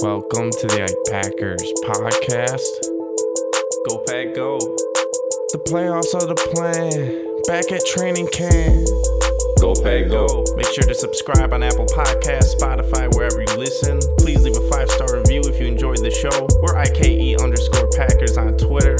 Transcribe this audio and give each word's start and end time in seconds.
Welcome 0.00 0.50
to 0.50 0.66
the 0.70 0.86
Ike 0.86 1.10
Packers 1.10 1.66
podcast. 1.82 2.70
Go 3.88 3.98
Pack 4.06 4.32
Go. 4.32 4.58
The 5.50 5.58
playoffs 5.66 6.14
are 6.14 6.22
the 6.22 6.38
plan. 6.54 7.26
Back 7.50 7.72
at 7.74 7.84
training 7.84 8.28
camp. 8.30 8.86
Go 9.58 9.74
Pack 9.74 10.06
Go. 10.06 10.46
Make 10.54 10.70
sure 10.70 10.86
to 10.86 10.94
subscribe 10.94 11.52
on 11.52 11.64
Apple 11.64 11.86
Podcasts, 11.86 12.54
Spotify, 12.54 13.10
wherever 13.16 13.42
you 13.42 13.54
listen. 13.58 13.98
Please 14.18 14.42
leave 14.44 14.54
a 14.54 14.70
five 14.70 14.88
star 14.88 15.18
review 15.18 15.42
if 15.50 15.58
you 15.58 15.66
enjoyed 15.66 15.98
the 15.98 16.14
show. 16.14 16.46
We're 16.62 16.78
IKE 16.78 17.42
underscore 17.42 17.90
Packers 17.98 18.38
on 18.38 18.56
Twitter. 18.56 18.96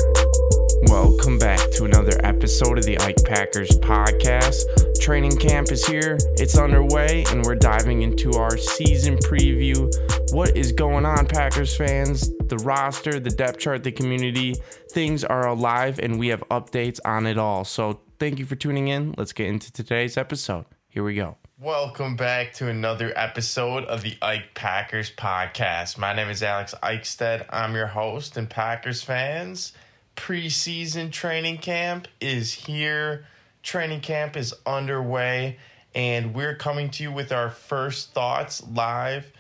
Welcome 0.91 1.39
back 1.39 1.61
to 1.79 1.85
another 1.85 2.19
episode 2.25 2.79
of 2.79 2.85
the 2.85 2.99
Ike 2.99 3.23
Packers 3.23 3.71
podcast. 3.79 4.67
Training 5.01 5.37
camp 5.37 5.71
is 5.71 5.87
here, 5.87 6.19
it's 6.37 6.59
underway, 6.59 7.25
and 7.31 7.45
we're 7.45 7.55
diving 7.55 8.03
into 8.03 8.33
our 8.35 8.57
season 8.57 9.17
preview. 9.19 9.87
What 10.31 10.57
is 10.59 10.73
going 10.73 11.07
on, 11.07 11.27
Packers 11.27 11.75
fans? 11.75 12.31
The 12.49 12.59
roster, 12.59 13.19
the 13.19 13.31
depth 13.31 13.59
chart, 13.61 13.83
the 13.83 13.91
community, 13.91 14.57
things 14.91 15.25
are 15.25 15.47
alive, 15.47 15.99
and 15.99 16.19
we 16.19 16.29
have 16.29 16.47
updates 16.51 17.01
on 17.03 17.27
it 17.27 17.39
all. 17.39 17.65
So, 17.65 18.01
thank 18.19 18.39
you 18.39 18.45
for 18.45 18.55
tuning 18.55 18.89
in. 18.89 19.15
Let's 19.17 19.33
get 19.33 19.47
into 19.47 19.73
today's 19.73 20.19
episode. 20.19 20.67
Here 20.89 21.03
we 21.03 21.15
go. 21.15 21.39
Welcome 21.59 22.15
back 22.15 22.53
to 22.55 22.69
another 22.69 23.11
episode 23.17 23.85
of 23.85 24.03
the 24.03 24.19
Ike 24.21 24.55
Packers 24.55 25.11
podcast. 25.11 25.97
My 25.97 26.13
name 26.13 26.29
is 26.29 26.43
Alex 26.43 26.75
Eichstead. 26.83 27.47
I'm 27.49 27.75
your 27.75 27.87
host, 27.87 28.37
and 28.37 28.51
Packers 28.51 29.03
fans, 29.03 29.73
preseason 30.15 31.11
training 31.11 31.59
camp 31.59 32.07
is 32.21 32.53
here. 32.53 33.25
Training 33.63 34.03
camp 34.03 34.37
is 34.37 34.53
underway, 34.67 35.57
and 35.95 36.35
we're 36.35 36.55
coming 36.55 36.91
to 36.91 37.03
you 37.03 37.13
with 37.13 37.33
our 37.33 37.49
first 37.49 38.13
thoughts 38.13 38.63
live. 38.69 39.33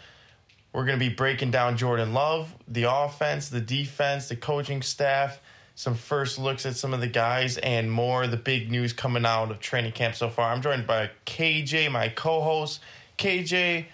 We're 0.73 0.85
going 0.85 0.99
to 0.99 1.05
be 1.05 1.15
breaking 1.15 1.51
down 1.51 1.77
Jordan 1.77 2.13
Love, 2.13 2.55
the 2.67 2.85
offense, 2.85 3.49
the 3.49 3.61
defense, 3.61 4.29
the 4.29 4.37
coaching 4.37 4.83
staff, 4.83 5.41
some 5.79 5.95
first 5.95 6.41
looks 6.41 6.67
at 6.67 6.75
some 6.75 6.93
of 6.93 6.99
the 6.99 7.07
guys, 7.07 7.57
and 7.57 7.89
more. 7.89 8.27
The 8.27 8.37
big 8.37 8.69
news 8.69 8.93
coming 8.93 9.25
out 9.25 9.53
of 9.53 9.61
training 9.61 9.93
camp 9.93 10.17
so 10.17 10.29
far. 10.29 10.53
I'm 10.53 10.61
joined 10.61 10.89
by 10.89 11.09
KJ, 11.25 11.93
my 11.93 12.09
co 12.09 12.41
host. 12.41 12.81
KJ, 13.17 13.87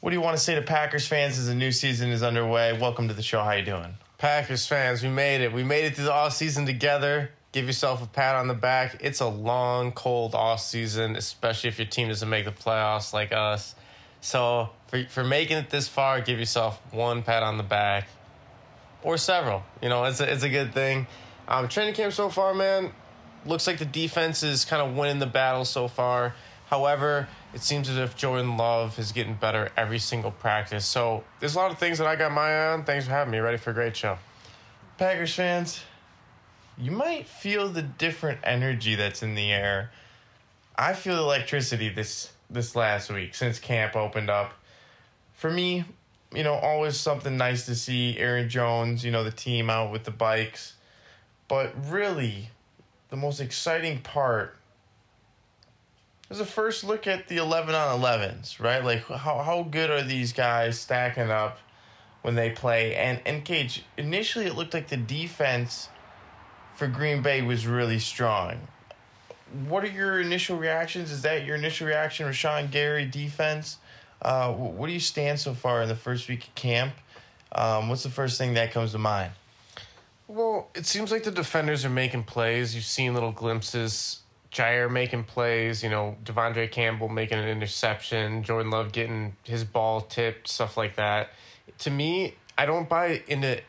what 0.00 0.08
do 0.08 0.16
you 0.16 0.22
want 0.22 0.38
to 0.38 0.42
say 0.42 0.54
to 0.54 0.62
Packers 0.62 1.06
fans 1.06 1.38
as 1.38 1.48
the 1.48 1.54
new 1.54 1.70
season 1.70 2.08
is 2.08 2.22
underway? 2.22 2.72
Welcome 2.72 3.08
to 3.08 3.14
the 3.14 3.22
show. 3.22 3.42
How 3.42 3.52
you 3.52 3.62
doing? 3.62 3.92
Packers 4.16 4.66
fans, 4.66 5.02
we 5.02 5.10
made 5.10 5.42
it. 5.42 5.52
We 5.52 5.62
made 5.64 5.84
it 5.84 5.96
through 5.96 6.06
the 6.06 6.14
off 6.14 6.32
season 6.32 6.64
together. 6.64 7.30
Give 7.52 7.66
yourself 7.66 8.02
a 8.02 8.06
pat 8.06 8.34
on 8.34 8.48
the 8.48 8.54
back. 8.54 8.96
It's 9.00 9.20
a 9.20 9.28
long, 9.28 9.92
cold 9.92 10.34
off 10.34 10.62
season, 10.62 11.14
especially 11.14 11.68
if 11.68 11.78
your 11.78 11.88
team 11.88 12.08
doesn't 12.08 12.26
make 12.26 12.46
the 12.46 12.52
playoffs 12.52 13.12
like 13.12 13.32
us. 13.32 13.74
So 14.20 14.70
for 14.88 15.04
for 15.04 15.24
making 15.24 15.58
it 15.58 15.70
this 15.70 15.88
far, 15.88 16.20
give 16.20 16.38
yourself 16.38 16.80
one 16.92 17.22
pat 17.22 17.42
on 17.42 17.56
the 17.56 17.62
back, 17.62 18.08
or 19.02 19.16
several. 19.16 19.62
You 19.82 19.88
know, 19.88 20.04
it's 20.04 20.20
a, 20.20 20.32
it's 20.32 20.42
a 20.42 20.48
good 20.48 20.74
thing. 20.74 21.06
Um, 21.46 21.68
training 21.68 21.94
camp 21.94 22.12
so 22.12 22.28
far, 22.28 22.52
man, 22.54 22.92
looks 23.46 23.66
like 23.66 23.78
the 23.78 23.84
defense 23.84 24.42
is 24.42 24.64
kind 24.64 24.82
of 24.82 24.96
winning 24.96 25.18
the 25.18 25.26
battle 25.26 25.64
so 25.64 25.88
far. 25.88 26.34
However, 26.68 27.28
it 27.54 27.62
seems 27.62 27.88
as 27.88 27.96
if 27.96 28.14
Jordan 28.14 28.58
Love 28.58 28.98
is 28.98 29.12
getting 29.12 29.34
better 29.34 29.70
every 29.74 29.98
single 29.98 30.30
practice. 30.30 30.84
So 30.84 31.24
there's 31.40 31.54
a 31.54 31.58
lot 31.58 31.70
of 31.70 31.78
things 31.78 31.96
that 31.98 32.06
I 32.06 32.16
got 32.16 32.30
my 32.30 32.42
eye 32.42 32.72
on. 32.72 32.84
Thanks 32.84 33.06
for 33.06 33.12
having 33.12 33.32
me. 33.32 33.38
Ready 33.38 33.56
for 33.56 33.70
a 33.70 33.74
great 33.74 33.96
show. 33.96 34.18
Packers 34.98 35.34
fans, 35.34 35.80
you 36.76 36.90
might 36.90 37.26
feel 37.26 37.68
the 37.68 37.80
different 37.80 38.40
energy 38.44 38.96
that's 38.96 39.22
in 39.22 39.34
the 39.34 39.50
air. 39.50 39.90
I 40.76 40.92
feel 40.92 41.16
electricity 41.18 41.88
this 41.88 42.32
this 42.50 42.74
last 42.74 43.10
week 43.10 43.34
since 43.34 43.58
camp 43.58 43.96
opened 43.96 44.30
up. 44.30 44.54
For 45.32 45.50
me, 45.50 45.84
you 46.34 46.42
know, 46.42 46.54
always 46.54 46.96
something 46.96 47.36
nice 47.36 47.66
to 47.66 47.74
see 47.74 48.18
Aaron 48.18 48.48
Jones, 48.48 49.04
you 49.04 49.10
know, 49.10 49.24
the 49.24 49.30
team 49.30 49.70
out 49.70 49.92
with 49.92 50.04
the 50.04 50.10
bikes. 50.10 50.74
But 51.46 51.72
really, 51.90 52.50
the 53.08 53.16
most 53.16 53.40
exciting 53.40 54.00
part 54.00 54.56
is 56.30 56.38
the 56.38 56.44
first 56.44 56.84
look 56.84 57.06
at 57.06 57.28
the 57.28 57.38
11 57.38 57.74
on 57.74 58.00
11s, 58.00 58.60
right? 58.60 58.84
Like, 58.84 59.04
how, 59.06 59.38
how 59.38 59.66
good 59.70 59.90
are 59.90 60.02
these 60.02 60.32
guys 60.32 60.78
stacking 60.78 61.30
up 61.30 61.58
when 62.22 62.34
they 62.34 62.50
play? 62.50 62.94
And, 62.94 63.20
and 63.24 63.44
KJ, 63.44 63.82
initially 63.96 64.46
it 64.46 64.54
looked 64.54 64.74
like 64.74 64.88
the 64.88 64.98
defense 64.98 65.88
for 66.74 66.86
Green 66.86 67.22
Bay 67.22 67.40
was 67.40 67.66
really 67.66 67.98
strong. 67.98 68.68
What 69.68 69.84
are 69.84 69.88
your 69.88 70.20
initial 70.20 70.56
reactions? 70.58 71.10
Is 71.10 71.22
that 71.22 71.44
your 71.44 71.56
initial 71.56 71.86
reaction, 71.86 72.26
Rashan 72.26 72.70
Gary 72.70 73.06
defense? 73.06 73.78
Uh, 74.20 74.52
what 74.52 74.86
do 74.86 74.92
you 74.92 75.00
stand 75.00 75.38
so 75.38 75.54
far 75.54 75.82
in 75.82 75.88
the 75.88 75.96
first 75.96 76.28
week 76.28 76.44
of 76.48 76.54
camp? 76.54 76.92
Um, 77.52 77.88
what's 77.88 78.02
the 78.02 78.10
first 78.10 78.36
thing 78.38 78.54
that 78.54 78.72
comes 78.72 78.92
to 78.92 78.98
mind? 78.98 79.32
Well, 80.26 80.68
it 80.74 80.84
seems 80.84 81.10
like 81.10 81.22
the 81.22 81.30
defenders 81.30 81.84
are 81.84 81.90
making 81.90 82.24
plays. 82.24 82.74
You've 82.74 82.84
seen 82.84 83.14
little 83.14 83.32
glimpses. 83.32 84.20
Jaire 84.52 84.90
making 84.90 85.24
plays, 85.24 85.82
you 85.82 85.90
know, 85.90 86.16
De'Vondre 86.24 86.70
Campbell 86.70 87.08
making 87.08 87.38
an 87.38 87.48
interception, 87.48 88.42
Jordan 88.42 88.70
Love 88.70 88.92
getting 88.92 89.36
his 89.44 89.62
ball 89.62 90.00
tipped, 90.00 90.48
stuff 90.48 90.76
like 90.76 90.96
that. 90.96 91.30
To 91.80 91.90
me, 91.90 92.34
I 92.56 92.64
don't 92.64 92.88
buy 92.88 93.22
into, 93.28 93.60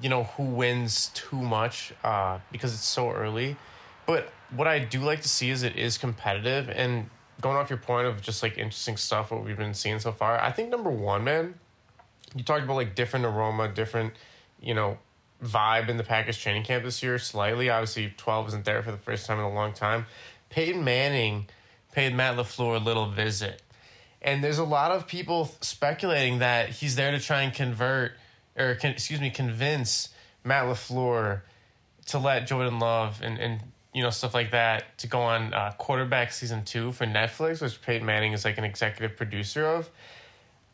you 0.00 0.08
know, 0.08 0.24
who 0.24 0.44
wins 0.44 1.10
too 1.14 1.36
much 1.36 1.92
uh, 2.04 2.38
because 2.52 2.72
it's 2.72 2.84
so 2.84 3.10
early. 3.10 3.56
But 4.10 4.32
what 4.50 4.66
I 4.66 4.80
do 4.80 5.02
like 5.02 5.22
to 5.22 5.28
see 5.28 5.50
is 5.50 5.62
it 5.62 5.76
is 5.76 5.96
competitive. 5.96 6.68
And 6.68 7.08
going 7.40 7.56
off 7.56 7.70
your 7.70 7.78
point 7.78 8.08
of 8.08 8.20
just 8.20 8.42
like 8.42 8.58
interesting 8.58 8.96
stuff, 8.96 9.30
what 9.30 9.44
we've 9.44 9.56
been 9.56 9.72
seeing 9.72 10.00
so 10.00 10.10
far, 10.10 10.42
I 10.42 10.50
think 10.50 10.68
number 10.68 10.90
one, 10.90 11.22
man, 11.22 11.54
you 12.34 12.42
talked 12.42 12.64
about 12.64 12.74
like 12.74 12.96
different 12.96 13.24
aroma, 13.24 13.68
different, 13.68 14.14
you 14.60 14.74
know, 14.74 14.98
vibe 15.40 15.88
in 15.88 15.96
the 15.96 16.02
Packers 16.02 16.36
training 16.36 16.64
camp 16.64 16.82
this 16.82 17.04
year 17.04 17.20
slightly. 17.20 17.70
Obviously, 17.70 18.12
12 18.16 18.48
isn't 18.48 18.64
there 18.64 18.82
for 18.82 18.90
the 18.90 18.98
first 18.98 19.26
time 19.26 19.38
in 19.38 19.44
a 19.44 19.54
long 19.54 19.72
time. 19.72 20.06
Peyton 20.48 20.82
Manning 20.82 21.46
paid 21.92 22.12
Matt 22.12 22.36
LaFleur 22.36 22.80
a 22.80 22.84
little 22.84 23.08
visit. 23.12 23.62
And 24.20 24.42
there's 24.42 24.58
a 24.58 24.64
lot 24.64 24.90
of 24.90 25.06
people 25.06 25.52
speculating 25.60 26.40
that 26.40 26.70
he's 26.70 26.96
there 26.96 27.12
to 27.12 27.20
try 27.20 27.42
and 27.42 27.54
convert, 27.54 28.14
or 28.58 28.74
can, 28.74 28.90
excuse 28.90 29.20
me, 29.20 29.30
convince 29.30 30.08
Matt 30.42 30.64
LaFleur 30.64 31.42
to 32.06 32.18
let 32.18 32.48
Jordan 32.48 32.80
Love 32.80 33.20
and, 33.22 33.38
and 33.38 33.60
you 33.92 34.02
know, 34.02 34.10
stuff 34.10 34.34
like 34.34 34.52
that 34.52 34.98
to 34.98 35.06
go 35.06 35.20
on 35.20 35.52
uh, 35.52 35.72
quarterback 35.78 36.32
season 36.32 36.64
two 36.64 36.92
for 36.92 37.06
Netflix, 37.06 37.60
which 37.60 37.80
Peyton 37.82 38.06
Manning 38.06 38.32
is 38.32 38.44
like 38.44 38.58
an 38.58 38.64
executive 38.64 39.16
producer 39.16 39.66
of 39.66 39.90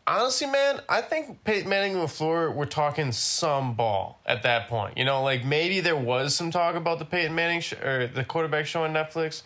honestly, 0.07 0.47
man, 0.47 0.81
I 0.89 1.01
think 1.01 1.43
Peyton 1.45 1.69
Manning 1.69 1.97
and 1.97 2.09
LaFleur 2.09 2.55
were 2.55 2.67
talking 2.67 3.13
some 3.13 3.75
ball 3.75 4.21
at 4.25 4.43
that 4.45 4.69
point. 4.69 4.97
You 4.97 5.05
know, 5.05 5.23
like 5.23 5.45
maybe 5.45 5.81
there 5.81 5.97
was 5.97 6.35
some 6.35 6.51
talk 6.51 6.75
about 6.75 6.99
the 6.99 7.05
Peyton 7.05 7.35
Manning 7.35 7.61
sh- 7.61 7.75
or 7.75 8.07
the 8.07 8.25
quarterback 8.25 8.67
show 8.67 8.85
on 8.85 8.93
Netflix. 8.93 9.43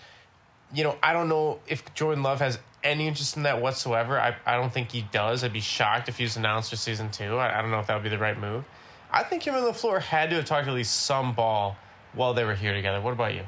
You 0.73 0.85
know, 0.85 0.97
I 1.03 1.13
don't 1.13 1.29
know 1.29 1.61
if 1.67 1.95
Jordan 1.95 2.23
Love 2.23 2.41
has 2.41 2.59
any 2.85 3.09
interest 3.09 3.37
in 3.37 3.43
that 3.43 3.61
whatsoever. 3.61 4.21
I, 4.21 4.37
I 4.47 4.57
don't 4.57 4.73
think 4.73 4.93
he 4.93 5.03
does. 5.11 5.43
I'd 5.43 5.53
be 5.53 5.61
shocked 5.61 6.09
if 6.09 6.19
he 6.19 6.25
was 6.25 6.37
announced 6.37 6.71
for 6.71 6.77
season 6.77 7.11
two. 7.11 7.37
I, 7.37 7.59
I 7.59 7.63
don't 7.63 7.71
know 7.71 7.81
if 7.81 7.87
that 7.89 7.95
would 7.95 8.05
be 8.05 8.09
the 8.09 8.19
right 8.19 8.39
move. 8.39 8.65
I 9.11 9.25
think 9.25 9.43
him 9.43 9.55
and 9.55 9.65
LaFleur 9.65 10.01
had 10.01 10.31
to 10.31 10.37
have 10.37 10.45
talked 10.45 10.69
at 10.69 10.75
least 10.75 11.05
some 11.05 11.35
ball 11.35 11.77
while 12.13 12.33
they 12.33 12.45
were 12.45 12.55
here 12.55 12.73
together. 12.73 13.01
What 13.01 13.13
about 13.13 13.35
you? 13.35 13.43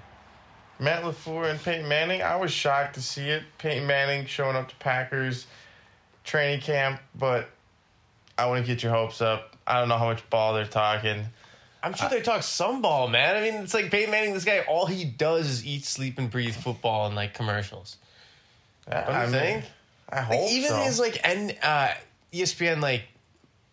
Matt 0.82 1.04
LaFleur 1.04 1.50
and 1.50 1.62
Peyton 1.62 1.88
Manning, 1.88 2.22
I 2.22 2.36
was 2.36 2.50
shocked 2.50 2.94
to 2.94 3.02
see 3.02 3.28
it. 3.28 3.42
Peyton 3.58 3.86
Manning 3.86 4.26
showing 4.26 4.56
up 4.56 4.68
to 4.68 4.76
Packers 4.76 5.46
training 6.24 6.60
camp, 6.60 7.00
but 7.14 7.48
I 8.36 8.46
want 8.46 8.64
to 8.64 8.66
get 8.66 8.82
your 8.82 8.92
hopes 8.92 9.20
up. 9.20 9.56
I 9.66 9.78
don't 9.78 9.88
know 9.88 9.98
how 9.98 10.06
much 10.06 10.28
ball 10.30 10.54
they're 10.54 10.66
talking. 10.66 11.26
I'm 11.84 11.94
sure 11.94 12.08
they 12.08 12.20
talk 12.20 12.42
some 12.42 12.80
ball, 12.82 13.08
man. 13.08 13.36
I 13.36 13.40
mean, 13.40 13.62
it's 13.62 13.74
like 13.74 13.90
Peyton 13.90 14.10
Manning. 14.10 14.34
This 14.34 14.44
guy, 14.44 14.60
all 14.68 14.86
he 14.86 15.04
does 15.04 15.48
is 15.48 15.66
eat, 15.66 15.84
sleep, 15.84 16.18
and 16.18 16.30
breathe 16.30 16.54
football 16.54 17.06
and 17.06 17.14
like 17.16 17.34
commercials. 17.34 17.96
You 18.88 18.94
I 18.96 19.26
think? 19.26 19.64
I 20.08 20.20
hope 20.20 20.40
Like, 20.42 20.50
even 20.52 20.68
so. 20.70 20.76
his 20.76 20.98
like 21.00 21.20
and 21.24 21.56
uh, 21.62 21.88
ESPN 22.32 22.80
like 22.80 23.04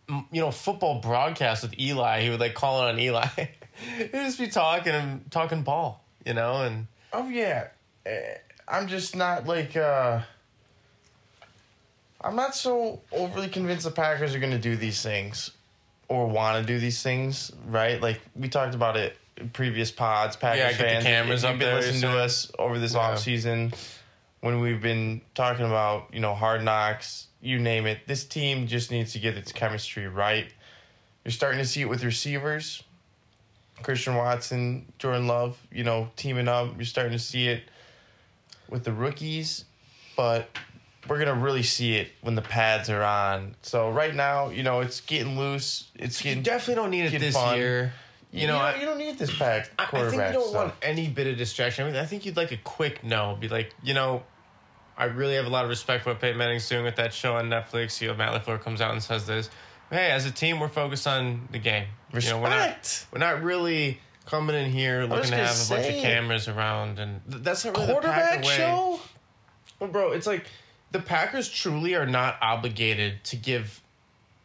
m- 0.07 0.25
you 0.31 0.41
know 0.41 0.51
football 0.51 0.99
broadcast 1.01 1.63
with 1.63 1.79
Eli, 1.79 2.21
he 2.21 2.29
would 2.29 2.39
like 2.39 2.53
call 2.53 2.83
it 2.85 2.89
on 2.91 2.99
Eli. 2.99 3.25
He'd 3.97 4.11
just 4.11 4.39
be 4.39 4.47
talking 4.47 4.93
and 4.93 5.29
talking 5.31 5.63
ball, 5.63 6.03
you 6.25 6.33
know, 6.33 6.63
and 6.63 6.87
Oh 7.13 7.27
yeah, 7.29 7.67
Eh, 8.05 8.35
I'm 8.67 8.87
just 8.87 9.15
not 9.15 9.47
like. 9.47 9.75
uh 9.75 10.21
I'm 12.21 12.35
not 12.35 12.53
so 12.53 13.01
overly 13.13 13.47
convinced 13.47 13.85
the 13.85 13.91
Packers 13.91 14.35
are 14.35 14.39
going 14.39 14.51
to 14.51 14.59
do 14.59 14.75
these 14.75 15.01
things 15.01 15.51
or 16.09 16.27
want 16.27 16.59
to 16.59 16.67
do 16.73 16.77
these 16.77 17.01
things, 17.01 17.49
right? 17.67 18.01
Like 18.01 18.19
we 18.35 18.49
talked 18.49 18.75
about 18.75 18.97
it 18.97 19.15
in 19.37 19.49
previous 19.51 19.89
pods. 19.89 20.35
Packers 20.35 20.59
Yeah, 20.59 20.69
get 20.71 20.77
the 20.77 20.83
fans, 20.83 21.03
cameras 21.05 21.43
up 21.45 21.57
there, 21.59 21.75
listening 21.75 22.01
to 22.01 22.17
us 22.17 22.51
over 22.59 22.77
this 22.77 22.93
Yeah. 22.93 22.99
off 22.99 23.19
season 23.19 23.71
when 24.41 24.59
we've 24.59 24.81
been 24.81 25.21
talking 25.33 25.65
about 25.65 26.09
you 26.13 26.19
know 26.19 26.35
hard 26.35 26.61
knocks, 26.63 27.27
you 27.41 27.57
name 27.57 27.85
it. 27.85 27.99
This 28.05 28.25
team 28.25 28.67
just 28.67 28.91
needs 28.91 29.13
to 29.13 29.19
get 29.19 29.37
its 29.37 29.53
chemistry 29.53 30.07
right. 30.07 30.51
You're 31.23 31.31
starting 31.31 31.59
to 31.59 31.65
see 31.65 31.81
it 31.81 31.89
with 31.89 32.03
receivers. 32.03 32.83
Christian 33.83 34.15
Watson, 34.15 34.91
Jordan 34.99 35.27
Love, 35.27 35.57
you 35.71 35.83
know, 35.83 36.09
teaming 36.15 36.47
up. 36.47 36.75
You're 36.77 36.85
starting 36.85 37.13
to 37.13 37.19
see 37.19 37.47
it 37.47 37.63
with 38.69 38.83
the 38.83 38.91
rookies, 38.93 39.65
but 40.15 40.49
we're 41.07 41.19
gonna 41.19 41.33
really 41.33 41.63
see 41.63 41.95
it 41.95 42.09
when 42.21 42.35
the 42.35 42.41
pads 42.41 42.89
are 42.89 43.03
on. 43.03 43.55
So 43.61 43.89
right 43.89 44.13
now, 44.13 44.49
you 44.49 44.63
know, 44.63 44.81
it's 44.81 45.01
getting 45.01 45.37
loose. 45.37 45.89
It's 45.95 46.23
You 46.23 46.31
getting 46.31 46.43
definitely 46.43 46.75
don't 46.75 46.91
need 46.91 47.13
it 47.13 47.19
this 47.19 47.35
fun. 47.35 47.57
year. 47.57 47.93
You, 48.31 48.45
know, 48.45 48.53
don't, 48.53 48.61
I, 48.61 48.79
you 48.79 48.85
don't 48.85 48.99
need 48.99 49.17
this 49.17 49.35
pack 49.35 49.71
I- 49.79 49.85
I 49.85 49.87
think 50.09 50.13
you 50.13 50.19
don't 50.33 50.49
stuff. 50.49 50.53
want 50.53 50.73
any 50.83 51.07
bit 51.07 51.25
of 51.25 51.35
distraction. 51.37 51.85
I 51.85 51.87
mean, 51.91 51.99
I 51.99 52.05
think 52.05 52.27
you'd 52.27 52.37
like 52.37 52.51
a 52.51 52.57
quick 52.57 53.03
no. 53.03 53.35
Be 53.39 53.47
like, 53.47 53.73
you 53.81 53.95
know, 53.95 54.21
I 54.95 55.05
really 55.05 55.33
have 55.33 55.45
a 55.47 55.49
lot 55.49 55.63
of 55.63 55.69
respect 55.69 56.03
for 56.03 56.11
what 56.11 56.19
Peyton 56.21 56.37
Manning's 56.37 56.69
doing 56.69 56.83
with 56.83 56.97
that 56.97 57.11
show 57.11 57.37
on 57.37 57.49
Netflix. 57.49 57.99
You 58.01 58.09
know, 58.09 58.13
Matt 58.13 58.33
LaFleur 58.45 58.61
comes 58.61 58.81
out 58.81 58.91
and 58.91 59.01
says 59.01 59.25
this. 59.25 59.49
Hey, 59.89 60.11
as 60.11 60.25
a 60.25 60.31
team, 60.31 60.59
we're 60.59 60.67
focused 60.67 61.07
on 61.07 61.47
the 61.51 61.57
game. 61.59 61.87
You 62.13 62.21
know, 62.29 62.39
we're 62.39 62.49
not 62.49 62.77
Respect. 62.77 63.07
we're 63.11 63.19
not 63.19 63.43
really 63.43 63.99
coming 64.25 64.55
in 64.55 64.71
here 64.71 65.05
looking 65.05 65.31
to 65.31 65.37
have 65.37 65.55
a 65.65 65.69
bunch 65.69 65.87
of 65.87 66.01
cameras 66.01 66.47
around, 66.47 66.99
and 66.99 67.21
th- 67.29 67.43
that's 67.43 67.65
not 67.65 67.75
really 67.75 67.87
the 67.87 67.93
quarterback 67.93 68.43
way. 68.43 68.57
show. 68.57 68.99
Well, 69.79 69.89
bro, 69.89 70.11
it's 70.11 70.27
like 70.27 70.45
the 70.91 70.99
Packers 70.99 71.49
truly 71.49 71.95
are 71.95 72.05
not 72.05 72.37
obligated 72.41 73.23
to 73.25 73.35
give 73.35 73.81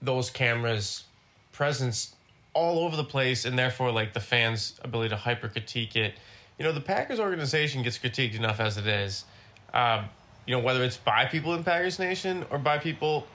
those 0.00 0.31
cameras 0.31 1.05
presence 1.52 2.14
all 2.55 2.85
over 2.85 2.97
the 2.97 3.05
place, 3.05 3.44
and 3.44 3.58
therefore, 3.58 3.90
like 3.90 4.14
the 4.14 4.20
fans' 4.20 4.79
ability 4.82 5.11
to 5.11 5.17
hyper 5.17 5.49
critique 5.49 5.97
it. 5.97 6.14
You 6.58 6.64
know, 6.64 6.73
the 6.73 6.81
Packers 6.81 7.20
organization 7.20 7.82
gets 7.82 7.99
critiqued 7.99 8.37
enough 8.37 8.61
as 8.61 8.79
it 8.79 8.87
is. 8.87 9.25
Um, 9.75 10.06
you 10.47 10.55
know, 10.56 10.62
whether 10.62 10.85
it's 10.85 10.97
by 10.97 11.25
people 11.26 11.55
in 11.55 11.64
Packers 11.64 11.99
Nation 11.99 12.44
or 12.50 12.58
by 12.58 12.79
people 12.79 13.26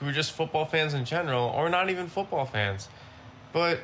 who 0.00 0.08
are 0.08 0.12
just 0.12 0.32
football 0.32 0.64
fans 0.64 0.94
in 0.94 1.04
general, 1.04 1.48
or 1.50 1.68
not 1.68 1.90
even 1.90 2.06
football 2.06 2.44
fans. 2.44 2.88
But 3.52 3.80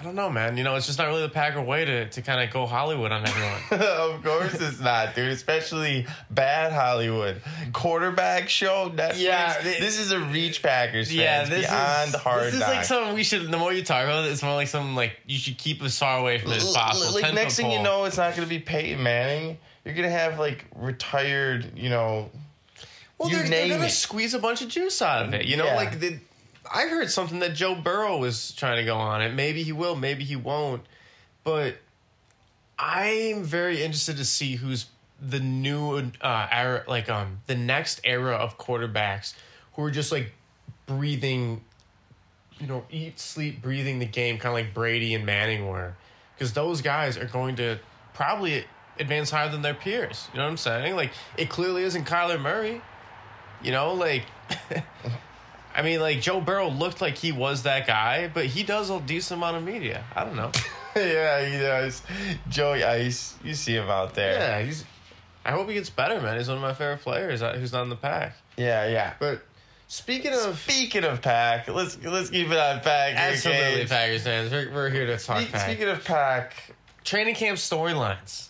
I 0.00 0.04
don't 0.04 0.14
know, 0.14 0.30
man. 0.30 0.56
You 0.56 0.62
know, 0.62 0.76
it's 0.76 0.86
just 0.86 0.98
not 0.98 1.08
really 1.08 1.22
the 1.22 1.28
Packer 1.28 1.60
way 1.60 1.84
to, 1.84 2.08
to 2.08 2.22
kind 2.22 2.40
of 2.40 2.54
go 2.54 2.66
Hollywood 2.66 3.10
on 3.10 3.26
everyone. 3.26 3.82
of 3.82 4.22
course 4.22 4.54
it's 4.54 4.78
not, 4.78 5.16
dude. 5.16 5.32
Especially 5.32 6.06
bad 6.30 6.72
Hollywood 6.72 7.42
quarterback 7.72 8.48
show. 8.48 8.90
Netflix. 8.94 9.20
Yeah, 9.20 9.60
th- 9.60 9.80
this 9.80 9.98
is 9.98 10.12
a 10.12 10.20
reach 10.20 10.62
Packers. 10.62 11.12
Yeah, 11.12 11.44
this 11.46 11.66
beyond 11.66 12.10
is 12.10 12.14
hard. 12.14 12.44
This 12.44 12.54
is 12.54 12.60
like 12.60 12.84
something 12.84 13.14
we 13.14 13.24
should. 13.24 13.50
The 13.50 13.58
more 13.58 13.72
you 13.72 13.82
talk 13.82 14.04
about 14.04 14.24
it, 14.24 14.30
it's 14.30 14.42
more 14.42 14.54
like 14.54 14.68
something 14.68 14.94
like 14.94 15.18
you 15.26 15.36
should 15.36 15.58
keep 15.58 15.82
as 15.82 15.98
far 15.98 16.20
away 16.20 16.38
from 16.38 16.52
it 16.52 16.58
as 16.58 16.72
possible. 16.72 17.14
Like 17.14 17.24
10 17.24 17.34
next 17.34 17.56
thing 17.56 17.72
you 17.72 17.82
know, 17.82 18.04
it's 18.04 18.18
not 18.18 18.36
going 18.36 18.46
to 18.46 18.48
be 18.48 18.60
Peyton 18.60 19.02
Manning. 19.02 19.58
You're 19.84 19.94
going 19.94 20.08
to 20.08 20.16
have 20.16 20.38
like 20.38 20.64
retired, 20.76 21.76
you 21.76 21.90
know. 21.90 22.30
Well, 23.18 23.28
you 23.30 23.36
they're, 23.38 23.48
they're 23.48 23.68
gonna 23.68 23.86
it. 23.86 23.90
squeeze 23.90 24.34
a 24.34 24.38
bunch 24.38 24.62
of 24.62 24.68
juice 24.68 25.02
out 25.02 25.26
of 25.26 25.34
it. 25.34 25.46
You 25.46 25.56
know, 25.56 25.66
Yeah. 25.66 25.74
like 25.76 25.98
the, 26.00 26.18
I 26.72 26.86
heard 26.88 27.10
something 27.10 27.38
that 27.40 27.54
Joe 27.54 27.74
Burrow 27.74 28.18
was 28.18 28.52
trying 28.52 28.76
to 28.76 28.84
go 28.84 28.96
on 28.96 29.22
it. 29.22 29.34
Maybe 29.34 29.62
he 29.62 29.72
will, 29.72 29.96
maybe 29.96 30.24
he 30.24 30.36
won't. 30.36 30.82
But 31.44 31.76
I'm 32.78 33.42
very 33.44 33.82
interested 33.82 34.16
to 34.18 34.24
see 34.24 34.56
who's 34.56 34.86
the 35.20 35.40
new 35.40 36.10
uh 36.20 36.46
era, 36.50 36.84
like 36.86 37.08
um 37.08 37.40
the 37.46 37.56
next 37.56 38.00
era 38.04 38.34
of 38.36 38.56
quarterbacks 38.58 39.34
who 39.74 39.82
are 39.82 39.90
just 39.90 40.12
like 40.12 40.32
breathing 40.86 41.62
you 42.60 42.66
know, 42.66 42.84
eat, 42.90 43.20
sleep, 43.20 43.62
breathing 43.62 44.00
the 44.00 44.04
game, 44.06 44.36
kind 44.36 44.48
of 44.48 44.54
like 44.64 44.74
Brady 44.74 45.14
and 45.14 45.24
Manning 45.24 45.68
were. 45.68 45.94
Because 46.34 46.52
those 46.54 46.82
guys 46.82 47.16
are 47.16 47.26
going 47.26 47.54
to 47.56 47.78
probably 48.14 48.64
advance 48.98 49.30
higher 49.30 49.48
than 49.48 49.62
their 49.62 49.74
peers. 49.74 50.26
You 50.32 50.38
know 50.38 50.44
what 50.44 50.50
I'm 50.50 50.56
saying? 50.56 50.96
Like, 50.96 51.12
it 51.36 51.50
clearly 51.50 51.84
isn't 51.84 52.04
Kyler 52.04 52.40
Murray. 52.40 52.80
You 53.62 53.72
know, 53.72 53.94
like, 53.94 54.24
I 55.74 55.82
mean, 55.82 56.00
like, 56.00 56.20
Joe 56.20 56.40
Burrow 56.40 56.68
looked 56.70 57.00
like 57.00 57.16
he 57.16 57.32
was 57.32 57.62
that 57.64 57.86
guy, 57.86 58.28
but 58.32 58.46
he 58.46 58.62
does 58.62 58.90
a 58.90 59.00
decent 59.00 59.38
amount 59.38 59.56
of 59.56 59.64
media. 59.64 60.04
I 60.14 60.24
don't 60.24 60.36
know. 60.36 60.50
yeah, 60.96 61.44
he 61.46 61.58
does. 61.58 62.02
Joey 62.48 62.84
Ice, 62.84 63.34
you 63.44 63.54
see 63.54 63.74
him 63.74 63.88
out 63.88 64.14
there. 64.14 64.34
yeah, 64.34 64.62
he's. 64.62 64.84
I 65.44 65.52
hope 65.52 65.68
he 65.68 65.74
gets 65.74 65.90
better, 65.90 66.20
man. 66.20 66.36
He's 66.36 66.48
one 66.48 66.56
of 66.58 66.62
my 66.62 66.74
favorite 66.74 67.00
players 67.00 67.42
uh, 67.42 67.54
who's 67.54 67.72
not 67.72 67.82
in 67.82 67.88
the 67.88 67.96
pack. 67.96 68.36
yeah, 68.56 68.86
yeah. 68.88 69.14
But 69.18 69.42
speaking 69.86 70.32
of. 70.34 70.58
Speaking 70.58 71.04
of 71.04 71.22
pack, 71.22 71.68
let's 71.68 71.96
let's 72.04 72.28
keep 72.30 72.50
it 72.50 72.56
on 72.58 72.80
pack. 72.80 73.14
Absolutely, 73.16 73.84
KJ. 73.84 73.88
Packers 73.88 74.22
fans. 74.24 74.50
We're, 74.52 74.70
we're 74.72 74.90
here 74.90 75.06
to 75.06 75.16
talk 75.16 75.38
Speak- 75.40 75.52
pack. 75.52 75.62
Speaking 75.70 75.88
of 75.88 76.04
pack, 76.04 76.54
Training 77.04 77.34
camp 77.36 77.56
storylines. 77.58 78.48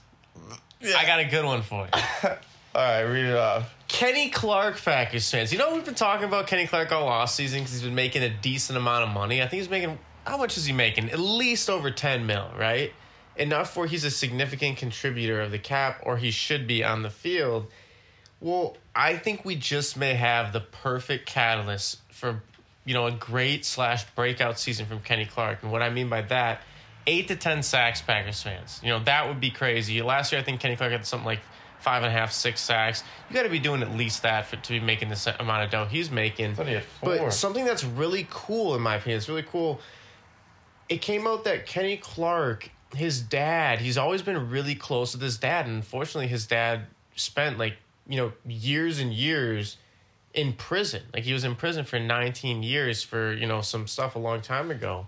yeah. 0.80 0.96
I 0.98 1.06
got 1.06 1.20
a 1.20 1.24
good 1.26 1.44
one 1.44 1.62
for 1.62 1.86
you. 1.94 2.30
All 2.74 2.82
right, 2.82 3.02
read 3.02 3.24
it 3.24 3.36
off. 3.36 3.74
Kenny 3.88 4.28
Clark 4.28 4.82
Packers 4.82 5.30
fans. 5.30 5.52
You 5.52 5.58
know 5.58 5.74
we've 5.74 5.84
been 5.84 5.94
talking 5.94 6.28
about 6.28 6.46
Kenny 6.46 6.66
Clark 6.66 6.92
all 6.92 7.08
off 7.08 7.30
season 7.30 7.60
because 7.60 7.72
he's 7.72 7.82
been 7.82 7.94
making 7.94 8.22
a 8.22 8.28
decent 8.28 8.76
amount 8.76 9.04
of 9.04 9.14
money. 9.14 9.42
I 9.42 9.48
think 9.48 9.62
he's 9.62 9.70
making 9.70 9.98
how 10.26 10.36
much 10.36 10.58
is 10.58 10.66
he 10.66 10.72
making? 10.72 11.10
At 11.10 11.18
least 11.18 11.70
over 11.70 11.90
ten 11.90 12.26
mil, 12.26 12.50
right? 12.58 12.92
Enough 13.36 13.76
where 13.76 13.86
he's 13.86 14.04
a 14.04 14.10
significant 14.10 14.76
contributor 14.76 15.40
of 15.40 15.50
the 15.50 15.58
cap, 15.58 16.02
or 16.04 16.18
he 16.18 16.30
should 16.30 16.66
be 16.66 16.84
on 16.84 17.02
the 17.02 17.10
field. 17.10 17.66
Well, 18.40 18.76
I 18.94 19.16
think 19.16 19.44
we 19.44 19.56
just 19.56 19.96
may 19.96 20.14
have 20.14 20.52
the 20.52 20.60
perfect 20.60 21.26
catalyst 21.26 21.98
for 22.12 22.42
you 22.84 22.92
know 22.92 23.06
a 23.06 23.12
great 23.12 23.64
slash 23.64 24.04
breakout 24.10 24.58
season 24.58 24.86
from 24.86 25.00
Kenny 25.00 25.24
Clark. 25.24 25.62
And 25.62 25.72
what 25.72 25.80
I 25.80 25.88
mean 25.88 26.10
by 26.10 26.22
that, 26.22 26.62
eight 27.06 27.28
to 27.28 27.36
ten 27.36 27.62
sacks, 27.62 28.02
Packers 28.02 28.42
fans. 28.42 28.80
You 28.82 28.90
know 28.90 28.98
that 29.04 29.26
would 29.26 29.40
be 29.40 29.50
crazy. 29.50 30.02
Last 30.02 30.32
year, 30.32 30.40
I 30.40 30.44
think 30.44 30.60
Kenny 30.60 30.76
Clark 30.76 30.92
had 30.92 31.06
something 31.06 31.26
like 31.26 31.40
five 31.80 32.02
and 32.02 32.12
a 32.12 32.16
half, 32.16 32.32
six 32.32 32.60
sacks. 32.60 33.04
You 33.28 33.34
got 33.34 33.44
to 33.44 33.48
be 33.48 33.58
doing 33.58 33.82
at 33.82 33.92
least 33.92 34.22
that 34.22 34.46
for 34.46 34.56
to 34.56 34.72
be 34.72 34.80
making 34.80 35.08
this 35.08 35.26
amount 35.26 35.64
of 35.64 35.70
dough 35.70 35.84
he's 35.84 36.10
making. 36.10 36.54
thought 36.54 36.66
he 36.66 36.74
had 36.74 36.84
four. 36.84 37.16
But 37.16 37.32
something 37.32 37.64
that's 37.64 37.84
really 37.84 38.26
cool, 38.30 38.74
in 38.74 38.82
my 38.82 38.96
opinion, 38.96 39.18
it's 39.18 39.28
really 39.28 39.42
cool. 39.42 39.80
It 40.88 41.00
came 41.02 41.26
out 41.26 41.44
that 41.44 41.66
Kenny 41.66 41.96
Clark, 41.96 42.70
his 42.94 43.20
dad, 43.20 43.80
he's 43.80 43.98
always 43.98 44.22
been 44.22 44.50
really 44.50 44.74
close 44.74 45.12
with 45.12 45.22
his 45.22 45.36
dad, 45.36 45.66
and 45.66 45.76
unfortunately, 45.76 46.28
his 46.28 46.46
dad 46.46 46.86
spent 47.14 47.58
like 47.58 47.74
you 48.08 48.16
know 48.16 48.32
years 48.46 48.98
and 48.98 49.12
years 49.12 49.76
in 50.34 50.52
prison. 50.54 51.02
Like 51.12 51.24
he 51.24 51.32
was 51.32 51.44
in 51.44 51.54
prison 51.54 51.84
for 51.84 51.98
19 51.98 52.62
years 52.62 53.02
for 53.02 53.32
you 53.34 53.46
know 53.46 53.60
some 53.60 53.86
stuff 53.86 54.14
a 54.16 54.18
long 54.18 54.40
time 54.40 54.70
ago. 54.70 55.06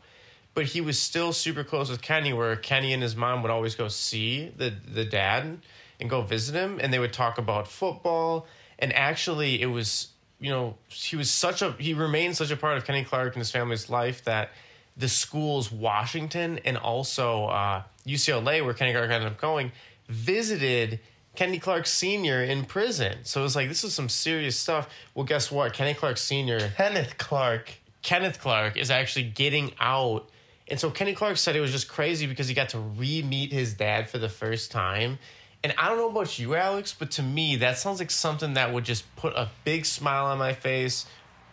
But 0.52 0.66
he 0.66 0.80
was 0.80 0.98
still 0.98 1.32
super 1.32 1.62
close 1.62 1.88
with 1.88 2.02
Kenny, 2.02 2.32
where 2.32 2.56
Kenny 2.56 2.92
and 2.92 3.02
his 3.02 3.14
mom 3.14 3.42
would 3.42 3.52
always 3.52 3.74
go 3.74 3.88
see 3.88 4.52
the 4.56 4.74
the 4.92 5.04
dad 5.04 5.58
and 6.00 6.08
go 6.08 6.22
visit 6.22 6.54
him, 6.54 6.78
and 6.80 6.92
they 6.92 6.98
would 6.98 7.12
talk 7.12 7.38
about 7.38 7.68
football. 7.68 8.46
And 8.78 8.92
actually, 8.94 9.60
it 9.60 9.66
was 9.66 10.08
you 10.40 10.50
know 10.50 10.76
he 10.88 11.16
was 11.16 11.30
such 11.30 11.62
a 11.62 11.72
he 11.72 11.94
remained 11.94 12.36
such 12.36 12.50
a 12.50 12.56
part 12.56 12.76
of 12.76 12.84
Kenny 12.84 13.04
Clark 13.04 13.34
and 13.34 13.40
his 13.40 13.50
family's 13.50 13.90
life 13.90 14.24
that 14.24 14.50
the 14.96 15.08
schools 15.08 15.70
Washington 15.70 16.58
and 16.64 16.76
also 16.76 17.46
uh, 17.46 17.82
UCLA, 18.06 18.64
where 18.64 18.74
Kenny 18.74 18.92
Clark 18.92 19.10
ended 19.10 19.30
up 19.30 19.40
going, 19.40 19.72
visited 20.08 21.00
Kenny 21.36 21.58
Clark 21.58 21.86
Sr. 21.86 22.42
in 22.42 22.64
prison. 22.64 23.18
So 23.22 23.40
it 23.40 23.44
was 23.44 23.56
like 23.56 23.68
this 23.68 23.84
is 23.84 23.94
some 23.94 24.08
serious 24.08 24.56
stuff. 24.56 24.88
Well, 25.14 25.24
guess 25.24 25.50
what? 25.50 25.72
Kenny 25.72 25.94
Clark 25.94 26.18
Sr. 26.18 26.70
Kenneth 26.76 27.18
Clark. 27.18 27.72
Kenneth 28.02 28.40
Clark 28.40 28.76
is 28.76 28.90
actually 28.90 29.24
getting 29.24 29.72
out. 29.78 30.28
And 30.68 30.78
so 30.78 30.90
Kenny 30.90 31.14
Clark 31.14 31.36
said 31.36 31.56
it 31.56 31.60
was 31.60 31.72
just 31.72 31.88
crazy 31.88 32.26
because 32.26 32.48
he 32.48 32.54
got 32.54 32.70
to 32.70 32.78
re 32.78 33.22
meet 33.22 33.52
his 33.52 33.74
dad 33.74 34.08
for 34.08 34.18
the 34.18 34.28
first 34.28 34.70
time. 34.70 35.18
And 35.62 35.74
I 35.76 35.88
don't 35.88 35.98
know 35.98 36.08
about 36.08 36.38
you, 36.38 36.54
Alex, 36.54 36.94
but 36.98 37.10
to 37.12 37.22
me, 37.22 37.56
that 37.56 37.76
sounds 37.76 37.98
like 37.98 38.10
something 38.10 38.54
that 38.54 38.72
would 38.72 38.84
just 38.84 39.04
put 39.16 39.34
a 39.34 39.48
big 39.64 39.84
smile 39.84 40.26
on 40.26 40.38
my 40.38 40.54
face 40.54 41.04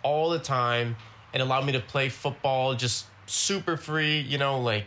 all 0.02 0.30
the 0.30 0.40
time 0.40 0.96
and 1.34 1.44
allow 1.44 1.62
me 1.62 1.74
to 1.74 1.80
play 1.82 2.08
football 2.08 2.74
just 2.74 3.06
super 3.26 3.76
free, 3.76 4.20
you 4.20 4.38
know, 4.38 4.62
like 4.62 4.86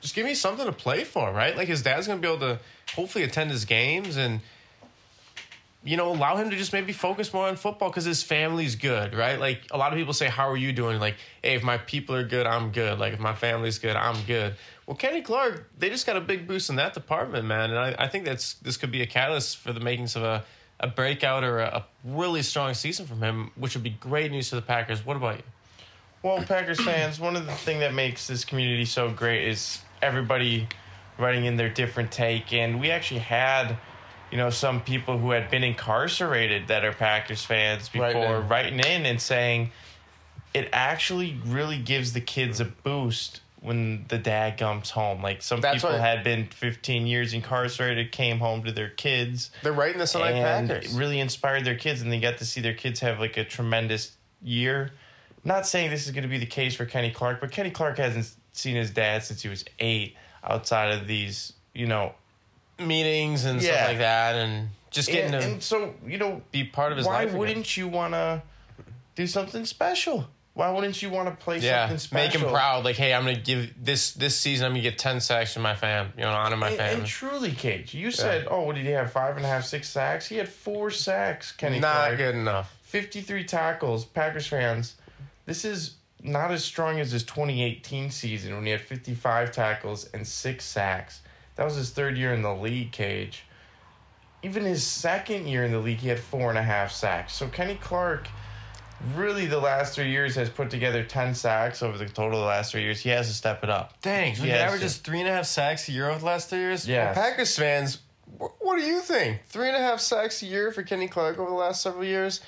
just 0.00 0.14
give 0.14 0.24
me 0.24 0.34
something 0.34 0.64
to 0.64 0.72
play 0.72 1.04
for, 1.04 1.30
right? 1.30 1.54
Like 1.54 1.68
his 1.68 1.82
dad's 1.82 2.06
gonna 2.06 2.20
be 2.20 2.28
able 2.28 2.40
to 2.40 2.60
hopefully 2.94 3.24
attend 3.24 3.50
his 3.50 3.64
games 3.66 4.16
and 4.16 4.40
you 5.86 5.96
know, 5.96 6.10
allow 6.10 6.36
him 6.36 6.50
to 6.50 6.56
just 6.56 6.72
maybe 6.72 6.92
focus 6.92 7.32
more 7.32 7.46
on 7.46 7.54
football 7.54 7.90
because 7.90 8.04
his 8.04 8.20
family's 8.20 8.74
good, 8.74 9.14
right? 9.14 9.38
Like 9.38 9.62
a 9.70 9.78
lot 9.78 9.92
of 9.92 9.98
people 9.98 10.12
say, 10.12 10.26
"How 10.26 10.50
are 10.50 10.56
you 10.56 10.72
doing?" 10.72 10.98
Like, 10.98 11.14
hey, 11.42 11.54
if 11.54 11.62
my 11.62 11.78
people 11.78 12.16
are 12.16 12.24
good, 12.24 12.44
I'm 12.44 12.72
good. 12.72 12.98
Like 12.98 13.12
if 13.12 13.20
my 13.20 13.34
family's 13.34 13.78
good, 13.78 13.94
I'm 13.94 14.20
good. 14.24 14.56
Well, 14.86 14.96
Kenny 14.96 15.20
Clark, 15.20 15.68
they 15.76 15.90
just 15.90 16.06
got 16.06 16.16
a 16.16 16.20
big 16.20 16.46
boost 16.46 16.70
in 16.70 16.76
that 16.76 16.94
department, 16.94 17.44
man, 17.44 17.70
and 17.70 17.78
I, 17.78 17.96
I 17.98 18.08
think 18.08 18.24
that's 18.24 18.54
this 18.54 18.76
could 18.76 18.92
be 18.92 19.02
a 19.02 19.06
catalyst 19.06 19.58
for 19.58 19.72
the 19.72 19.80
makings 19.80 20.14
of 20.14 20.22
a 20.22 20.44
a 20.80 20.86
breakout 20.86 21.42
or 21.42 21.60
a, 21.60 21.66
a 21.66 21.86
really 22.04 22.42
strong 22.42 22.74
season 22.74 23.06
from 23.06 23.22
him, 23.22 23.50
which 23.56 23.74
would 23.74 23.82
be 23.82 23.90
great 23.90 24.30
news 24.30 24.50
for 24.50 24.56
the 24.56 24.62
Packers. 24.62 25.04
What 25.04 25.16
about 25.16 25.38
you? 25.38 25.42
Well, 26.22 26.42
Packers 26.42 26.80
fans, 26.80 27.20
one 27.20 27.36
of 27.36 27.46
the 27.46 27.52
thing 27.52 27.80
that 27.80 27.94
makes 27.94 28.26
this 28.26 28.44
community 28.44 28.84
so 28.84 29.10
great 29.10 29.48
is 29.48 29.80
everybody 30.02 30.68
writing 31.18 31.44
in 31.44 31.56
their 31.56 31.68
different 31.68 32.10
take, 32.10 32.52
and 32.52 32.80
we 32.80 32.90
actually 32.90 33.20
had, 33.20 33.78
you 34.30 34.36
know, 34.36 34.50
some 34.50 34.82
people 34.82 35.18
who 35.18 35.30
had 35.30 35.50
been 35.50 35.64
incarcerated 35.64 36.68
that 36.68 36.84
are 36.84 36.92
Packers 36.92 37.44
fans 37.44 37.88
before 37.88 38.36
in. 38.36 38.48
writing 38.48 38.80
in 38.80 39.06
and 39.06 39.20
saying 39.20 39.70
it 40.52 40.68
actually 40.72 41.38
really 41.46 41.78
gives 41.78 42.12
the 42.12 42.20
kids 42.20 42.60
a 42.60 42.64
boost 42.64 43.40
when 43.60 44.04
the 44.08 44.18
dad 44.18 44.58
comes 44.58 44.90
home. 44.90 45.22
Like 45.22 45.42
some 45.42 45.60
That's 45.60 45.76
people 45.82 45.90
what- 45.90 46.00
had 46.00 46.22
been 46.22 46.46
15 46.46 47.06
years 47.06 47.32
incarcerated, 47.32 48.12
came 48.12 48.38
home 48.38 48.64
to 48.64 48.72
their 48.72 48.90
kids 48.90 49.50
They're 49.62 49.72
writing 49.72 49.98
this 49.98 50.14
on 50.14 50.20
like 50.20 50.34
and 50.34 50.70
it 50.70 50.88
really 50.94 51.18
inspired 51.20 51.64
their 51.64 51.76
kids 51.76 52.02
and 52.02 52.12
they 52.12 52.20
got 52.20 52.38
to 52.38 52.44
see 52.44 52.60
their 52.60 52.74
kids 52.74 53.00
have 53.00 53.18
like 53.20 53.36
a 53.36 53.44
tremendous 53.44 54.12
year 54.42 54.92
not 55.44 55.66
saying 55.66 55.90
this 55.90 56.06
is 56.06 56.12
going 56.12 56.22
to 56.24 56.28
be 56.28 56.38
the 56.38 56.46
case 56.46 56.74
for 56.74 56.84
kenny 56.84 57.10
clark 57.10 57.40
but 57.40 57.50
kenny 57.50 57.70
clark 57.70 57.96
hasn't 57.98 58.30
seen 58.52 58.76
his 58.76 58.90
dad 58.90 59.22
since 59.22 59.40
he 59.42 59.48
was 59.48 59.64
eight 59.78 60.14
outside 60.44 60.92
of 60.92 61.06
these 61.06 61.52
you 61.72 61.86
know 61.86 62.12
meetings 62.78 63.44
and 63.46 63.62
Yeah. 63.62 63.74
stuff 63.76 63.88
like 63.88 63.98
that, 63.98 64.34
and 64.36 64.68
just 64.90 65.08
getting 65.08 65.32
and, 65.34 65.42
to 65.42 65.48
and 65.52 65.62
so 65.62 65.94
you 66.06 66.18
know, 66.18 66.42
be 66.52 66.64
part 66.64 66.92
of 66.92 66.98
his 66.98 67.06
why 67.06 67.14
life. 67.20 67.28
again. 67.28 67.38
wouldn't 67.38 67.76
you 67.76 67.88
want 67.88 68.12
to 68.12 68.42
do 69.14 69.26
something 69.26 69.64
special? 69.64 70.26
Why 70.56 70.70
wouldn't 70.70 71.02
you 71.02 71.10
want 71.10 71.28
to 71.28 71.34
play 71.44 71.58
yeah, 71.58 71.82
something 71.82 71.98
special? 71.98 72.40
make 72.40 72.46
him 72.48 72.50
proud. 72.50 72.82
Like, 72.86 72.96
hey, 72.96 73.12
I'm 73.12 73.26
gonna 73.26 73.36
give 73.36 73.74
this 73.78 74.12
this 74.14 74.40
season. 74.40 74.64
I'm 74.64 74.72
gonna 74.72 74.80
get 74.80 74.96
ten 74.96 75.20
sacks 75.20 75.52
to 75.52 75.60
my 75.60 75.74
fam. 75.74 76.14
You 76.16 76.24
know, 76.24 76.30
honor 76.30 76.56
my 76.56 76.68
And, 76.68 76.76
family. 76.78 76.94
and 77.00 77.06
truly, 77.06 77.50
KJ, 77.52 77.92
you 77.92 78.10
said, 78.10 78.46
oh, 78.50 78.62
what 78.62 78.74
did 78.74 78.86
he 78.86 78.92
have? 78.92 79.12
Five 79.12 79.36
and 79.36 79.44
a 79.44 79.48
half, 79.48 79.66
six 79.66 79.86
sacks. 79.90 80.26
He 80.26 80.36
had 80.36 80.48
four 80.48 80.90
sacks. 80.90 81.52
Kenny 81.52 81.78
Clark. 81.78 81.94
Not 81.94 82.04
Clark. 82.06 82.16
good 82.16 82.34
enough. 82.36 82.74
53 82.84 83.44
tackles. 83.44 84.06
Packers 84.06 84.46
fans, 84.46 84.94
this 85.44 85.66
is 85.66 85.96
not 86.22 86.50
as 86.50 86.64
strong 86.64 87.00
as 87.00 87.12
his 87.12 87.22
2018 87.24 88.10
season 88.10 88.54
when 88.54 88.64
he 88.64 88.70
had 88.70 88.80
55 88.80 89.52
tackles 89.52 90.08
and 90.14 90.26
six 90.26 90.64
sacks. 90.64 91.20
That 91.56 91.64
was 91.64 91.74
his 91.74 91.90
third 91.90 92.16
year 92.16 92.32
in 92.32 92.40
the 92.40 92.54
league, 92.54 92.92
KJ. 92.92 93.34
Even 94.42 94.64
his 94.64 94.82
second 94.86 95.48
year 95.48 95.64
in 95.64 95.72
the 95.72 95.78
league, 95.80 95.98
he 95.98 96.08
had 96.08 96.18
four 96.18 96.48
and 96.48 96.58
a 96.58 96.62
half 96.62 96.92
sacks. 96.92 97.34
So 97.34 97.46
Kenny 97.48 97.74
Clark, 97.74 98.28
really, 99.14 99.46
the 99.46 99.58
last 99.60 99.94
three 99.94 100.10
years 100.10 100.34
has 100.36 100.48
put 100.50 100.70
together 100.70 101.04
10 101.04 101.34
sacks 101.34 101.82
over 101.82 101.98
the 101.98 102.06
total 102.06 102.38
of 102.38 102.42
the 102.42 102.46
last 102.48 102.72
three 102.72 102.82
years. 102.82 103.00
He 103.00 103.10
has 103.10 103.28
to 103.28 103.34
step 103.34 103.62
it 103.64 103.70
up. 103.70 104.00
Dang, 104.02 104.34
so 104.34 104.42
he 104.44 104.52
averages 104.52 104.96
three 104.98 105.20
and 105.20 105.28
a 105.28 105.32
half 105.32 105.46
sacks 105.46 105.88
a 105.88 105.92
year 105.92 106.08
over 106.08 106.18
the 106.18 106.24
last 106.26 106.48
three 106.50 106.58
years. 106.60 106.88
Yeah. 106.88 107.06
Well, 107.06 107.14
Packers 107.14 107.56
fans, 107.56 107.98
what 108.38 108.76
do 108.78 108.82
you 108.84 109.00
think? 109.00 109.42
Three 109.48 109.68
and 109.68 109.76
a 109.76 109.80
half 109.80 110.00
sacks 110.00 110.42
a 110.42 110.46
year 110.46 110.72
for 110.72 110.82
Kenny 110.82 111.08
Clark 111.08 111.38
over 111.38 111.50
the 111.50 111.56
last 111.56 111.82
several 111.82 112.04
years. 112.04 112.40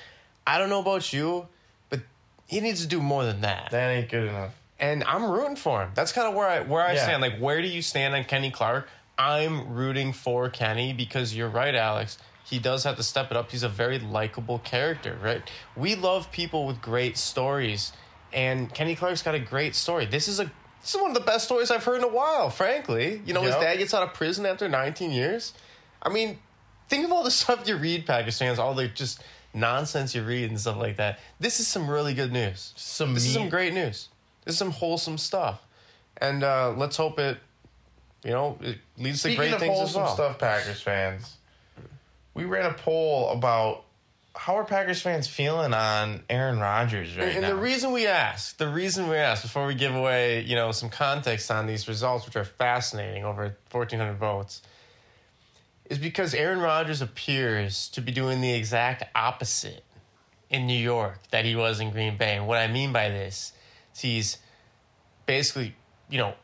I 0.47 0.59
don't 0.59 0.69
know 0.71 0.81
about 0.81 1.13
you, 1.13 1.47
but 1.91 2.01
he 2.47 2.61
needs 2.61 2.81
to 2.83 2.87
do 2.87 3.01
more 3.01 3.25
than 3.25 3.43
that. 3.43 3.71
That 3.71 3.89
ain't 3.91 4.09
good 4.09 4.29
enough. 4.29 4.55
and 4.81 5.03
I'm 5.05 5.29
rooting 5.31 5.57
for 5.57 5.83
him. 5.83 5.91
That's 5.95 6.13
kind 6.13 6.29
of 6.29 6.35
where 6.35 6.49
I 6.49 6.61
where 6.61 6.83
I 6.85 6.93
Yeah. 6.95 7.03
stand. 7.03 7.21
Like, 7.21 7.39
where 7.39 7.61
do 7.61 7.67
you 7.69 7.83
stand 7.83 8.15
on 8.15 8.25
Kenny 8.25 8.51
Clark? 8.51 8.89
I'm 9.19 9.75
rooting 9.75 10.13
for 10.13 10.49
Kenny 10.49 10.93
because 10.93 11.35
you're 11.35 11.49
right, 11.49 11.75
Alex. 11.75 12.17
He 12.49 12.59
does 12.59 12.85
have 12.85 12.97
to 12.97 13.03
step 13.03 13.31
it 13.31 13.37
up. 13.37 13.51
He's 13.51 13.63
a 13.63 13.69
very 13.69 13.99
likable 13.99 14.59
character, 14.61 15.19
right? 15.23 15.43
We 15.77 15.95
love 15.95 16.33
people 16.33 16.67
with 16.67 16.81
great 16.81 17.19
stories, 17.19 17.93
and 18.33 18.73
Kenny 18.73 18.95
Clark's 18.95 19.23
got 19.23 19.35
a 19.35 19.39
great 19.39 19.75
story. 19.75 20.07
This 20.07 20.29
is 20.29 20.41
a 20.41 20.51
this 20.81 20.95
is 20.95 21.01
one 21.01 21.11
of 21.11 21.15
the 21.15 21.25
best 21.25 21.45
stories 21.45 21.71
I've 21.71 21.85
heard 21.85 21.99
in 21.99 22.05
a 22.05 22.09
while. 22.09 22.51
Frankly, 22.51 23.21
you 23.27 23.35
know, 23.35 23.43
his 23.43 23.55
dad 23.55 23.77
gets 23.77 23.93
out 23.93 24.03
of 24.03 24.15
prison 24.15 24.47
after 24.47 24.69
19 24.69 25.11
years. 25.11 25.53
I 26.03 26.09
mean, 26.09 26.39
think 26.89 27.05
of 27.05 27.13
all 27.13 27.23
the 27.23 27.31
stuff 27.43 27.69
you 27.69 27.77
read, 27.77 28.07
Packers 28.07 28.39
fans, 28.39 28.59
all 28.59 28.75
the 28.75 28.89
just 28.89 29.23
nonsense 29.53 30.15
you 30.15 30.23
read 30.23 30.51
and 30.51 30.59
stuff 30.59 30.77
like 30.77 30.97
that. 30.97 31.19
This 31.41 31.61
is 31.61 31.69
some 31.69 31.91
really 31.91 32.15
good 32.15 32.33
news. 32.33 32.73
Some 32.77 33.15
This 33.15 33.27
is 33.27 33.35
some 33.35 33.49
great 33.49 33.75
news. 33.75 34.09
This 34.45 34.55
is 34.55 34.59
some 34.59 34.71
wholesome 34.71 35.19
stuff, 35.19 35.61
and 36.17 36.43
uh, 36.43 36.73
let's 36.77 36.97
hope 36.97 37.19
it, 37.19 37.37
you 38.25 38.31
know, 38.31 38.59
it 38.63 38.79
leads 38.97 39.23
to 39.23 39.35
great 39.35 39.59
things 39.59 39.79
as 39.79 39.95
well. 39.95 40.15
stuff, 40.15 40.39
Packers 40.39 40.81
fans, 40.81 41.37
we 42.35 42.45
ran 42.45 42.67
a 42.71 42.75
poll 42.75 43.31
about 43.31 43.85
how 44.37 44.57
are 44.57 44.65
Packers 44.65 45.03
fans 45.03 45.27
feeling 45.27 45.75
on 45.75 46.23
Aaron 46.31 46.61
Rodgers 46.61 47.17
right 47.17 47.27
And, 47.27 47.33
and 47.39 47.43
now. 47.43 47.49
the 47.49 47.57
reason 47.57 47.91
we 47.93 48.07
asked, 48.07 48.59
the 48.59 48.69
reason 48.69 49.09
we 49.09 49.17
asked, 49.17 49.43
before 49.43 49.67
we 49.67 49.75
give 49.75 49.95
away, 49.95 50.43
you 50.43 50.55
know, 50.55 50.71
some 50.71 50.91
context 50.91 51.51
on 51.51 51.67
these 51.67 51.89
results, 51.89 52.25
which 52.25 52.37
are 52.37 52.45
fascinating, 52.45 53.25
over 53.25 53.57
1,400 53.73 54.15
votes, 54.15 54.63
is 55.91 55.99
because 55.99 56.35
Aaron 56.35 56.61
Rodgers 56.61 57.03
appears 57.03 57.89
to 57.89 58.01
be 58.01 58.13
doing 58.13 58.41
the 58.41 58.53
exact 58.53 59.05
opposite 59.17 59.83
in 60.51 60.67
New 60.67 60.79
York 60.79 61.19
that 61.31 61.45
he 61.45 61.57
was 61.57 61.81
in 61.81 61.91
Green 61.91 62.17
Bay. 62.17 62.37
And 62.37 62.47
what 62.47 62.59
I 62.59 62.69
mean 62.69 62.93
by 62.93 63.09
this 63.09 63.53
is 63.95 64.01
he's 64.01 64.37
basically, 65.27 65.75
you 66.09 66.19
know, 66.19 66.35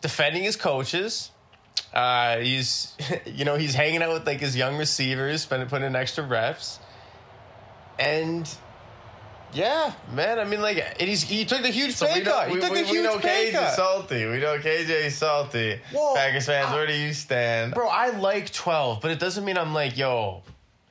defending 0.00 0.44
his 0.44 0.56
coaches. 0.56 1.30
Uh, 1.94 2.38
he's, 2.38 2.92
you 3.26 3.44
know, 3.44 3.56
he's 3.56 3.74
hanging 3.74 4.02
out 4.02 4.12
with 4.12 4.26
like 4.26 4.40
his 4.40 4.56
young 4.56 4.76
receivers, 4.76 5.42
spending 5.42 5.68
putting 5.68 5.86
in 5.86 5.94
extra 5.96 6.24
reps, 6.24 6.80
and 7.98 8.52
yeah, 9.52 9.92
man. 10.12 10.38
I 10.40 10.44
mean, 10.44 10.60
like, 10.60 10.78
and 10.78 11.08
he's 11.08 11.22
he 11.22 11.44
took 11.44 11.62
the 11.62 11.68
huge 11.68 11.92
So 11.94 12.06
pay 12.06 12.22
know, 12.22 12.32
cut. 12.32 12.48
He 12.48 12.54
we, 12.56 12.60
took 12.60 12.70
we, 12.72 12.78
the 12.82 12.84
we 12.84 12.90
huge 12.90 13.04
know 13.04 13.18
pay 13.18 13.52
cut. 13.52 13.74
salty. 13.74 14.26
We 14.26 14.38
know 14.40 14.58
KJ 14.58 14.88
is 15.06 15.16
salty. 15.16 15.80
Well, 15.94 16.14
Packers 16.16 16.46
fans, 16.46 16.68
I- 16.70 16.74
where 16.74 16.86
do 16.86 16.94
you 16.94 17.12
stand? 17.12 17.74
Bro, 17.74 17.88
I 17.88 18.08
like 18.10 18.52
12, 18.52 19.00
but 19.00 19.10
it 19.12 19.20
doesn't 19.20 19.44
mean 19.44 19.56
I'm 19.56 19.72
like, 19.72 19.96
yo, 19.96 20.42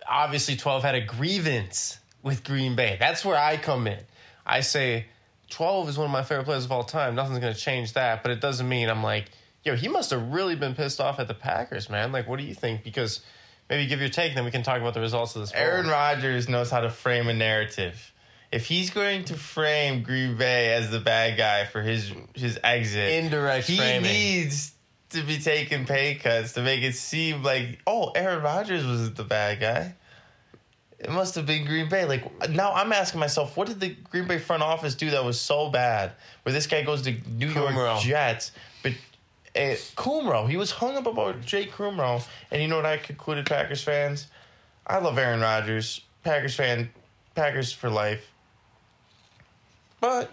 obviously 0.08 0.56
12 0.56 0.84
had 0.84 0.96
a 0.96 1.02
grievance 1.02 2.00
with 2.22 2.46
Green 2.46 2.76
Bay. 2.76 2.96
That's 3.00 3.26
where 3.26 3.38
I 3.38 3.58
come 3.58 3.86
in. 3.88 4.00
I 4.46 4.62
say 4.62 5.08
12 5.50 5.90
is 5.90 5.98
one 5.98 6.06
of 6.06 6.12
my 6.12 6.24
favorite 6.24 6.46
players 6.46 6.64
of 6.64 6.72
all 6.72 6.84
time. 6.84 7.16
Nothing's 7.16 7.40
going 7.40 7.54
to 7.54 7.60
change 7.60 7.94
that, 7.94 8.24
but 8.24 8.32
it 8.32 8.40
doesn't 8.40 8.68
mean 8.70 8.90
I'm 8.90 9.04
like, 9.04 9.30
yo, 9.64 9.76
he 9.76 9.88
must 9.88 10.12
have 10.12 10.32
really 10.32 10.56
been 10.56 10.76
pissed 10.76 11.00
off 11.00 11.20
at 11.20 11.28
the 11.28 11.34
Packers, 11.34 11.90
man. 11.90 12.12
Like, 12.12 12.28
what 12.28 12.40
do 12.40 12.46
you 12.46 12.54
think? 12.54 12.84
Because 12.84 13.22
maybe 13.70 13.88
give 13.88 14.00
your 14.00 14.10
take, 14.10 14.36
then 14.36 14.46
we 14.46 14.52
can 14.52 14.64
talk 14.64 14.80
about 14.82 14.94
the 14.94 15.02
results 15.02 15.36
of 15.36 15.42
this. 15.42 15.52
Aaron 15.54 15.88
Rodgers 15.88 16.50
knows 16.50 16.70
how 16.70 16.82
to 16.82 16.90
frame 16.90 17.28
a 17.30 17.34
narrative. 17.34 18.12
If 18.52 18.68
he's 18.68 18.92
going 18.92 19.26
to 19.26 19.34
frame 19.34 20.04
Green 20.04 20.38
Bay 20.38 20.74
as 20.74 20.92
the 20.92 21.00
bad 21.00 21.38
guy 21.38 21.66
for 21.66 21.82
his 21.82 22.12
his 22.36 22.60
exit, 22.64 23.24
Indirect 23.24 23.66
he 23.68 23.78
framing. 23.78 24.04
needs 24.04 24.74
to 25.10 25.24
be 25.24 25.40
taking 25.40 25.86
pay 25.86 26.16
cuts 26.16 26.54
to 26.54 26.62
make 26.62 26.84
it 26.84 26.94
seem 26.96 27.42
like, 27.42 27.80
oh, 27.88 28.12
Aaron 28.16 28.44
Rodgers 28.44 28.86
wasn't 28.86 29.16
the 29.16 29.24
bad 29.24 29.60
guy. 29.60 29.96
It 31.00 31.10
must 31.10 31.36
have 31.36 31.46
been 31.46 31.66
Green 31.66 31.90
Bay. 31.90 32.06
Like 32.06 32.50
now, 32.50 32.74
I'm 32.74 32.94
asking 32.94 33.20
myself, 33.20 33.58
what 33.58 33.68
did 33.68 33.80
the 33.80 33.90
Green 33.90 34.28
Bay 34.28 34.38
front 34.38 34.62
office 34.62 34.94
do 34.94 35.10
that 35.12 35.26
was 35.26 35.40
so 35.40 35.70
bad? 35.70 36.12
Where 36.44 36.54
this 36.54 36.68
guy 36.68 36.84
goes 36.84 37.02
to 37.04 37.12
New 37.30 37.50
York 37.50 38.02
Jets, 38.02 38.52
uh, 39.56 39.60
Kumerow, 39.96 40.50
he 40.50 40.58
was 40.58 40.72
hung 40.72 40.96
up 40.98 41.06
about 41.06 41.42
Jake 41.42 41.72
Kumerow, 41.72 42.26
and 42.52 42.62
you 42.62 42.68
know 42.68 42.78
what 42.78 42.86
I 42.86 42.98
concluded, 42.98 43.46
Packers 43.46 43.84
fans? 43.84 44.28
I 44.86 44.98
love 45.00 45.18
Aaron 45.18 45.42
Rodgers, 45.42 46.02
Packers 46.24 46.56
fan, 46.56 46.90
Packers 47.36 47.72
for 47.72 47.90
life. 47.90 48.30
But 50.02 50.32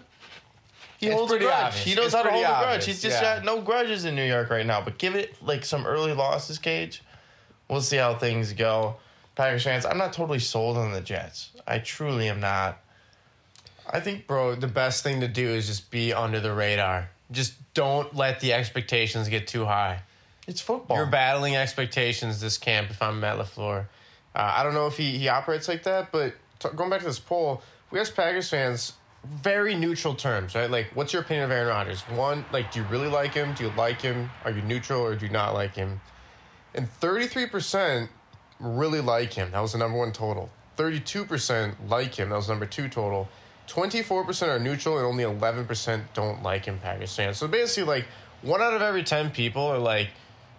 he 0.97 1.07
It's 1.07 1.15
holds 1.15 1.31
a 1.31 1.39
grudge. 1.39 1.53
obvious. 1.53 1.83
He 1.85 1.95
knows 1.95 2.05
It's 2.07 2.15
how 2.15 2.23
to 2.23 2.31
hold 2.31 2.43
a 2.43 2.47
grudge. 2.47 2.85
He's 2.85 3.01
just 3.01 3.21
yeah. 3.21 3.37
got 3.37 3.45
no 3.45 3.61
grudges 3.61 4.05
in 4.05 4.15
New 4.15 4.25
York 4.25 4.49
right 4.49 4.65
now. 4.65 4.81
But 4.81 4.97
give 4.97 5.15
it 5.15 5.35
like 5.41 5.63
some 5.63 5.85
early 5.85 6.13
losses, 6.13 6.59
KJ. 6.59 6.99
We'll 7.69 7.81
see 7.81 7.97
how 7.97 8.15
things 8.15 8.51
go. 8.53 8.97
Packers 9.35 9.63
fans, 9.63 9.85
I'm 9.85 9.97
not 9.97 10.11
totally 10.11 10.39
sold 10.39 10.77
on 10.77 10.91
the 10.91 10.99
Jets. 10.99 11.51
I 11.65 11.79
truly 11.79 12.27
am 12.27 12.41
not. 12.41 12.79
I 13.89 13.99
think 14.01 14.27
Bro, 14.27 14.55
the 14.55 14.67
best 14.67 15.03
thing 15.03 15.21
to 15.21 15.27
do 15.27 15.47
is 15.47 15.67
just 15.67 15.89
be 15.89 16.13
under 16.13 16.39
the 16.39 16.53
radar. 16.53 17.09
Just 17.31 17.53
don't 17.73 18.13
let 18.15 18.39
the 18.39 18.53
expectations 18.53 19.29
get 19.29 19.47
too 19.47 19.65
high. 19.65 20.01
it's 20.47 20.61
football. 20.61 20.97
You're 20.97 21.05
battling 21.05 21.55
expectations 21.55 22.41
this 22.41 22.57
camp 22.57 22.89
if 22.89 23.01
I'm 23.01 23.19
Matt 23.19 23.37
LaFleur. 23.37 23.87
Uh, 24.33 24.53
I 24.55 24.63
don't 24.63 24.73
know 24.73 24.87
if 24.87 24.97
he, 24.97 25.17
he 25.17 25.27
operates 25.27 25.67
like 25.67 25.83
that, 25.83 26.11
but 26.11 26.33
t- 26.59 26.69
going 26.75 26.89
back 26.89 26.99
to 26.99 27.05
this 27.05 27.19
poll, 27.19 27.61
we 27.91 27.99
asked 27.99 28.15
Packers 28.15 28.49
fans 28.49 28.93
very 29.25 29.75
neutral 29.75 30.15
terms, 30.15 30.55
right? 30.55 30.69
Like, 30.69 30.87
what's 30.95 31.13
your 31.13 31.21
opinion 31.21 31.45
of 31.45 31.51
Aaron 31.51 31.67
Rodgers? 31.67 32.01
One, 32.01 32.45
like, 32.51 32.71
do 32.71 32.79
you 32.79 32.85
really 32.87 33.07
like 33.07 33.33
him? 33.33 33.53
Do 33.53 33.65
you 33.65 33.71
like 33.77 34.01
him? 34.01 34.29
Are 34.45 34.51
you 34.51 34.61
neutral 34.61 35.01
or 35.01 35.15
do 35.15 35.25
you 35.25 35.31
not 35.31 35.53
like 35.53 35.75
him? 35.75 36.01
And 36.73 36.87
33% 37.01 38.09
really 38.59 39.01
like 39.01 39.33
him. 39.33 39.51
That 39.51 39.59
was 39.59 39.73
the 39.73 39.77
number 39.77 39.97
one 39.97 40.11
total. 40.11 40.49
32% 40.77 41.75
like 41.87 42.15
him. 42.15 42.29
That 42.29 42.35
was 42.35 42.49
number 42.49 42.65
two 42.65 42.87
total. 42.87 43.29
24% 43.71 44.47
are 44.47 44.59
neutral 44.59 44.97
and 44.97 45.05
only 45.05 45.23
11% 45.23 46.01
don't 46.13 46.43
like 46.43 46.67
in 46.67 46.77
Pakistan. 46.79 47.33
So 47.33 47.47
basically, 47.47 47.83
like, 47.83 48.05
one 48.41 48.61
out 48.61 48.73
of 48.73 48.81
every 48.81 49.03
10 49.03 49.31
people 49.31 49.63
are 49.63 49.77
like, 49.77 50.09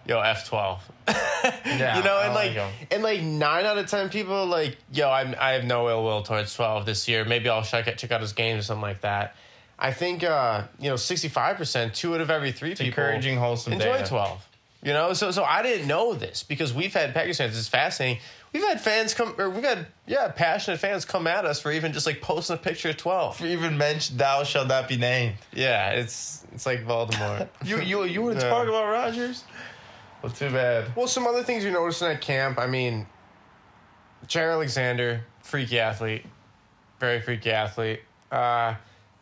yo, 0.05 0.17
F12. 0.17 0.79
Yeah, 1.65 1.97
you 1.97 2.03
know, 2.03 2.21
and 2.21 2.33
like 2.33 2.55
like, 2.55 2.71
and 2.91 3.03
like 3.03 3.21
nine 3.21 3.65
out 3.65 3.77
of 3.77 3.87
10 3.87 4.09
people 4.09 4.33
are 4.33 4.45
like, 4.45 4.77
yo, 4.93 5.09
I'm, 5.09 5.35
I 5.37 5.51
have 5.51 5.65
no 5.65 5.89
ill 5.89 6.03
will 6.03 6.21
towards 6.21 6.53
12 6.53 6.85
this 6.85 7.07
year. 7.09 7.25
Maybe 7.25 7.49
I'll 7.49 7.63
check, 7.63 7.87
it, 7.87 7.97
check 7.97 8.11
out 8.11 8.21
his 8.21 8.31
games 8.31 8.61
or 8.61 8.63
something 8.63 8.81
like 8.81 9.01
that. 9.01 9.35
I 9.77 9.91
think, 9.91 10.23
uh, 10.23 10.63
you 10.79 10.89
know, 10.89 10.95
65%, 10.95 11.93
two 11.93 12.15
out 12.15 12.21
of 12.21 12.29
every 12.29 12.53
three 12.53 12.69
people 12.69 12.85
encouraging, 12.85 13.37
wholesome 13.37 13.73
enjoy 13.73 13.97
data. 13.97 14.07
12. 14.07 14.47
You 14.83 14.93
know, 14.93 15.13
so 15.13 15.31
so 15.31 15.43
I 15.43 15.63
didn't 15.63 15.87
know 15.87 16.13
this 16.13 16.43
because 16.43 16.73
we've 16.73 16.93
had 16.93 17.13
Pakistan. 17.13 17.49
It's 17.49 17.67
fascinating. 17.69 18.21
We've 18.53 18.63
had 18.63 18.79
fans 18.79 19.13
come, 19.15 19.33
or 19.39 19.49
we've 19.49 19.63
had 19.63 19.87
yeah, 20.05 20.27
passionate 20.29 20.79
fans 20.79 21.05
come 21.05 21.25
at 21.25 21.43
us 21.43 21.59
for 21.59 21.71
even 21.71 21.91
just 21.91 22.05
like 22.05 22.21
posting 22.21 22.55
a 22.55 22.59
picture 22.59 22.89
of 22.89 22.97
twelve. 22.97 23.37
For 23.37 23.47
even 23.47 23.77
mentioned 23.77 24.19
thou 24.19 24.43
shall 24.43 24.65
not 24.65 24.87
be 24.87 24.95
named. 24.95 25.35
Yeah, 25.51 25.89
it's 25.91 26.45
it's 26.53 26.65
like 26.67 26.85
Voldemort. 26.85 27.47
You 27.65 27.81
you 27.81 28.03
you 28.03 28.21
want 28.21 28.39
to 28.39 28.45
Yeah. 28.45 28.49
talk 28.51 28.67
about 28.67 28.85
Rodgers? 28.89 29.43
Well, 30.21 30.31
too 30.31 30.51
bad. 30.51 30.95
well, 30.95 31.07
some 31.07 31.25
other 31.27 31.43
things 31.43 31.63
you're 31.63 31.73
noticing 31.73 32.07
at 32.09 32.21
camp. 32.21 32.57
I 32.59 32.67
mean, 32.67 33.07
Jaire 34.27 34.51
Alexander, 34.53 35.25
freaky 35.41 35.79
athlete, 35.79 36.23
very 36.99 37.19
freaky 37.19 37.51
athlete. 37.51 38.01
Uh, 38.31 38.75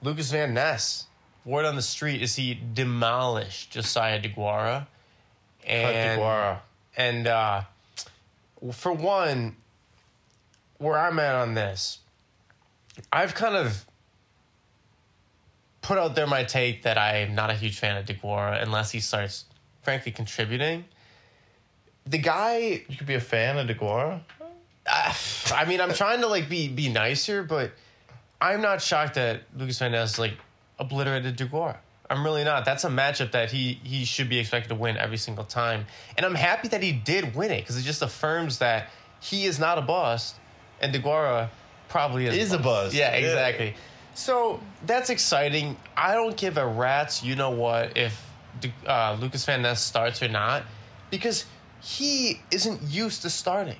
Lukas 0.03 0.29
Van 0.31 0.53
Ness. 0.53 1.07
Word 1.43 1.65
on 1.65 1.75
the 1.75 1.81
street 1.81 2.21
is 2.21 2.35
he 2.35 2.59
demolished 2.73 3.71
Josiah 3.71 4.21
DeGuara. 4.21 4.85
And 5.65 6.19
DeGuara. 6.21 6.59
And 6.95 7.25
uh, 7.27 7.61
for 8.71 8.93
one, 8.93 9.55
where 10.77 10.97
I'm 10.97 11.19
at 11.19 11.35
on 11.35 11.53
this, 11.53 11.99
I've 13.11 13.33
kind 13.33 13.55
of 13.55 13.85
put 15.81 15.97
out 15.97 16.15
there 16.15 16.27
my 16.27 16.43
take 16.43 16.83
that 16.83 16.97
I'm 16.97 17.33
not 17.33 17.49
a 17.49 17.53
huge 17.53 17.79
fan 17.79 17.97
of 17.97 18.05
DeGuara 18.05 18.61
unless 18.61 18.91
he 18.91 18.99
starts, 18.99 19.45
frankly, 19.81 20.11
contributing. 20.11 20.85
the 22.05 22.17
guy 22.17 22.83
You 22.87 22.97
could 22.97 23.07
be 23.07 23.15
a 23.15 23.21
fan 23.21 23.57
of 23.57 23.67
DeGuara. 23.67 24.21
I 24.87 25.65
mean, 25.67 25.79
I'm 25.79 25.93
trying 25.93 26.21
to 26.21 26.27
like 26.27 26.49
be 26.49 26.67
be 26.67 26.89
nice 26.89 27.25
here, 27.25 27.43
but 27.43 27.71
I'm 28.39 28.61
not 28.61 28.81
shocked 28.81 29.15
that 29.15 29.43
Lukas 29.55 29.79
Van 29.79 29.91
Ness 29.91 30.17
like 30.17 30.33
obliterated 30.79 31.37
Deguara. 31.37 31.77
I'm 32.11 32.23
really 32.23 32.43
not. 32.43 32.65
That's 32.65 32.83
a 32.83 32.89
matchup 32.89 33.31
that 33.31 33.51
he 33.51 33.79
he 33.83 34.05
should 34.05 34.29
be 34.29 34.37
expected 34.39 34.69
to 34.69 34.75
win 34.75 34.97
every 34.97 35.17
single 35.17 35.45
time, 35.45 35.85
and 36.17 36.25
I'm 36.25 36.35
happy 36.35 36.67
that 36.69 36.83
he 36.83 36.91
did 36.91 37.35
win 37.35 37.51
it 37.51 37.61
because 37.61 37.77
it 37.77 37.83
just 37.83 38.01
affirms 38.01 38.59
that 38.59 38.89
he 39.19 39.45
is 39.45 39.59
not 39.59 39.77
a 39.77 39.81
bust, 39.81 40.35
and 40.81 40.93
Deguara 40.93 41.49
probably 41.89 42.27
is. 42.27 42.35
Is 42.35 42.53
a 42.53 42.59
bust. 42.59 42.93
Yeah, 42.93 43.15
Yeah. 43.15 43.27
exactly. 43.27 43.75
So 44.13 44.59
that's 44.85 45.09
exciting. 45.09 45.77
I 45.95 46.13
don't 46.13 46.35
give 46.35 46.57
a 46.57 46.67
rat's 46.67 47.23
you 47.23 47.35
know 47.35 47.51
what 47.51 47.97
if 47.97 48.21
uh, 48.85 49.17
Lukas 49.19 49.45
Van 49.45 49.61
Ness 49.61 49.81
starts 49.81 50.21
or 50.21 50.27
not, 50.27 50.63
because 51.09 51.45
he 51.81 52.41
isn't 52.51 52.81
used 52.83 53.21
to 53.23 53.29
starting 53.29 53.77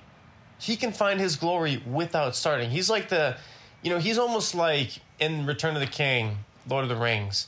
he 0.62 0.76
can 0.76 0.92
find 0.92 1.20
his 1.20 1.36
glory 1.36 1.82
without 1.88 2.36
starting. 2.36 2.70
He's 2.70 2.90
like 2.90 3.10
the, 3.10 3.36
you 3.82 3.90
know, 3.90 3.98
he's 3.98 4.20
almost 4.20 4.54
like 4.54 5.00
in 5.20 5.46
Return 5.48 5.74
of 5.74 5.82
the 5.82 5.88
King, 5.88 6.38
Lord 6.70 6.84
of 6.84 6.90
the 6.90 6.96
Rings. 6.96 7.48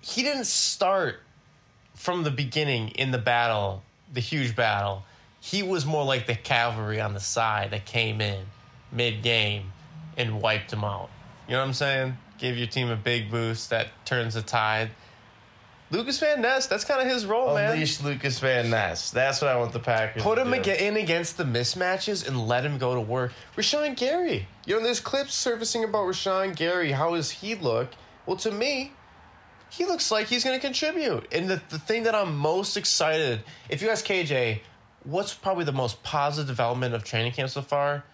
He 0.00 0.22
didn't 0.22 0.46
start 0.46 1.20
from 1.94 2.22
the 2.22 2.30
beginning 2.30 2.88
in 2.90 3.10
the 3.10 3.18
battle, 3.18 3.82
the 4.12 4.20
huge 4.20 4.56
battle. 4.56 5.04
He 5.40 5.62
was 5.62 5.84
more 5.84 6.04
like 6.04 6.26
the 6.26 6.34
cavalry 6.34 7.00
on 7.00 7.14
the 7.14 7.20
side 7.20 7.70
that 7.72 7.84
came 7.86 8.20
in 8.20 8.44
mid 8.92 9.22
game 9.22 9.72
and 10.16 10.40
wiped 10.40 10.70
them 10.70 10.84
out. 10.84 11.10
You 11.46 11.52
know 11.52 11.60
what 11.60 11.66
I'm 11.66 11.74
saying? 11.74 12.16
Gave 12.38 12.56
your 12.56 12.66
team 12.66 12.88
a 12.88 12.96
big 12.96 13.30
boost 13.30 13.70
that 13.70 13.88
turns 14.04 14.34
the 14.34 14.42
tide. 14.42 14.90
Lukas 15.92 16.20
Van 16.20 16.40
Ness, 16.40 16.68
that's 16.68 16.84
kind 16.84 17.00
of 17.00 17.08
his 17.08 17.26
role, 17.26 17.54
man. 17.54 17.72
Unleash 17.72 18.00
Lukas 18.00 18.38
Van 18.38 18.70
Ness. 18.70 19.10
That's 19.10 19.42
what 19.42 19.50
I 19.50 19.56
want 19.56 19.72
the 19.72 19.80
Packers. 19.80 20.22
Put 20.22 20.38
him 20.38 20.54
in 20.54 20.96
against 20.96 21.36
the 21.36 21.42
mismatches 21.42 22.26
and 22.26 22.46
let 22.46 22.64
him 22.64 22.78
go 22.78 22.94
to 22.94 23.00
work. 23.00 23.32
Rashan 23.56 23.96
Gary. 23.96 24.46
You 24.66 24.76
know, 24.76 24.82
there's 24.84 25.00
clips 25.00 25.34
surfacing 25.34 25.82
about 25.82 26.06
Rashan 26.06 26.54
Gary. 26.54 26.92
How 26.92 27.16
does 27.16 27.30
he 27.30 27.56
look? 27.56 27.90
Well, 28.24 28.36
to 28.36 28.52
me, 28.52 28.92
he 29.70 29.84
looks 29.86 30.10
like 30.10 30.26
he's 30.26 30.44
going 30.44 30.58
to 30.58 30.64
contribute. 30.64 31.26
And 31.32 31.48
the, 31.48 31.60
the 31.68 31.78
thing 31.78 32.04
that 32.04 32.14
I'm 32.14 32.36
most 32.36 32.76
excited, 32.76 33.40
if 33.68 33.82
you 33.82 33.90
ask 33.90 34.04
KJ, 34.04 34.60
what's 35.04 35.34
probably 35.34 35.64
the 35.64 35.72
most 35.72 36.02
positive 36.02 36.48
development 36.48 36.94
of 36.94 37.04
training 37.04 37.32
camp 37.32 37.50
so 37.50 37.62
far? 37.62 38.04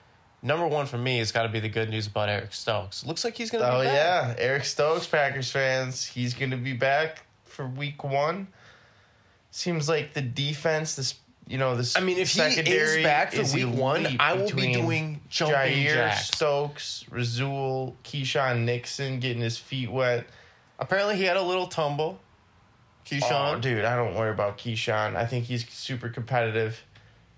Number 0.43 0.67
one 0.67 0.87
for 0.87 0.99
me 0.99 1.19
has 1.19 1.33
got 1.33 1.43
to 1.45 1.49
be 1.49 1.61
the 1.61 1.69
good 1.69 1.91
news 1.91 2.07
about 2.07 2.29
Eric 2.29 2.53
Stokes. 2.53 3.05
Looks 3.05 3.25
like 3.25 3.37
he's 3.37 3.51
going 3.51 3.65
to 3.65 3.75
Oh 3.75 3.81
be 3.81 3.87
back. 3.87 3.95
yeah, 3.95 4.35
Eric 4.39 4.65
Stokes, 4.65 5.07
Packers 5.07 5.51
fans. 5.51 6.05
He's 6.05 6.35
going 6.35 6.51
to 6.51 6.57
be 6.57 6.73
back 6.73 7.25
for 7.45 7.67
Week 7.67 8.05
One. 8.05 8.49
Seems 9.51 9.89
like 9.89 10.13
the 10.13 10.21
defense, 10.21 10.95
this 10.95 11.15
you 11.49 11.59
know, 11.59 11.77
this. 11.77 11.97
I 11.97 12.01
mean, 12.01 12.19
if 12.19 12.31
he 12.33 12.41
is 12.41 13.03
back 13.05 13.33
for 13.33 13.41
is 13.41 13.55
week 13.55 13.73
one, 13.73 14.17
I 14.19 14.35
will 14.35 14.51
be 14.51 14.73
doing 14.73 15.21
jumping 15.29 15.57
Jaire 15.57 15.95
jacks. 15.95 16.27
Stokes, 16.29 17.05
Rasul, 17.11 17.97
Keisean 18.03 18.65
Nixon 18.65 19.21
getting 19.21 19.43
his 19.43 19.57
feet 19.57 19.91
wet. 19.91 20.27
Apparently, 20.79 21.17
he 21.17 21.25
had 21.25 21.37
a 21.37 21.43
little 21.43 21.67
tumble. 21.67 22.21
Keisean. 23.07 23.57
Oh, 23.57 23.61
dude, 23.61 23.85
I 23.85 23.97
don't 23.97 24.15
worry 24.15 24.31
about 24.31 24.59
Keisean. 24.59 25.15
I 25.15 25.27
think 25.27 25.45
he's 25.45 25.69
super 25.69 26.09
competitive. 26.09 26.83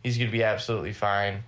He's 0.02 0.18
to 0.18 0.26
be 0.28 0.42
absolutely 0.42 0.92
fine. 0.92 1.44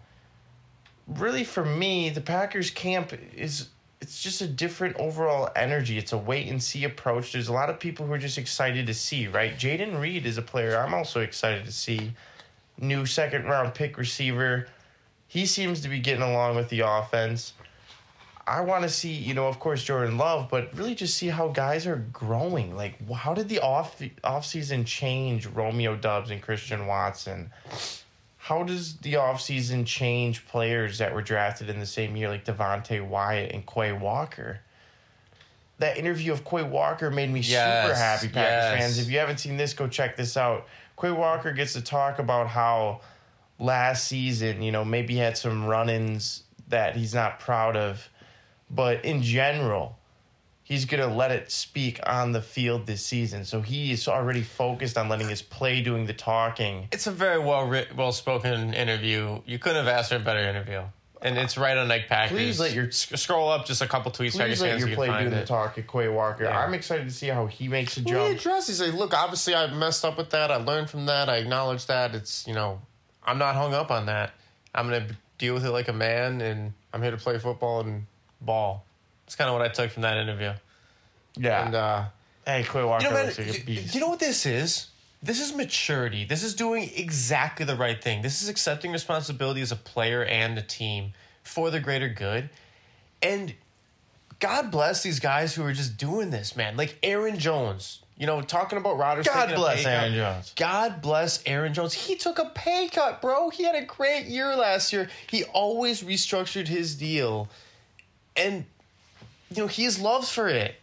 Really, 1.06 1.44
for 1.44 1.64
me, 1.64 2.10
the 2.10 2.20
Packers 2.20 2.70
camp 2.70 3.12
is 3.34 3.68
it's 4.00 4.22
just 4.22 4.40
a 4.40 4.46
different 4.46 4.96
overall 4.96 5.50
energy. 5.54 5.98
It's 5.98 6.12
a 6.12 6.18
wait 6.18 6.48
and 6.48 6.62
see 6.62 6.84
approach. 6.84 7.32
There's 7.32 7.48
a 7.48 7.52
lot 7.52 7.68
of 7.68 7.78
people 7.78 8.06
who 8.06 8.12
are 8.12 8.18
just 8.18 8.38
excited 8.38 8.86
to 8.86 8.94
see, 8.94 9.28
right? 9.28 9.56
Jayden 9.56 10.00
Reed 10.00 10.24
is 10.24 10.38
a 10.38 10.42
player 10.42 10.78
I'm 10.78 10.94
also 10.94 11.20
excited 11.20 11.64
to 11.66 11.72
see. 11.72 12.12
New 12.78 13.04
second 13.04 13.44
round 13.44 13.74
pick 13.74 13.98
receiver. 13.98 14.68
He 15.28 15.44
seems 15.44 15.82
to 15.82 15.88
be 15.88 16.00
getting 16.00 16.22
along 16.22 16.56
with 16.56 16.70
the 16.70 16.80
offense. 16.80 17.52
I 18.50 18.62
want 18.62 18.82
to 18.82 18.88
see, 18.88 19.12
you 19.12 19.32
know, 19.32 19.46
of 19.46 19.60
course, 19.60 19.84
Jordan 19.84 20.18
Love, 20.18 20.48
but 20.50 20.76
really 20.76 20.96
just 20.96 21.16
see 21.16 21.28
how 21.28 21.48
guys 21.48 21.86
are 21.86 22.04
growing. 22.12 22.74
Like, 22.74 23.08
how 23.10 23.32
did 23.32 23.48
the 23.48 23.60
off 23.60 24.02
off 24.24 24.44
season 24.44 24.84
change 24.84 25.46
Romeo 25.46 25.94
Doubs 25.94 26.32
and 26.32 26.42
Christian 26.42 26.88
Watson? 26.88 27.52
How 28.38 28.64
does 28.64 28.96
the 28.96 29.14
offseason 29.14 29.86
change 29.86 30.48
players 30.48 30.98
that 30.98 31.14
were 31.14 31.22
drafted 31.22 31.70
in 31.70 31.78
the 31.78 31.86
same 31.86 32.16
year, 32.16 32.28
like 32.28 32.44
Devonte 32.44 33.06
Wyatt 33.06 33.52
and 33.52 33.64
Quay 33.64 33.92
Walker? 33.92 34.58
That 35.78 35.96
interview 35.96 36.32
of 36.32 36.44
Quay 36.44 36.64
Walker 36.64 37.08
made 37.08 37.30
me 37.30 37.42
super 37.42 37.94
happy, 37.94 38.26
Packers 38.26 38.34
yes. 38.34 38.78
fans. 38.80 38.98
If 38.98 39.08
you 39.08 39.18
haven't 39.20 39.38
seen 39.38 39.58
this, 39.58 39.74
go 39.74 39.86
check 39.86 40.16
this 40.16 40.36
out. 40.36 40.66
Quay 41.00 41.12
Walker 41.12 41.52
gets 41.52 41.74
to 41.74 41.82
talk 41.82 42.18
about 42.18 42.48
how 42.48 43.02
last 43.60 44.08
season, 44.08 44.60
you 44.60 44.72
know, 44.72 44.84
maybe 44.84 45.14
he 45.14 45.20
had 45.20 45.38
some 45.38 45.66
run 45.66 45.88
ins 45.88 46.42
that 46.68 46.96
he's 46.96 47.14
not 47.14 47.38
proud 47.38 47.76
of, 47.76 48.08
but 48.70 49.04
in 49.04 49.22
general, 49.22 49.98
he's 50.62 50.84
going 50.84 51.00
to 51.06 51.12
let 51.14 51.30
it 51.30 51.50
speak 51.50 51.98
on 52.06 52.32
the 52.32 52.40
field 52.42 52.86
this 52.86 53.04
season. 53.04 53.44
So 53.44 53.60
he 53.60 53.90
is 53.92 54.06
already 54.08 54.42
focused 54.42 54.96
on 54.96 55.08
letting 55.08 55.28
his 55.28 55.42
play 55.42 55.82
doing 55.82 56.06
the 56.06 56.12
talking. 56.14 56.88
It's 56.92 57.06
a 57.06 57.10
very 57.10 57.38
well 57.38 57.66
writ- 57.66 57.96
well 57.96 58.12
spoken 58.12 58.72
interview. 58.74 59.40
You 59.46 59.58
couldn't 59.58 59.84
have 59.84 59.88
asked 59.88 60.10
for 60.10 60.16
a 60.16 60.20
better 60.20 60.40
interview. 60.40 60.82
And 61.22 61.36
it's 61.36 61.58
right 61.58 61.76
on 61.76 61.90
Ike 61.90 62.08
Packers. 62.08 62.34
Please 62.34 62.58
let 62.60 62.72
your- 62.72 62.86
S- 62.86 63.12
scroll 63.16 63.50
up 63.50 63.66
just 63.66 63.82
a 63.82 63.86
couple 63.86 64.10
tweets. 64.10 64.32
Please 64.38 64.62
let 64.62 64.78
your 64.78 64.88
you 64.88 64.94
play 64.94 65.08
doing 65.08 65.28
the 65.30 65.44
talk 65.44 65.76
at 65.76 65.86
Quay 65.86 66.08
Walker. 66.08 66.44
Yeah. 66.44 66.58
I'm 66.58 66.72
excited 66.72 67.06
to 67.08 67.12
see 67.12 67.26
how 67.26 67.44
he 67.46 67.68
makes 67.68 67.98
a 67.98 68.02
Well, 68.02 68.24
he 68.24 68.30
jump. 68.30 68.40
addressed. 68.40 68.68
He's 68.68 68.80
like, 68.80 68.94
"Look, 68.94 69.12
obviously, 69.12 69.54
I 69.54 69.66
messed 69.66 70.02
up 70.02 70.16
with 70.16 70.30
that. 70.30 70.50
I 70.50 70.56
learned 70.56 70.88
from 70.88 71.04
that. 71.06 71.28
I 71.28 71.36
acknowledge 71.36 71.84
that. 71.86 72.14
It's 72.14 72.46
you 72.46 72.54
know, 72.54 72.80
I'm 73.22 73.36
not 73.36 73.54
hung 73.54 73.74
up 73.74 73.90
on 73.90 74.06
that. 74.06 74.30
I'm 74.74 74.86
gonna 74.88 75.08
deal 75.36 75.52
with 75.52 75.66
it 75.66 75.72
like 75.72 75.88
a 75.88 75.92
man, 75.92 76.40
and 76.40 76.72
I'm 76.94 77.02
here 77.02 77.10
to 77.10 77.18
play 77.18 77.38
football 77.38 77.80
and 77.80 78.06
ball." 78.40 78.84
It's 79.26 79.36
kind 79.36 79.48
of 79.48 79.54
what 79.56 79.62
I 79.62 79.68
took 79.68 79.90
from 79.92 80.02
that 80.02 80.16
interview. 80.16 80.52
yeah. 81.36 81.66
And 81.66 81.74
uh, 81.74 82.04
hey, 82.44 82.64
Quay 82.64 82.82
Walker 82.82 83.04
you 83.04 83.10
know, 83.10 83.16
man, 83.16 83.26
looks 83.26 83.38
like 83.38 83.60
a 83.60 83.64
beast. 83.64 83.94
you 83.94 84.00
know 84.00 84.08
what 84.08 84.18
this 84.18 84.44
is? 84.44 84.88
This 85.22 85.40
is 85.40 85.54
maturity. 85.54 86.24
This 86.24 86.42
is 86.42 86.54
doing 86.54 86.90
exactly 86.96 87.66
the 87.66 87.76
right 87.76 88.02
thing. 88.02 88.22
This 88.22 88.42
is 88.42 88.48
accepting 88.48 88.90
responsibility 88.90 89.60
as 89.60 89.70
a 89.70 89.76
player 89.76 90.24
and 90.24 90.56
a 90.58 90.62
team 90.62 91.12
for 91.44 91.70
the 91.70 91.78
greater 91.78 92.08
good. 92.08 92.48
And 93.22 93.54
God 94.38 94.70
bless 94.70 95.02
these 95.02 95.20
guys 95.20 95.54
who 95.54 95.62
are 95.64 95.72
just 95.72 95.96
doing 95.98 96.30
this, 96.30 96.56
man. 96.56 96.76
Like 96.76 96.98
Aaron 97.02 97.38
Jones, 97.38 98.02
you 98.16 98.26
know, 98.26 98.40
talking 98.40 98.78
about 98.78 98.96
Rodgers. 98.96 99.26
God 99.26 99.54
bless 99.54 99.78
pay 99.78 99.84
cut. 99.84 99.92
Aaron 99.92 100.14
Jones. 100.14 100.52
God 100.56 101.02
bless 101.02 101.42
Aaron 101.46 101.74
Jones. 101.74 101.92
He 101.92 102.16
took 102.16 102.38
a 102.38 102.46
pay 102.54 102.88
cut, 102.88 103.20
bro. 103.20 103.50
He 103.50 103.64
had 103.64 103.74
a 103.74 103.84
great 103.84 104.24
year 104.26 104.56
last 104.56 104.92
year. 104.92 105.08
He 105.28 105.44
always 105.44 106.02
restructured 106.02 106.66
his 106.66 106.94
deal. 106.94 107.48
And, 108.36 108.64
you 109.54 109.62
know, 109.62 109.66
he 109.66 109.84
has 109.84 110.00
love 110.00 110.26
for 110.26 110.48
it. 110.48 110.76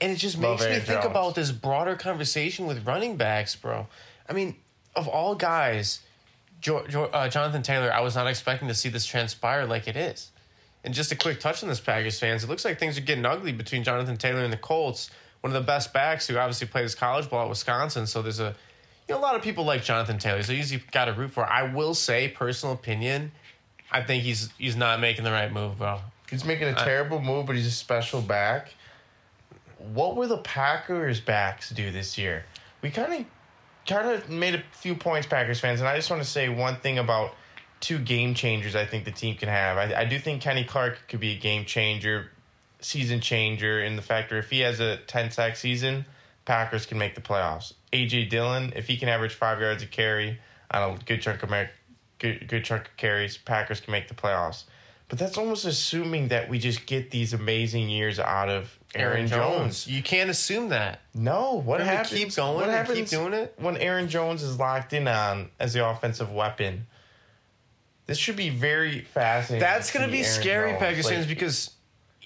And 0.00 0.12
it 0.12 0.16
just 0.16 0.38
Love 0.38 0.60
makes 0.60 0.70
me 0.70 0.78
think 0.78 1.02
Jones. 1.02 1.06
about 1.06 1.34
this 1.34 1.50
broader 1.50 1.96
conversation 1.96 2.66
with 2.66 2.86
running 2.86 3.16
backs, 3.16 3.56
bro. 3.56 3.88
I 4.28 4.32
mean, 4.32 4.54
of 4.94 5.08
all 5.08 5.34
guys, 5.34 6.00
jo- 6.60 6.86
jo- 6.86 7.10
uh, 7.12 7.28
Jonathan 7.28 7.62
Taylor, 7.62 7.92
I 7.92 8.00
was 8.00 8.14
not 8.14 8.26
expecting 8.28 8.68
to 8.68 8.74
see 8.74 8.88
this 8.88 9.04
transpire 9.04 9.66
like 9.66 9.88
it 9.88 9.96
is. 9.96 10.30
And 10.84 10.94
just 10.94 11.10
a 11.10 11.16
quick 11.16 11.40
touch 11.40 11.64
on 11.64 11.68
this, 11.68 11.80
Packers 11.80 12.20
fans. 12.20 12.44
It 12.44 12.48
looks 12.48 12.64
like 12.64 12.78
things 12.78 12.96
are 12.96 13.00
getting 13.02 13.26
ugly 13.26 13.50
between 13.50 13.82
Jonathan 13.82 14.16
Taylor 14.16 14.44
and 14.44 14.52
the 14.52 14.56
Colts. 14.58 15.10
One 15.40 15.52
of 15.54 15.60
the 15.60 15.66
best 15.66 15.92
backs 15.92 16.28
who 16.28 16.38
obviously 16.38 16.68
played 16.68 16.82
his 16.82 16.94
college 16.94 17.28
ball 17.28 17.42
at 17.42 17.48
Wisconsin. 17.48 18.06
So 18.06 18.22
there's 18.22 18.38
a, 18.40 18.54
you 19.08 19.14
know, 19.14 19.20
a 19.20 19.22
lot 19.22 19.34
of 19.34 19.42
people 19.42 19.64
like 19.64 19.82
Jonathan 19.82 20.18
Taylor. 20.18 20.42
So 20.44 20.52
he's 20.52 20.76
got 20.92 21.06
to 21.06 21.12
root 21.12 21.32
for. 21.32 21.44
I 21.44 21.64
will 21.74 21.94
say, 21.94 22.28
personal 22.28 22.74
opinion, 22.74 23.32
I 23.90 24.02
think 24.02 24.22
he's 24.22 24.50
he's 24.58 24.76
not 24.76 25.00
making 25.00 25.24
the 25.24 25.32
right 25.32 25.52
move, 25.52 25.78
bro. 25.78 26.00
He's 26.30 26.44
making 26.44 26.68
a 26.68 26.74
terrible 26.74 27.20
move, 27.20 27.46
but 27.46 27.56
he's 27.56 27.66
a 27.66 27.70
special 27.70 28.20
back. 28.20 28.74
What 29.78 30.16
will 30.16 30.28
the 30.28 30.38
Packers 30.38 31.20
backs 31.20 31.70
do 31.70 31.90
this 31.90 32.18
year? 32.18 32.44
We 32.82 32.90
kind 32.90 33.12
of 33.12 33.26
kind 33.86 34.10
of 34.10 34.28
made 34.28 34.54
a 34.54 34.62
few 34.72 34.94
points, 34.94 35.26
Packers 35.26 35.60
fans, 35.60 35.80
and 35.80 35.88
I 35.88 35.96
just 35.96 36.10
want 36.10 36.22
to 36.22 36.28
say 36.28 36.48
one 36.48 36.76
thing 36.76 36.98
about 36.98 37.34
two 37.80 37.98
game 37.98 38.34
changers 38.34 38.74
I 38.76 38.84
think 38.84 39.04
the 39.04 39.10
team 39.10 39.36
can 39.36 39.48
have. 39.48 39.78
I, 39.78 40.00
I 40.00 40.04
do 40.04 40.18
think 40.18 40.42
Kenny 40.42 40.64
Clark 40.64 40.98
could 41.08 41.20
be 41.20 41.32
a 41.32 41.38
game 41.38 41.64
changer, 41.64 42.30
season 42.80 43.20
changer 43.20 43.82
in 43.82 43.96
the 43.96 44.02
factor 44.02 44.38
if 44.38 44.50
he 44.50 44.60
has 44.60 44.80
a 44.80 44.98
10 44.98 45.30
sack 45.30 45.56
season, 45.56 46.04
Packers 46.44 46.86
can 46.86 46.98
make 46.98 47.14
the 47.14 47.20
playoffs. 47.20 47.74
AJ 47.92 48.30
Dillon, 48.30 48.72
if 48.76 48.86
he 48.86 48.96
can 48.96 49.08
average 49.08 49.34
five 49.34 49.60
yards 49.60 49.82
a 49.82 49.86
carry 49.86 50.38
on 50.70 50.90
a 50.90 50.98
good 51.04 51.22
chunk 51.22 51.42
of 51.42 51.50
mer- 51.50 51.70
good, 52.18 52.48
good 52.48 52.64
chunk 52.64 52.86
of 52.86 52.96
carries, 52.96 53.38
Packers 53.38 53.80
can 53.80 53.92
make 53.92 54.08
the 54.08 54.14
playoffs. 54.14 54.64
But 55.08 55.18
that's 55.18 55.38
almost 55.38 55.64
assuming 55.64 56.28
that 56.28 56.48
we 56.50 56.58
just 56.58 56.84
get 56.84 57.10
these 57.10 57.32
amazing 57.32 57.88
years 57.88 58.18
out 58.18 58.50
of 58.50 58.78
Aaron, 58.94 59.26
Jones. 59.26 59.86
You 59.86 60.02
can't 60.02 60.28
assume 60.28 60.68
that. 60.68 61.00
No, 61.14 61.54
what 61.54 61.78
gonna 61.78 61.90
happens? 61.90 62.10
keep 62.18 62.34
going 62.36 62.56
what 62.56 62.68
happens 62.68 62.98
keep 62.98 63.08
doing 63.08 63.32
it? 63.32 63.54
when 63.58 63.76
Aaron 63.78 64.08
Jones 64.08 64.42
is 64.42 64.58
locked 64.58 64.92
in 64.92 65.08
on 65.08 65.50
as 65.58 65.72
the 65.72 65.86
offensive 65.88 66.30
weapon? 66.30 66.86
This 68.06 68.18
should 68.18 68.36
be 68.36 68.50
very 68.50 69.00
fascinating. 69.02 69.60
That's 69.60 69.90
going 69.92 70.04
to 70.06 70.12
be 70.12 70.20
Aaron 70.20 70.30
scary, 70.32 70.72
Pegasus, 70.78 71.10
Like, 71.18 71.28
because 71.28 71.70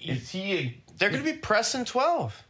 is 0.01 0.29
he? 0.29 0.53
A, 0.53 0.77
they're 0.97 1.09
going 1.09 1.23
to 1.23 1.29
be 1.31 1.37
pressing 1.37 1.83
12. 1.85 2.43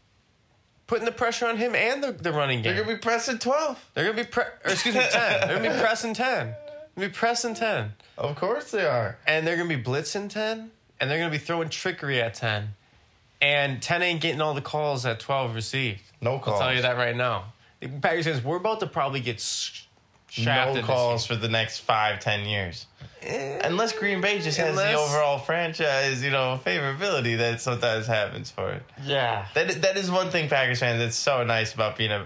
putting 0.88 1.06
the 1.06 1.12
pressure 1.12 1.48
on 1.48 1.58
him 1.58 1.74
and 1.76 2.04
the, 2.04 2.12
the 2.12 2.32
running 2.32 2.62
game. 2.62 2.76
They're 2.76 2.84
gonna 2.84 2.96
be 2.96 3.02
pressing 3.02 3.38
twelve. 3.40 3.84
They're 3.94 4.06
gonna 4.06 4.24
be 4.24 4.30
pre- 4.30 4.44
or 4.44 4.72
excuse 4.72 4.94
me, 4.96 5.02
ten. 5.12 5.48
They're 5.48 5.58
gonna 5.60 5.74
be 5.76 5.80
pressing 5.82 6.14
ten. 6.14 6.54
They're 6.96 7.06
gonna 7.06 7.14
be 7.14 7.18
pressing 7.18 7.56
ten, 7.56 7.94
Of 8.18 8.36
course 8.36 8.72
they 8.72 8.86
are. 8.86 9.18
and 9.26 9.46
they're 9.48 9.58
gonna 9.58 9.70
be 9.76 9.82
blitzing 9.82 10.30
ten, 10.30 10.72
and 11.00 11.10
they're 11.10 11.18
gonna 11.20 11.32
be 11.32 11.38
throwing 11.40 11.70
trickery 11.70 12.22
at 12.22 12.36
ten, 12.36 12.76
and 13.42 13.82
ten 13.82 14.02
ain't 14.04 14.22
getting 14.22 14.42
all 14.42 14.54
the 14.54 14.62
calls 14.62 15.04
that 15.04 15.20
twelve 15.20 15.56
received. 15.56 16.02
No 16.22 16.34
I'll 16.34 16.40
calls. 16.40 16.60
tell 16.60 16.74
you 16.74 16.82
that 16.84 16.98
right 16.98 17.16
now. 17.16 17.54
The 17.80 17.88
Packers 17.90 18.26
fans, 18.26 18.44
we're 18.44 18.58
about 18.58 18.80
to 18.82 18.88
probably 18.88 19.20
get 19.20 19.40
sh- 19.42 19.86
shafted. 20.30 20.82
No 20.84 20.88
calls 20.88 21.26
for 21.26 21.36
the 21.36 21.50
next 21.50 21.80
five, 21.80 22.20
ten 22.20 22.46
years. 22.46 22.86
year. 23.24 23.60
Unless 23.64 23.94
Green 23.94 24.22
Bay 24.22 24.40
just 24.40 24.58
has 24.58 24.70
Unless- 24.70 24.94
the 24.94 25.00
overall 25.00 25.40
franchise, 25.40 26.24
you 26.24 26.30
know, 26.32 26.60
favorability 26.64 27.38
that 27.40 27.60
sometimes 27.60 28.06
happens 28.08 28.52
for 28.52 28.70
it. 28.72 28.84
yeah, 29.04 29.48
That 29.56 29.82
that 29.82 29.98
is 29.98 30.12
one 30.12 30.30
thing 30.30 30.48
Packers 30.48 30.80
fans. 30.80 31.00
That's 31.00 31.16
so 31.18 31.44
nice 31.44 31.74
about 31.74 31.98
being 31.98 32.12
a, 32.12 32.26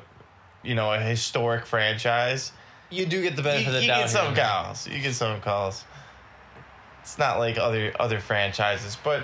you 0.62 0.76
know, 0.76 0.92
a 0.94 1.00
historic 1.00 1.66
franchise. 1.66 2.52
You 2.90 3.06
do 3.06 3.22
get 3.22 3.36
the 3.36 3.42
You, 3.42 3.44
benefit 3.44 3.68
of 3.68 3.74
the 3.74 3.82
you 3.82 3.88
doubt. 3.88 3.98
You 3.98 4.04
get 4.04 4.10
some 4.10 4.36
here. 4.36 4.46
calls. 4.46 4.88
You 4.88 5.00
get 5.02 5.14
some 5.16 5.42
calls. 5.42 5.84
It's 7.02 7.18
not 7.18 7.40
like 7.40 7.58
other 7.58 7.94
other 8.00 8.20
franchises, 8.20 8.98
but 9.04 9.24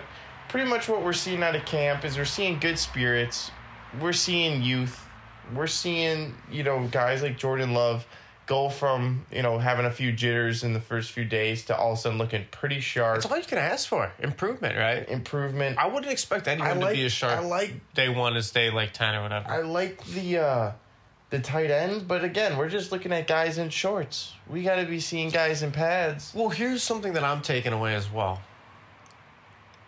pretty 0.50 0.70
much 0.70 0.88
what 0.88 1.04
we're 1.04 1.14
seeing 1.14 1.44
out 1.44 1.56
of 1.56 1.66
camp 1.66 2.06
is 2.06 2.18
we're 2.18 2.26
seeing 2.26 2.60
good 2.60 2.80
spirits. 2.80 3.52
We're 4.00 4.14
seeing 4.14 4.62
youth. 4.64 5.06
We're 5.54 5.68
seeing 5.68 6.36
you 6.52 6.64
know 6.64 6.88
guys 6.88 7.22
like 7.22 7.38
Jordan 7.38 7.74
Love 7.74 8.06
go 8.46 8.68
from 8.70 9.26
you 9.32 9.42
know 9.42 9.58
having 9.60 9.86
a 9.86 9.92
few 9.92 10.12
jitters 10.14 10.64
in 10.64 10.74
the 10.74 10.80
first 10.80 11.12
few 11.12 11.26
days 11.26 11.66
to 11.66 11.76
all 11.78 11.92
of 11.94 11.98
a 11.98 12.02
sudden 12.02 12.18
looking 12.18 12.46
pretty 12.52 12.80
sharp. 12.80 13.16
That's 13.22 13.26
all 13.32 13.38
you 13.38 13.44
can 13.44 13.58
ask 13.58 13.88
for. 13.88 14.12
Improvement, 14.20 14.78
right? 14.78 15.08
Improvement. 15.10 15.78
I 15.78 15.88
wouldn't 15.88 16.12
expect 16.12 16.48
anyone 16.48 16.70
I 16.72 16.74
to 16.76 16.80
like- 16.80 16.96
be 16.96 17.06
as 17.06 17.12
sharp 17.12 17.40
I 17.40 17.44
like 17.46 17.94
day 17.94 18.08
one 18.08 18.38
as 18.38 18.50
day 18.52 18.70
like 18.70 18.94
ten 18.94 19.16
or 19.16 19.24
whatever. 19.24 19.50
I 19.50 19.62
like 19.62 20.04
the 20.06 20.38
uh 20.40 20.72
the 21.34 21.40
tight 21.40 21.72
end, 21.72 22.08
but 22.08 22.24
again, 22.24 22.58
we're 22.58 22.70
just 22.70 22.92
looking 22.92 23.12
at 23.12 23.26
guys 23.26 23.58
in 23.58 23.68
shorts. 23.68 24.34
We 24.48 24.62
got 24.62 24.76
to 24.76 24.86
be 24.86 25.00
seeing 25.00 25.32
guys 25.32 25.64
in 25.64 25.72
pads. 25.72 26.32
Well, 26.36 26.50
here's 26.50 26.84
something 26.84 27.14
that 27.14 27.24
I'm 27.24 27.42
taking 27.42 27.74
away 27.74 27.96
as 27.96 28.12
well. 28.12 28.40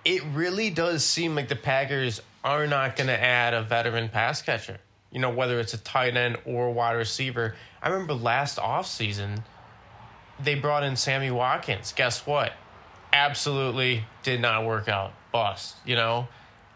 It 0.04 0.24
really 0.34 0.72
does 0.72 1.06
seem 1.06 1.36
like 1.36 1.48
the 1.48 1.56
Packers 1.56 2.20
are 2.44 2.66
not 2.66 2.96
going 2.96 3.10
to 3.10 3.24
add 3.24 3.54
a 3.54 3.62
veteran 3.62 4.10
pass 4.10 4.42
catcher. 4.42 4.80
You 5.12 5.20
know, 5.20 5.30
whether 5.30 5.60
it's 5.60 5.76
a 5.76 5.78
tight 5.78 6.18
end 6.18 6.38
or 6.46 6.72
wide 6.72 6.94
receiver. 6.94 7.54
I 7.80 7.90
remember 7.90 8.16
last 8.16 8.58
offseason, 8.58 9.44
they 10.44 10.56
brought 10.56 10.84
in 10.84 10.96
Sammy 10.96 11.30
Watkins. 11.30 11.94
Guess 11.96 12.26
what? 12.26 12.54
Absolutely 13.14 14.06
did 14.24 14.42
not 14.42 14.66
work 14.66 14.90
out. 14.90 15.14
Bust, 15.32 15.76
you 15.86 15.96
know? 15.96 16.28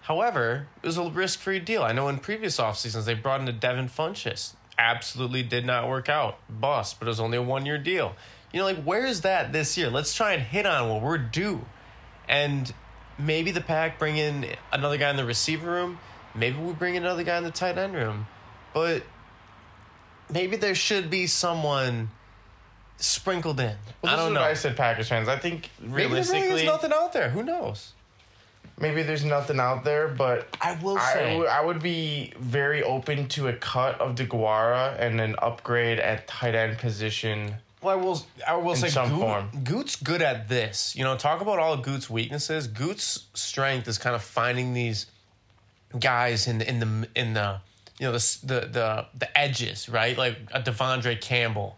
However, 0.02 0.68
it 0.84 0.86
was 0.86 0.98
a 0.98 1.10
risk 1.10 1.40
free 1.40 1.60
deal. 1.60 1.82
I 1.82 1.92
know 1.92 2.08
in 2.08 2.20
previous 2.20 2.60
off 2.60 2.78
seasons 2.78 3.06
they 3.06 3.16
brought 3.16 3.42
in 3.42 3.48
a 3.48 3.52
Devin 3.52 3.90
Funchess. 3.90 4.54
Absolutely 4.80 5.44
did 5.44 5.66
not 5.66 5.90
work 5.90 6.08
out. 6.08 6.40
Bust, 6.50 7.00
but 7.00 7.08
it 7.08 7.10
was 7.10 7.20
only 7.20 7.38
a 7.38 7.42
one 7.42 7.66
year 7.66 7.78
deal. 7.78 8.16
You 8.54 8.60
know, 8.60 8.66
like, 8.66 8.82
where 8.84 9.06
is 9.06 9.22
that 9.22 9.52
this 9.52 9.78
year? 9.78 9.90
Let's 9.90 10.14
try 10.16 10.34
and 10.34 10.42
hit 10.42 10.66
on 10.66 10.90
what 10.90 11.02
we're 11.02 11.18
due. 11.18 11.66
And 12.30 12.74
maybe 13.18 13.52
the 13.52 13.62
pack 13.62 14.00
bring 14.00 14.18
in 14.18 14.46
another 14.72 14.98
guy 14.98 15.10
in 15.10 15.18
the 15.18 15.26
receiver 15.26 15.70
room. 15.70 16.00
Maybe 16.34 16.58
we 16.58 16.72
bring 16.74 16.96
in 16.96 17.04
another 17.04 17.24
guy 17.24 17.38
in 17.38 17.44
the 17.44 17.52
tight 17.52 17.78
end 17.78 17.94
room. 17.94 18.28
But 18.74 19.04
maybe 20.32 20.56
there 20.56 20.76
should 20.76 21.10
be 21.10 21.28
someone 21.28 22.10
sprinkled 22.98 23.60
in. 23.60 23.76
Well, 24.02 24.14
I 24.14 24.16
don't 24.16 24.34
know. 24.34 24.42
I 24.42 24.54
said, 24.54 24.78
Packers 24.78 25.10
fans. 25.10 25.28
I 25.28 25.38
think 25.38 25.70
maybe 25.80 25.92
there 25.92 26.08
realistically, 26.08 26.42
really 26.48 26.62
is 26.62 26.68
nothing 26.68 26.94
out 26.94 27.12
there. 27.12 27.30
Who 27.30 27.44
knows? 27.44 27.94
Maybe 28.80 29.04
there's 29.04 29.26
nothing 29.26 29.60
out 29.60 29.84
there, 29.84 30.08
but 30.08 30.48
I 30.62 30.76
will 30.82 30.98
say. 31.00 31.38
would- 31.38 31.48
I 31.48 31.62
would 31.62 31.82
be 31.82 32.34
very 32.40 32.82
open 32.84 33.28
to 33.30 33.48
a 33.50 33.54
cut 33.54 34.00
of 34.00 34.16
DeGuara 34.16 34.98
and 35.00 35.20
an 35.20 35.36
upgrade 35.40 36.00
at 36.00 36.28
tight 36.28 36.56
end 36.56 36.78
position. 36.78 37.56
Well, 37.82 37.98
I 37.98 38.02
will. 38.02 38.26
I 38.48 38.56
will 38.56 38.72
In 38.74 38.78
say 38.78 38.90
some 38.90 39.10
Gute, 39.10 39.20
form. 39.20 39.50
Gute's 39.64 39.96
good 39.96 40.22
at 40.22 40.50
this. 40.50 40.96
You 40.96 41.04
know, 41.04 41.16
talk 41.18 41.42
about 41.42 41.60
all 41.60 41.74
of 41.74 41.82
Gute's 41.82 42.10
weaknesses. 42.10 42.68
Gute's 42.68 43.26
strength 43.34 43.88
is 43.88 43.98
kind 43.98 44.16
of 44.16 44.22
finding 44.22 44.74
these 44.74 45.06
guys 45.98 46.48
in 46.48 46.58
the 46.60 46.70
in 46.70 46.80
the 46.80 47.08
in 47.16 47.34
the 47.34 47.60
you 48.00 48.06
know 48.06 48.12
the 48.12 48.38
the 48.44 48.60
the, 48.68 49.06
the 49.18 49.38
edges, 49.38 49.90
right? 49.90 50.18
Like 50.18 50.38
a 50.54 50.62
De'Vondre 50.62 51.20
Campbell, 51.22 51.78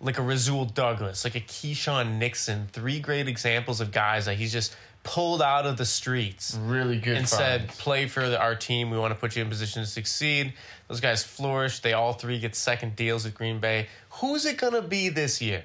like 0.00 0.18
a 0.18 0.22
Rasul 0.22 0.64
Douglas, 0.64 1.24
like 1.24 1.34
a 1.34 1.40
Keisean 1.40 2.18
Nixon. 2.18 2.68
Three 2.72 2.98
great 3.00 3.28
examples 3.28 3.80
of 3.80 3.92
guys 3.92 4.24
that 4.26 4.36
he's 4.36 4.52
just 4.52 4.74
pulled 5.04 5.42
out 5.42 5.66
of 5.66 5.76
the 5.76 5.84
streets 5.84 6.56
Really 6.62 6.98
good. 6.98 7.16
and 7.16 7.28
said, 7.28 7.68
"Play 7.70 8.06
for 8.06 8.28
the, 8.28 8.40
our 8.40 8.54
team. 8.54 8.90
We 8.90 8.98
want 8.98 9.12
to 9.12 9.18
put 9.18 9.34
you 9.36 9.42
in 9.42 9.48
position 9.48 9.82
to 9.82 9.88
succeed." 9.88 10.52
Those 10.88 11.00
guys 11.00 11.22
flourish. 11.24 11.80
They 11.80 11.92
all 11.92 12.12
three 12.12 12.38
get 12.38 12.54
second 12.54 12.96
deals 12.96 13.24
with 13.24 13.34
Green 13.34 13.58
Bay. 13.60 13.88
Who's 14.20 14.44
it 14.46 14.58
gonna 14.58 14.82
be 14.82 15.08
this 15.08 15.40
year? 15.42 15.64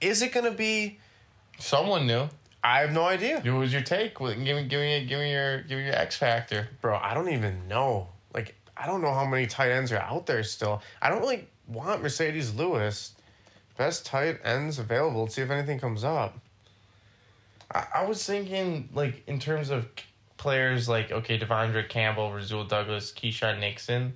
Is 0.00 0.22
it 0.22 0.32
gonna 0.32 0.50
be? 0.52 0.98
someone 1.60 2.06
new. 2.06 2.28
I 2.62 2.80
have 2.80 2.92
no 2.92 3.02
idea, 3.04 3.36
What 3.40 3.52
was 3.58 3.72
your 3.72 3.82
take? 3.82 4.16
Give 4.18 4.36
me, 4.38 4.44
give 4.44 4.56
me, 4.80 5.04
give 5.06 5.18
me 5.18 5.32
your, 5.32 5.62
give 5.62 5.78
me 5.78 5.84
your 5.86 5.94
X 5.94 6.16
factor. 6.16 6.68
bro. 6.80 6.96
I 6.96 7.14
don't 7.14 7.30
even 7.30 7.66
know. 7.66 8.08
Like, 8.32 8.54
I 8.76 8.86
don't 8.86 9.00
know 9.02 9.12
how 9.12 9.24
many 9.24 9.46
tight 9.46 9.70
ends 9.72 9.90
are 9.90 9.98
out 9.98 10.26
there 10.26 10.42
still. 10.44 10.82
I 11.02 11.08
don't 11.08 11.20
really 11.20 11.48
want 11.66 12.02
Marcedes 12.02 12.56
Lewis. 12.56 13.12
Best 13.76 14.06
tight 14.06 14.38
ends 14.44 14.78
available. 14.78 15.22
Let's 15.22 15.34
see 15.34 15.42
if 15.42 15.50
anything 15.50 15.80
comes 15.80 16.04
up. 16.04 16.38
I, 17.74 17.86
I 17.96 18.04
was 18.06 18.24
thinking, 18.24 18.88
like, 18.94 19.22
in 19.26 19.38
terms 19.38 19.70
of 19.70 19.86
players 20.36 20.88
like, 20.88 21.10
okay, 21.10 21.38
De'Vondre 21.38 21.88
Campbell, 21.88 22.32
Rasul 22.32 22.64
Douglas, 22.64 23.12
Keisean 23.12 23.60
Nixon. 23.60 24.14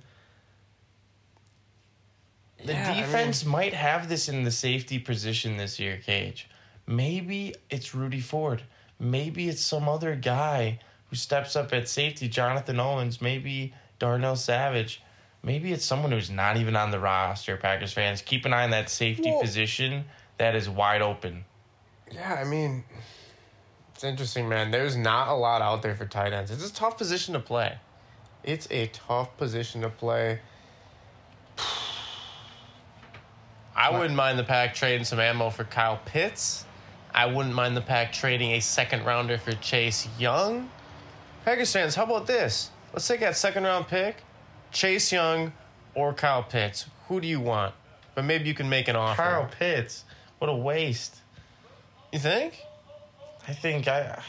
The 2.65 2.73
Yeah, 2.73 2.89
I 2.89 2.93
mean- 2.93 3.03
defense 3.03 3.45
might 3.45 3.73
have 3.73 4.09
this 4.09 4.29
in 4.29 4.43
the 4.43 4.51
safety 4.51 4.99
position 4.99 5.57
this 5.57 5.79
year, 5.79 5.99
KJ. 6.05 6.45
Maybe 6.87 7.55
it's 7.69 7.93
Rudy 7.93 8.21
Ford. 8.21 8.63
Maybe 8.99 9.49
it's 9.49 9.61
some 9.61 9.89
other 9.89 10.15
guy 10.15 10.79
who 11.09 11.15
steps 11.15 11.55
up 11.55 11.73
at 11.73 11.87
safety, 11.89 12.27
Jonathan 12.27 12.79
Owens. 12.79 13.21
Maybe 13.21 13.73
Darnell 13.99 14.35
Savage. 14.35 15.01
Maybe 15.41 15.73
it's 15.73 15.83
someone 15.83 16.11
who's 16.11 16.29
not 16.29 16.55
even 16.57 16.75
on 16.75 16.91
the 16.91 16.99
roster, 16.99 17.57
Packers 17.57 17.91
fans. 17.91 18.21
Keep 18.21 18.45
an 18.45 18.53
eye 18.53 18.63
on 18.63 18.69
that 18.71 18.89
safety 18.89 19.29
Well- 19.31 19.41
position 19.41 20.05
that 20.37 20.55
is 20.55 20.69
wide 20.69 21.01
open. 21.01 21.43
Yeah, 22.11 22.33
I 22.35 22.43
mean, 22.43 22.83
it's 24.03 24.09
interesting, 24.09 24.49
man. 24.49 24.69
There's 24.69 24.97
not 24.97 25.29
a 25.29 25.33
lot 25.33 25.61
out 25.61 25.81
there 25.81 25.95
for 25.95 26.05
tight 26.05 26.33
ends. 26.33 26.51
It's 26.51 26.69
a 26.69 26.73
tough 26.73 26.97
position 26.97 27.33
to 27.35 27.39
play. 27.39 27.77
It's 28.43 28.67
a 28.69 28.87
tough 28.87 29.37
position 29.37 29.79
to 29.79 29.89
play. 29.89 30.41
I 33.77 33.97
wouldn't 33.97 34.15
mind 34.15 34.37
the 34.37 34.43
pack 34.43 34.75
trading 34.75 35.05
some 35.05 35.21
ammo 35.21 35.49
for 35.49 35.63
Kyle 35.63 36.01
Pitts. 36.03 36.65
I 37.13 37.27
wouldn't 37.27 37.55
mind 37.55 37.77
the 37.77 37.81
pack 37.81 38.11
trading 38.11 38.51
a 38.51 38.59
second 38.59 39.05
rounder 39.05 39.37
for 39.37 39.53
Chase 39.53 40.09
Young. 40.19 40.69
Packers 41.45 41.71
fans, 41.71 41.95
how 41.95 42.03
about 42.03 42.27
this? 42.27 42.71
Let's 42.91 43.07
take 43.07 43.21
that 43.21 43.37
second 43.37 43.63
round 43.63 43.87
pick, 43.87 44.17
Chase 44.73 45.13
Young 45.13 45.53
or 45.95 46.13
Kyle 46.13 46.43
Pitts. 46.43 46.87
Who 47.07 47.21
do 47.21 47.27
you 47.27 47.39
want? 47.39 47.73
But 48.15 48.25
maybe 48.25 48.49
you 48.49 48.53
can 48.53 48.67
make 48.67 48.89
an 48.89 48.97
offer. 48.97 49.21
Carl 49.21 49.49
Pitts. 49.57 50.03
What 50.39 50.49
a 50.49 50.53
waste. 50.53 51.21
You 52.11 52.19
think? 52.19 52.65
I 53.47 53.53
think 53.53 53.87
I, 53.87 54.21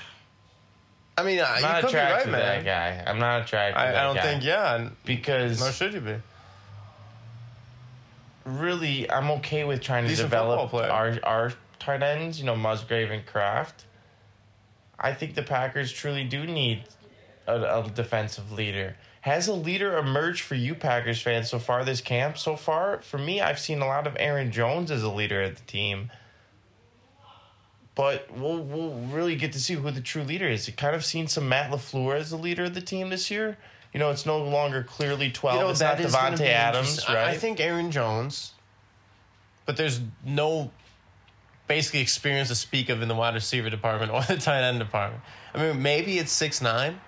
I 1.16 1.22
mean, 1.22 1.38
uh, 1.38 1.44
I'm 1.48 1.57
you 1.57 1.62
not 1.62 1.81
could 1.83 1.90
be 1.92 1.96
right, 1.96 2.05
attracted 2.05 2.24
to 2.27 2.31
man. 2.33 2.40
that 2.40 2.64
guy. 2.64 3.11
I'm 3.11 3.18
not 3.18 3.42
attracted 3.42 3.74
to 3.74 3.81
I, 3.81 3.92
that 3.92 3.96
I 3.96 4.03
don't 4.05 4.16
guy. 4.16 4.22
think, 4.22 4.44
yeah, 4.44 4.74
and 4.77 4.96
because 5.05 5.61
nor 5.61 5.70
should 5.72 5.94
you 5.94 6.00
be. 6.00 6.16
really 8.44 9.11
I'm 9.11 9.31
okay 9.33 9.64
with 9.64 9.81
trying 9.81 10.05
to 10.05 10.11
Decent 10.11 10.29
develop 10.31 10.70
player. 10.70 10.90
our 10.90 11.18
our 11.22 11.53
tight 11.79 12.03
ends, 12.03 12.38
you 12.40 12.46
know, 12.46 12.57
Musgrave 12.57 13.11
and 13.11 13.24
Kraft. 13.24 13.85
I 14.98 15.12
think 15.12 15.35
the 15.35 15.42
Packers 15.42 15.92
truly 15.92 16.24
do 16.24 16.46
need 16.46 16.85
a, 17.46 17.61
a 17.85 17.90
defensive 17.94 18.53
leader. 18.53 18.96
Has 19.22 19.48
a 19.48 19.55
leader 19.55 19.96
emerged 19.96 20.42
for 20.42 20.55
you 20.55 20.74
Packers 20.74 21.20
fans 21.20 21.48
so 21.48 21.59
far 21.59 21.85
this 21.85 22.00
camp? 22.00 22.37
So 22.37 22.57
far, 22.57 23.00
for 23.00 23.16
me, 23.18 23.40
I've 23.40 23.59
seen 23.59 23.81
a 23.81 23.87
lot 23.87 24.07
of 24.07 24.16
Aaron 24.18 24.53
Jones 24.53 24.90
as 24.90 25.03
a 25.03 25.11
leader 25.11 25.42
of 25.42 25.57
the 25.57 25.62
team. 25.62 26.11
But 27.95 28.29
we'll 28.37 28.59
we'll 28.59 28.95
really 29.13 29.37
get 29.37 29.53
to 29.53 29.61
see 29.61 29.75
who 29.75 29.91
the 29.91 30.01
true 30.01 30.25
leader 30.25 30.49
is. 30.49 30.67
You 30.67 30.75
kind 30.75 30.97
of 30.97 31.05
seen 31.05 31.29
some 31.29 31.49
Matt 31.49 31.71
LaFleur 31.71 32.17
as 32.17 32.31
the 32.31 32.37
leader 32.37 32.65
of 32.65 32.75
the 32.75 32.81
team 32.81 33.11
this 33.11 33.31
year. 33.31 33.57
You 33.93 34.01
know, 34.01 34.11
it's 34.11 34.27
no 34.27 34.43
longer 34.43 34.83
clearly 34.83 35.31
twelve. 35.31 35.71
it's 35.71 35.81
not 35.81 36.01
is 36.01 36.13
Davante 36.13 36.47
Adams, 36.47 37.05
right? 37.09 37.19
I, 37.19 37.37
think 37.37 37.61
Aaron 37.61 37.93
Jones, 37.93 38.53
but 39.65 39.77
there's 39.77 40.01
no 40.25 40.73
basically 41.69 42.01
experience 42.01 42.49
to 42.49 42.57
speak 42.57 42.89
of 42.89 43.01
in 43.01 43.09
the 43.09 43.15
wide 43.15 43.35
receiver 43.35 43.71
department 43.71 44.11
or 44.13 44.23
the 44.23 44.37
tight 44.37 44.65
end 44.65 44.81
department. 44.81 45.23
I 45.55 45.63
mean, 45.63 45.81
maybe 45.81 46.19
it's 46.19 46.33
six 46.33 46.61
nine. 46.61 47.01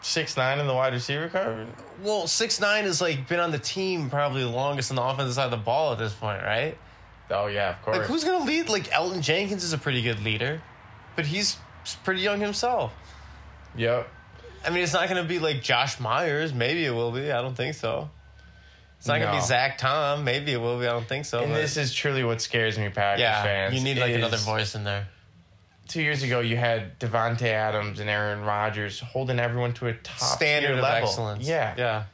six 0.00 0.38
nine 0.38 0.58
in 0.58 0.66
the 0.66 0.72
wide 0.74 0.94
receiver 0.94 1.28
car. 1.28 1.66
Well, 2.02 2.26
six 2.26 2.58
nine 2.58 2.86
is 2.86 3.02
like 3.02 3.28
been 3.28 3.40
on 3.40 3.50
the 3.50 3.58
team 3.58 4.08
probably 4.08 4.40
the 4.40 4.48
longest 4.48 4.90
on 4.90 4.96
the 4.96 5.02
offensive 5.02 5.34
side 5.34 5.44
of 5.44 5.50
the 5.50 5.58
ball 5.58 5.92
at 5.92 5.98
this 5.98 6.14
point, 6.14 6.42
right? 6.42 6.78
Oh 7.30 7.46
yeah, 7.46 7.70
of 7.70 7.82
course. 7.82 7.98
Like, 7.98 8.06
who's 8.06 8.24
gonna 8.24 8.44
lead? 8.44 8.68
Like 8.68 8.88
Elgton 8.90 9.20
Jenkins 9.20 9.64
is 9.64 9.72
a 9.72 9.78
pretty 9.78 10.02
good 10.02 10.22
leader, 10.22 10.62
but 11.16 11.26
he's 11.26 11.56
pretty 12.04 12.20
young 12.22 12.40
himself. 12.40 12.92
Yep. 13.76 14.08
I 14.66 14.70
mean, 14.70 14.82
it's 14.82 14.92
not 14.92 15.08
going 15.08 15.22
to 15.22 15.28
be 15.28 15.38
like 15.38 15.62
Josh 15.62 16.00
Myers. 16.00 16.52
Maybe 16.52 16.84
it 16.84 16.90
will 16.90 17.12
be. 17.12 17.30
I 17.30 17.40
don't 17.40 17.54
think 17.56 17.74
so. 17.74 18.10
It's 18.98 19.06
not 19.06 19.20
going 19.20 19.32
to 19.32 19.38
be 19.38 19.44
Zach 19.46 19.78
Tom. 19.78 20.24
Maybe 20.24 20.52
it 20.52 20.60
will 20.60 20.80
be. 20.80 20.86
I 20.86 20.90
don't 20.90 21.06
think 21.06 21.24
so. 21.26 21.40
And 21.40 21.52
but- 21.52 21.60
this 21.60 21.76
is 21.76 21.94
truly 21.94 22.24
what 22.24 22.40
scares 22.42 22.76
me, 22.76 22.88
Packers 22.88 23.20
yeah, 23.20 23.42
fans. 23.42 23.74
you 23.74 23.82
need 23.82 23.98
like 23.98 24.14
another 24.14 24.36
voice 24.38 24.74
in 24.74 24.82
there. 24.84 25.06
Two 25.86 26.02
years 26.02 26.22
ago, 26.22 26.40
you 26.40 26.56
had 26.56 26.98
Davante 26.98 27.44
Adams 27.44 28.00
and 28.00 28.10
Aaron 28.10 28.42
Rodgers 28.42 29.00
holding 29.00 29.38
everyone 29.38 29.72
to 29.74 29.86
a 29.86 29.94
top 29.94 30.18
Standard 30.18 30.72
of 30.72 30.80
level. 30.80 31.08
excellence. 31.08 31.48
Yeah, 31.48 31.74
yeah. 31.78 32.04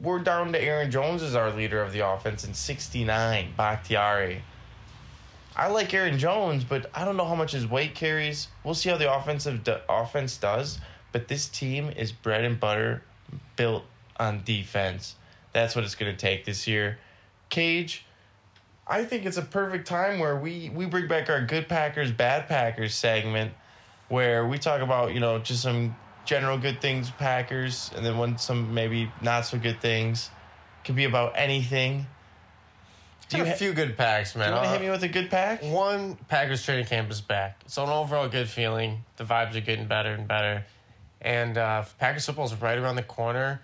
We're 0.00 0.20
down 0.20 0.52
to 0.52 0.62
Aaron 0.62 0.90
Jones 0.90 1.22
as 1.22 1.34
our 1.34 1.50
leader 1.50 1.82
of 1.82 1.92
the 1.92 2.06
offense 2.06 2.44
in 2.44 2.54
69, 2.54 3.54
Bakhtiari. 3.56 4.42
I 5.56 5.66
like 5.68 5.92
Aaron 5.92 6.18
Jones, 6.18 6.62
but 6.62 6.88
I 6.94 7.04
don't 7.04 7.16
know 7.16 7.24
how 7.24 7.34
much 7.34 7.50
his 7.50 7.66
weight 7.66 7.96
carries. 7.96 8.46
We'll 8.62 8.74
see 8.74 8.90
how 8.90 8.96
the 8.96 9.12
offensive 9.12 9.64
d- 9.64 9.74
offense 9.88 10.36
does, 10.36 10.78
but 11.10 11.26
this 11.26 11.48
team 11.48 11.90
is 11.90 12.12
bread 12.12 12.44
and 12.44 12.60
butter 12.60 13.02
built 13.56 13.82
on 14.20 14.42
defense. 14.44 15.16
That's 15.52 15.74
what 15.74 15.84
it's 15.84 15.96
going 15.96 16.12
to 16.12 16.18
take 16.18 16.44
this 16.44 16.68
year. 16.68 16.98
KJ, 17.50 18.02
I 18.86 19.04
think 19.04 19.26
it's 19.26 19.36
a 19.36 19.42
perfect 19.42 19.88
time 19.88 20.20
where 20.20 20.36
we 20.36 20.70
we 20.70 20.86
bring 20.86 21.08
back 21.08 21.28
our 21.28 21.44
good 21.44 21.68
Packers, 21.68 22.12
bad 22.12 22.46
Packers 22.46 22.94
segment 22.94 23.52
where 24.08 24.46
we 24.46 24.58
talk 24.58 24.80
about, 24.80 25.12
you 25.12 25.20
know, 25.20 25.38
just 25.38 25.62
some 25.62 25.96
general 26.28 26.58
good 26.58 26.78
things 26.82 27.10
Packers 27.10 27.90
and 27.96 28.04
then 28.04 28.18
when 28.18 28.36
some 28.36 28.74
maybe 28.74 29.10
not 29.22 29.46
so 29.46 29.58
good 29.58 29.80
things. 29.80 30.28
Could 30.84 30.94
be 30.94 31.04
about 31.04 31.32
anything. 31.36 32.06
Do 33.30 33.38
you, 33.38 33.44
a 33.44 33.46
ha- 33.48 33.54
few 33.54 33.72
good 33.72 33.96
packs, 33.96 34.34
do 34.34 34.38
man. 34.38 34.48
you 34.50 34.54
want 34.54 34.64
to 34.64 34.68
Uh, 34.68 34.72
hit 34.74 34.82
me 34.82 34.90
with 34.90 35.02
a 35.02 35.08
good 35.08 35.30
pack? 35.30 35.62
One, 35.62 36.16
Packers 36.28 36.62
training 36.62 36.84
camp 36.84 37.10
is 37.10 37.22
back. 37.22 37.60
It's 37.64 37.78
an 37.78 37.88
overall 37.88 38.28
good 38.28 38.48
feeling. 38.48 39.04
The 39.16 39.24
vibes 39.24 39.54
are 39.56 39.60
getting 39.60 39.86
better 39.86 40.10
and 40.10 40.28
better. 40.28 40.64
And 41.22 41.56
uh, 41.56 41.84
Packers 41.98 42.26
football 42.26 42.44
is 42.44 42.54
right 42.54 42.76
around 42.78 42.96
the 42.96 43.02
corner. 43.02 43.62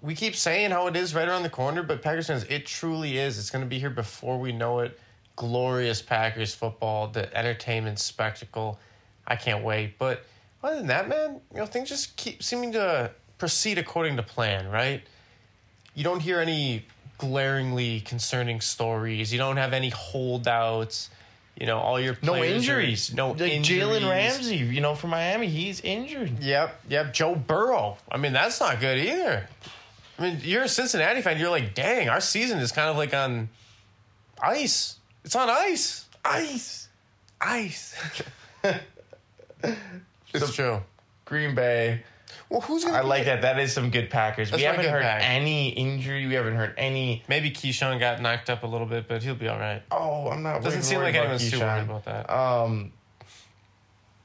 We 0.00 0.16
keep 0.16 0.34
saying 0.34 0.72
how 0.72 0.88
it 0.88 0.96
is 0.96 1.14
right 1.14 1.28
around 1.28 1.44
the 1.44 1.50
corner, 1.50 1.84
but 1.84 2.02
Packers 2.02 2.26
fans, 2.26 2.44
it 2.44 2.66
truly 2.66 3.16
is. 3.18 3.38
It's 3.38 3.50
going 3.50 3.64
to 3.64 3.68
be 3.68 3.78
here 3.78 3.90
before 3.90 4.38
we 4.40 4.50
know 4.50 4.80
it. 4.80 4.98
Glorious 5.36 6.02
Packers 6.02 6.52
football, 6.54 7.06
the 7.08 7.32
entertainment 7.36 8.00
spectacle. 8.00 8.78
I 9.26 9.36
can't 9.36 9.64
wait. 9.64 9.98
But 9.98 10.24
other 10.62 10.76
than 10.76 10.86
that, 10.88 11.08
man, 11.08 11.40
you 11.52 11.58
know, 11.58 11.66
things 11.66 11.88
just 11.88 12.16
keep 12.16 12.42
seeming 12.42 12.72
to 12.72 13.10
proceed 13.38 13.78
according 13.78 14.16
to 14.16 14.22
plan, 14.22 14.68
right? 14.68 15.02
You 15.94 16.04
don't 16.04 16.20
hear 16.20 16.40
any 16.40 16.86
glaringly 17.18 18.00
concerning 18.00 18.60
stories. 18.60 19.32
You 19.32 19.38
don't 19.38 19.56
have 19.58 19.72
any 19.72 19.90
holdouts. 19.90 21.10
You 21.58 21.66
know, 21.66 21.78
all 21.78 22.00
your 22.00 22.16
No 22.22 22.32
players 22.32 22.52
are- 22.68 22.80
injuries. 22.80 23.12
no 23.14 23.32
like 23.32 23.40
injuries. 23.52 23.82
Jalen 23.82 24.08
Ramsey, 24.08 24.56
you 24.56 24.80
know, 24.80 24.94
from 24.94 25.10
Miami, 25.10 25.48
he's 25.48 25.80
injured. 25.82 26.38
Yep, 26.42 26.80
yep. 26.88 27.12
Joe 27.12 27.34
Burrow. 27.34 27.98
I 28.10 28.16
mean, 28.16 28.32
that's 28.32 28.58
not 28.58 28.80
good 28.80 28.98
either. 28.98 29.48
I 30.18 30.22
mean, 30.22 30.38
you're 30.42 30.62
a 30.62 30.68
Cincinnati 30.68 31.20
fan. 31.20 31.38
You're 31.38 31.50
like, 31.50 31.74
dang, 31.74 32.08
our 32.08 32.20
season 32.20 32.58
is 32.58 32.72
kind 32.72 32.88
of 32.88 32.96
like 32.96 33.12
on 33.12 33.48
ice. 34.42 34.96
It's 35.24 35.36
on 35.36 35.50
ice. 35.50 36.06
Ice. 36.24 36.88
Ice. 37.40 37.94
it's 40.34 40.54
true. 40.54 40.82
Green 41.24 41.54
Bay. 41.54 42.02
Well, 42.48 42.60
who's 42.62 42.84
gonna? 42.84 42.98
I 42.98 43.00
like 43.02 43.24
that. 43.26 43.42
That 43.42 43.58
is 43.58 43.72
some 43.72 43.90
good 43.90 44.10
Packers. 44.10 44.50
That's 44.50 44.60
we 44.60 44.64
haven't 44.64 44.86
heard 44.86 45.02
pack. 45.02 45.22
any 45.24 45.70
injury. 45.70 46.26
We 46.26 46.34
haven't 46.34 46.56
heard 46.56 46.74
any. 46.76 47.22
Maybe 47.28 47.50
Keisean 47.50 47.98
got 48.00 48.20
knocked 48.20 48.48
up 48.50 48.62
a 48.62 48.66
little 48.66 48.86
bit, 48.86 49.06
but 49.08 49.22
he'll 49.22 49.34
be 49.34 49.48
all 49.48 49.58
right. 49.58 49.82
Oh, 49.90 50.28
I'm 50.28 50.42
not. 50.42 50.62
Doesn't 50.62 50.80
worried 50.80 50.84
seem 50.84 51.00
like 51.00 51.14
about 51.14 51.20
anyone's 51.24 51.50
too 51.50 51.60
worried 51.60 51.82
about 51.84 52.04
that. 52.06 52.30
Um, 52.30 52.92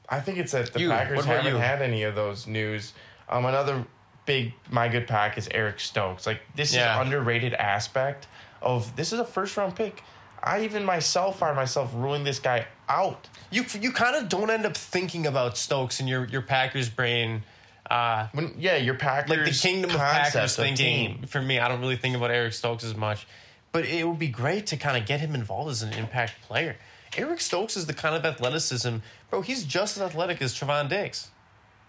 I 0.08 0.20
think 0.20 0.38
it's 0.38 0.52
that 0.52 0.72
the 0.72 0.80
You, 0.80 0.88
Packers 0.90 1.24
haven't 1.24 1.52
you? 1.52 1.58
had 1.58 1.82
any 1.82 2.02
of 2.04 2.14
those 2.14 2.46
news. 2.46 2.94
Um, 3.28 3.44
another 3.44 3.84
big 4.26 4.52
my 4.70 4.88
good 4.88 5.06
pack 5.06 5.36
is 5.38 5.48
Eric 5.52 5.80
Stokes. 5.80 6.26
Like 6.26 6.40
this 6.54 6.74
Yeah. 6.74 6.98
is 7.00 7.06
underrated 7.06 7.54
aspect 7.54 8.26
of 8.62 8.94
this 8.96 9.12
is 9.12 9.20
a 9.20 9.24
first 9.24 9.56
round 9.56 9.76
pick. 9.76 10.02
I 10.42 10.60
even 10.64 10.84
myself 10.84 11.38
find 11.40 11.56
myself 11.56 11.90
ruling 11.94 12.24
this 12.24 12.38
guy 12.38 12.66
out. 12.88 13.28
You 13.50 13.64
you 13.80 13.92
kind 13.92 14.16
of 14.16 14.28
don't 14.28 14.50
end 14.50 14.66
up 14.66 14.76
thinking 14.76 15.26
about 15.26 15.56
Stokes 15.56 16.00
in 16.00 16.08
your 16.08 16.24
your 16.26 16.42
Packers 16.42 16.88
brain. 16.88 17.42
Uh, 17.90 18.26
When 18.32 18.54
yeah, 18.58 18.76
your 18.76 18.94
Packers 18.94 19.30
like 19.30 19.44
the 19.46 19.50
kingdom 19.50 19.90
of 19.90 19.96
Packers 19.96 20.58
of 20.58 20.64
thinking. 20.64 21.16
team. 21.18 21.26
For 21.26 21.40
me, 21.40 21.58
I 21.58 21.68
don't 21.68 21.80
really 21.80 21.96
think 21.96 22.14
about 22.16 22.30
Eric 22.30 22.52
Stokes 22.52 22.84
as 22.84 22.94
much, 22.94 23.26
but 23.72 23.86
it 23.86 24.06
would 24.06 24.18
be 24.18 24.28
great 24.28 24.66
to 24.68 24.76
kind 24.76 24.96
of 24.96 25.06
get 25.06 25.20
him 25.20 25.34
involved 25.34 25.70
as 25.70 25.82
an 25.82 25.92
impact 25.94 26.34
player. 26.42 26.76
Eric 27.16 27.40
Stokes 27.40 27.76
is 27.76 27.86
the 27.86 27.94
kind 27.94 28.14
of 28.14 28.26
athleticism, 28.26 28.96
bro. 29.30 29.40
He's 29.40 29.64
just 29.64 29.96
as 29.96 30.02
athletic 30.02 30.42
as 30.42 30.54
Trevon 30.54 30.90
Diggs. 30.90 31.30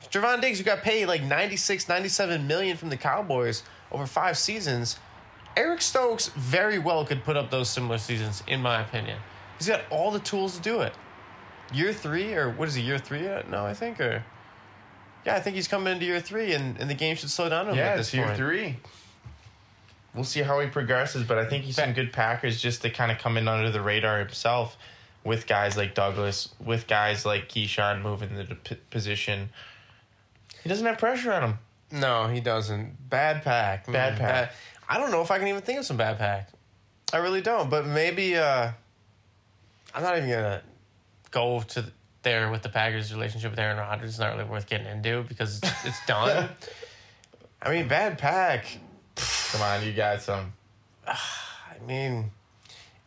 Trevon 0.09 0.39
Diggs, 0.39 0.59
who 0.59 0.63
got 0.63 0.81
paid 0.81 1.07
like 1.07 1.21
96, 1.21 1.89
97 1.89 2.47
million 2.47 2.77
from 2.77 2.89
the 2.89 2.95
Cowboys 2.95 3.63
over 3.91 4.05
five 4.05 4.37
seasons. 4.37 4.97
Eric 5.57 5.81
Stokes 5.81 6.29
very 6.29 6.79
well 6.79 7.03
could 7.05 7.25
put 7.25 7.35
up 7.35 7.51
those 7.51 7.69
similar 7.69 7.97
seasons, 7.97 8.41
in 8.47 8.61
my 8.61 8.79
opinion. 8.81 9.17
He's 9.59 9.67
got 9.67 9.81
all 9.91 10.09
the 10.09 10.19
tools 10.19 10.55
to 10.55 10.61
do 10.61 10.81
it. 10.81 10.93
Year 11.71 11.93
three, 11.93 12.33
or 12.33 12.49
what 12.49 12.67
is 12.67 12.73
he, 12.75 12.81
year 12.81 12.97
three 12.97 13.23
yet? 13.23 13.49
No, 13.49 13.63
I 13.65 13.73
think, 13.75 13.99
or. 14.01 14.23
Yeah, 15.25 15.35
I 15.35 15.39
think 15.41 15.55
he's 15.55 15.67
coming 15.67 15.93
into 15.93 16.05
year 16.05 16.19
three, 16.21 16.53
and, 16.53 16.79
and 16.79 16.89
the 16.89 16.93
game 16.95 17.15
should 17.15 17.29
slow 17.29 17.49
down 17.49 17.65
a 17.67 17.69
little 17.69 17.77
Yeah, 17.77 17.89
bit 17.89 17.93
at 17.93 17.99
it's 17.99 18.07
this 18.09 18.13
year 18.15 18.25
point. 18.25 18.37
three. 18.37 18.77
We'll 20.15 20.23
see 20.23 20.41
how 20.41 20.59
he 20.59 20.67
progresses, 20.67 21.23
but 21.25 21.37
I 21.37 21.45
think 21.45 21.65
he's 21.65 21.75
some 21.75 21.93
good 21.93 22.11
Packers 22.11 22.59
just 22.59 22.81
to 22.81 22.89
kind 22.89 23.11
of 23.11 23.19
come 23.19 23.37
in 23.37 23.47
under 23.47 23.69
the 23.69 23.81
radar 23.81 24.17
himself 24.19 24.75
with 25.23 25.45
guys 25.45 25.77
like 25.77 25.93
Douglas, 25.93 26.49
with 26.63 26.87
guys 26.87 27.25
like 27.25 27.47
Keisean 27.49 28.01
moving 28.01 28.33
the 28.35 28.55
p- 28.55 28.75
position. 28.89 29.49
He 30.63 30.69
doesn't 30.69 30.85
have 30.85 30.97
pressure 30.97 31.31
on 31.31 31.43
him. 31.43 31.59
No, 31.91 32.27
he 32.27 32.39
doesn't. 32.39 33.09
Bad 33.09 33.43
pack. 33.43 33.85
Mm, 33.85 33.93
Bad 33.93 34.17
pack. 34.17 34.53
I 34.87 34.97
don't 34.97 35.11
know 35.11 35.21
if 35.21 35.29
I 35.29 35.37
can 35.37 35.47
even 35.47 35.61
think 35.61 35.77
of 35.79 35.85
some 35.85 35.97
bad 35.97 36.17
pack. 36.17 36.49
I 37.13 37.17
really 37.17 37.41
don't. 37.41 37.69
But 37.69 37.85
maybe 37.85 38.35
uh, 38.35 38.71
I'm 39.93 40.03
not 40.03 40.17
even 40.17 40.29
gonna 40.29 40.61
go 41.31 41.61
to 41.61 41.85
there 42.23 42.51
with 42.51 42.61
the 42.61 42.69
Packers' 42.69 43.13
relationship 43.13 43.51
with 43.51 43.59
Aaron 43.59 43.77
Rodgers. 43.77 44.09
It's 44.09 44.19
not 44.19 44.35
really 44.35 44.49
worth 44.49 44.67
getting 44.67 44.87
into 44.87 45.23
because 45.23 45.59
it's, 45.59 45.85
it's 45.85 46.05
done. 46.05 46.49
I 47.61 47.71
mean, 47.71 47.87
bad 47.87 48.17
pack. 48.17 48.65
Come 49.51 49.61
on, 49.61 49.85
you 49.85 49.93
got 49.93 50.21
some. 50.21 50.53
I 51.07 51.85
mean, 51.85 52.31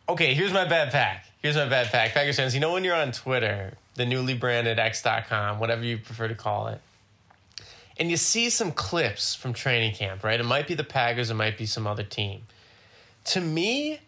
okay, 0.09 0.33
here's 0.33 0.53
my 0.53 0.65
bad 0.65 0.91
pack. 0.91 1.25
Here's 1.41 1.55
my 1.55 1.67
bad 1.67 1.87
pack. 1.87 2.13
Packers 2.13 2.37
fans, 2.37 2.53
you 2.53 2.59
know 2.59 2.73
when 2.73 2.83
you're 2.83 2.95
on 2.95 3.11
Twitter, 3.11 3.73
the 3.95 4.05
newly 4.05 4.33
branded 4.33 4.79
X.com, 4.79 5.59
whatever 5.59 5.83
you 5.83 5.97
prefer 5.97 6.27
to 6.27 6.35
call 6.35 6.67
it, 6.67 6.81
and 7.97 8.09
you 8.09 8.17
see 8.17 8.49
some 8.49 8.71
clips 8.71 9.35
from 9.35 9.53
training 9.53 9.93
camp, 9.93 10.23
right? 10.23 10.39
It 10.39 10.45
might 10.45 10.67
be 10.67 10.73
the 10.73 10.83
Packers, 10.83 11.29
it 11.29 11.35
might 11.35 11.57
be 11.57 11.65
some 11.65 11.85
other 11.85 12.03
team. 12.03 12.43
To 13.25 13.41
me, 13.41 13.99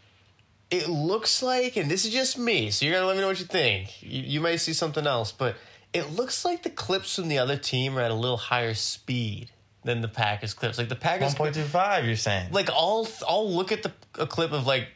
it 0.72 0.90
looks 0.90 1.44
like, 1.44 1.78
and 1.78 1.90
this 1.90 2.06
is 2.06 2.12
just 2.12 2.38
me, 2.38 2.72
so 2.72 2.86
you're 2.86 2.96
gonna 2.96 3.08
let 3.08 3.16
me 3.16 3.22
know 3.22 3.28
what 3.28 3.40
you 3.40 3.46
think. 3.46 4.02
You, 4.02 4.22
you 4.22 4.42
may 4.42 4.58
see 4.58 4.74
something 4.74 5.06
else, 5.06 5.32
but 5.32 5.56
it 5.94 6.12
looks 6.12 6.44
like 6.44 6.64
the 6.64 6.70
clips 6.70 7.16
from 7.16 7.28
the 7.28 7.38
other 7.38 7.58
team 7.58 7.98
are 7.98 8.02
at 8.02 8.12
a 8.12 8.16
little 8.16 8.38
higher 8.38 8.74
speed 8.74 9.50
than 9.84 10.02
the 10.02 10.08
Packers 10.08 10.54
clips. 10.54 10.78
Like 10.78 10.90
the 10.90 10.96
Packers 10.96 11.34
One 11.34 11.36
point 11.36 11.56
two 11.56 11.64
five. 11.64 12.06
You're 12.06 12.16
saying? 12.16 12.52
like 12.52 12.70
I'll 12.72 13.08
I'll 13.28 13.50
look 13.50 13.72
at 13.72 13.84
the 13.84 13.94
a 14.20 14.28
clip 14.28 14.52
of 14.52 14.66
like 14.66 14.88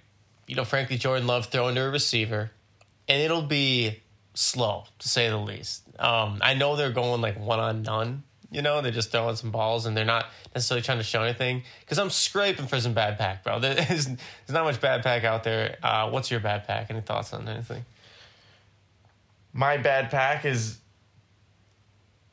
you 0.48 0.56
know 0.56 0.66
frankly 0.66 0.98
Jordan 0.98 1.28
Love 1.28 1.46
throwing 1.46 1.76
to 1.76 1.82
a 1.82 1.90
receiver, 1.90 2.52
and 3.08 3.22
it'll 3.22 3.44
be 3.44 4.00
slow 4.34 4.86
to 4.98 5.08
say 5.08 5.30
the 5.30 5.38
least. 5.38 5.84
Um, 6.00 6.40
I 6.42 6.54
know 6.56 6.76
they're 6.76 6.92
going 6.92 7.22
like 7.22 7.40
one 7.40 7.60
on 7.60 7.84
none. 7.84 8.24
You 8.52 8.62
know, 8.62 8.82
they're 8.82 8.92
just 8.92 9.12
throwing 9.12 9.36
some 9.36 9.52
balls 9.52 9.86
and 9.86 9.96
they're 9.96 10.06
not 10.06 10.26
necessarily 10.56 10.82
trying 10.82 10.98
to 10.98 11.04
show 11.04 11.22
anything. 11.22 11.64
Because 11.82 12.00
I'm 12.00 12.10
scraping 12.10 12.66
for 12.66 12.80
some 12.80 12.94
bad 12.94 13.18
pack, 13.18 13.44
bro. 13.44 13.60
There's, 13.60 13.86
there's 13.86 14.18
not 14.50 14.64
much 14.64 14.82
bad 14.82 15.04
pack 15.04 15.24
out 15.24 15.44
there. 15.44 15.78
Uh, 15.84 16.10
what's 16.10 16.32
your 16.32 16.40
bad 16.40 16.66
pack? 16.66 16.88
Any 16.90 17.02
thoughts 17.02 17.32
on 17.34 17.48
anything? 17.48 17.86
my 19.54 19.78
bad 19.78 20.12
pack 20.12 20.46
is 20.46 20.78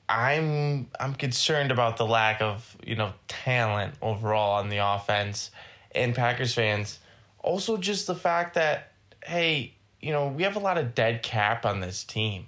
I'm 0.08 0.88
I'm 1.00 1.14
concerned 1.14 1.70
about 1.70 1.96
the 1.96 2.06
lack 2.06 2.40
of, 2.40 2.76
you 2.84 2.94
know, 2.94 3.12
talent 3.28 3.94
overall 4.02 4.58
on 4.58 4.68
the 4.68 4.78
offense 4.78 5.50
and 5.94 6.14
Packers 6.14 6.54
fans. 6.54 6.98
Also 7.40 7.76
just 7.76 8.06
the 8.06 8.14
fact 8.14 8.54
that 8.54 8.92
hey, 9.24 9.74
you 10.00 10.12
know, 10.12 10.28
we 10.28 10.44
have 10.44 10.56
a 10.56 10.60
lot 10.60 10.78
of 10.78 10.94
dead 10.94 11.22
cap 11.22 11.66
on 11.66 11.80
this 11.80 12.04
team. 12.04 12.46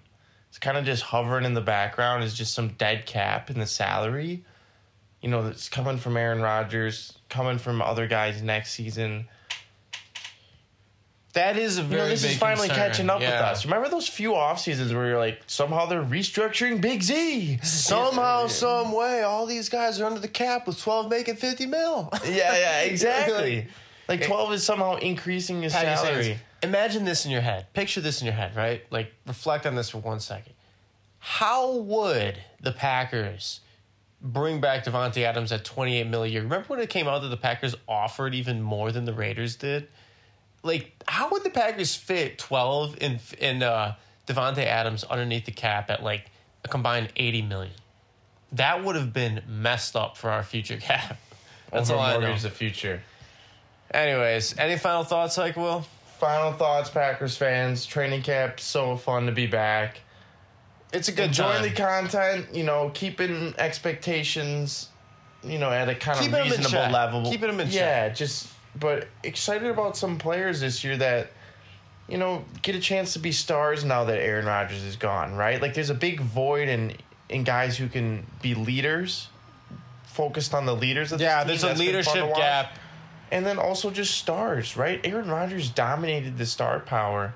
It's 0.59 0.65
kind 0.65 0.77
of 0.77 0.85
just 0.85 1.05
hovering 1.05 1.45
in 1.45 1.55
the 1.55 1.61
background 1.61 2.25
is 2.25 2.35
just 2.35 2.53
some 2.53 2.71
dead 2.71 3.07
cap 3.07 3.49
in 3.49 3.61
the 3.61 3.67
salary. 3.67 4.43
You 5.23 5.29
know, 5.29 5.45
that's 5.45 5.69
coming 5.69 5.99
from 5.99 6.17
Aaron 6.17 6.43
Rodgers, 6.43 7.17
coming 7.29 7.59
from 7.59 7.81
other 7.81 8.09
guys 8.09 8.43
next 8.43 8.73
season. 8.73 9.29
That 11.35 11.57
is 11.57 11.79
a 11.79 11.83
You 11.83 11.91
know, 11.91 12.09
this 12.09 12.25
is 12.25 12.37
finally 12.37 12.67
concern. 12.67 12.89
catching 12.91 13.09
up 13.09 13.21
with 13.21 13.29
us. 13.29 13.67
Remember 13.67 13.89
those 13.89 14.09
few 14.09 14.35
off 14.35 14.59
seasons 14.59 14.93
where 14.93 15.07
you're 15.07 15.19
like, 15.19 15.43
somehow 15.47 15.87
they're 15.87 16.03
restructuring 16.03 16.81
Big 16.81 17.05
Z. 17.05 17.61
Somehow, 17.63 18.49
some 18.49 18.91
way, 18.91 19.23
all 19.23 19.47
these 19.47 19.69
guys 19.69 20.01
are 20.01 20.07
under 20.07 20.19
the 20.19 20.27
cap 20.27 20.67
with 20.67 20.81
12 20.81 21.09
making 21.09 21.37
50 21.37 21.67
mil. 21.67 22.09
Yeah, 22.25 22.57
yeah, 22.59 22.81
exactly. 22.81 23.69
like 24.09 24.27
twelve 24.27 24.53
is 24.55 24.65
somehow 24.65 24.97
increasing 24.97 25.63
his 25.63 25.73
salary. 25.73 26.41
Imagine 26.63 27.05
this 27.05 27.25
in 27.25 27.31
your 27.31 27.41
head. 27.41 27.73
Picture 27.73 28.01
this 28.01 28.21
in 28.21 28.27
your 28.27 28.35
head, 28.35 28.57
right? 28.57 28.83
Like 28.91 29.13
reflect 29.27 29.67
on 29.67 29.75
this 29.75 29.91
for 29.91 29.99
one 29.99 30.21
second. 30.21 30.55
how 31.21 31.77
would 31.77 32.39
the 32.61 32.73
Packers 32.73 33.61
bring 34.21 34.61
back 34.61 34.85
Davante 34.85 35.23
Adams 35.23 35.53
at 35.53 35.65
28 35.65 36.07
million 36.09 36.31
a 36.31 36.33
year? 36.33 36.43
Remember 36.43 36.67
when 36.69 36.81
it 36.81 36.91
came 36.91 37.07
out 37.07 37.23
that 37.23 37.29
the 37.29 37.37
Packers 37.37 37.75
offered 37.87 38.35
even 38.35 38.61
more 38.63 38.91
than 38.93 39.05
the 39.05 39.13
Raiders 39.13 39.57
did? 39.57 39.89
Like, 40.63 40.93
how 41.07 41.31
would 41.31 41.45
the 41.45 41.51
Packers 41.51 41.95
fit 41.95 42.39
12 42.39 42.97
in 43.01 43.21
in 43.39 43.63
uh, 43.63 43.95
Davante 44.27 44.65
Adams 44.65 45.05
underneath 45.05 45.45
the 45.45 45.53
cap 45.53 45.91
at 45.91 46.03
like 46.03 46.31
a 46.65 46.69
combined 46.69 47.09
80 47.17 47.43
million? 47.43 47.75
That 48.53 48.83
would 48.83 48.97
have 48.97 49.13
been 49.13 49.43
messed 49.47 49.95
up 49.95 50.17
for 50.17 50.31
our 50.31 50.43
future 50.43 50.77
cap. 50.81 51.19
That's 51.71 51.91
all 51.91 52.01
I 52.01 52.17
know. 52.17 52.37
The 52.37 52.51
future. 52.51 53.03
Anyways, 53.93 54.59
any 54.59 54.77
final 54.79 55.05
thoughts, 55.05 55.39
like 55.39 55.57
Will? 55.57 55.87
Final 56.19 56.53
thoughts, 56.53 56.91
Packers 56.91 57.37
fans. 57.37 57.87
Training 57.87 58.23
camp, 58.23 58.59
so 58.61 58.97
fun 58.97 59.27
to 59.27 59.33
be 59.33 59.47
back. 59.47 60.01
It's 60.93 61.09
a 61.09 61.13
good 61.13 61.33
time. 61.35 61.63
the 61.63 61.71
content, 61.71 62.47
you 62.55 62.65
know, 62.65 62.91
keeping 62.95 63.55
expectations, 63.59 64.89
you 65.45 65.59
know, 65.59 65.71
at 65.71 65.89
a 65.89 65.95
kind 65.95 66.19
Keeping 66.19 66.35
of 66.35 66.45
reasonable 66.45 66.71
check. 66.71 66.93
level. 66.93 67.31
Keeping 67.31 67.51
'em 67.51 67.61
in 67.61 67.69
yeah, 67.69 68.09
just 68.09 68.49
but 68.79 69.07
excited 69.23 69.69
about 69.69 69.97
some 69.97 70.19
players 70.19 70.61
this 70.61 70.83
year 70.83 70.97
that, 70.97 71.31
you 72.09 72.17
know, 72.19 72.45
get 72.63 72.75
a 72.75 72.81
chance 72.81 73.13
to 73.13 73.19
be 73.19 73.33
stars 73.33 73.85
now 73.85 74.05
that 74.05 74.19
Aaron 74.19 74.47
Rodgers 74.47 74.83
is 74.83 74.97
gone, 74.97 75.35
right? 75.35 75.61
Like 75.61 75.75
there's 75.75 75.91
a 75.91 75.95
big 75.95 76.21
void 76.21 76.69
in 76.69 76.95
in 77.29 77.45
guys 77.45 77.77
who 77.77 77.89
can 77.89 78.27
be 78.41 78.55
leaders, 78.55 79.29
focused 80.05 80.55
on 80.55 80.65
the 80.65 80.75
leaders 80.75 81.13
of 81.13 81.21
yeah, 81.21 81.45
this 81.45 81.61
there's 81.61 81.65
a 81.65 81.67
That's 81.67 81.79
been 81.79 82.03
fun 82.05 82.15
to 82.15 82.23
leadership 82.25 82.37
gap. 82.37 82.79
And 83.31 83.45
then 83.45 83.59
also 83.59 83.91
just 83.91 84.17
stars, 84.17 84.77
right? 84.77 85.01
Aaron 85.05 85.31
Rodgers 85.31 85.71
dominated 85.71 86.39
the 86.39 86.47
star 86.47 86.81
power, 86.81 87.35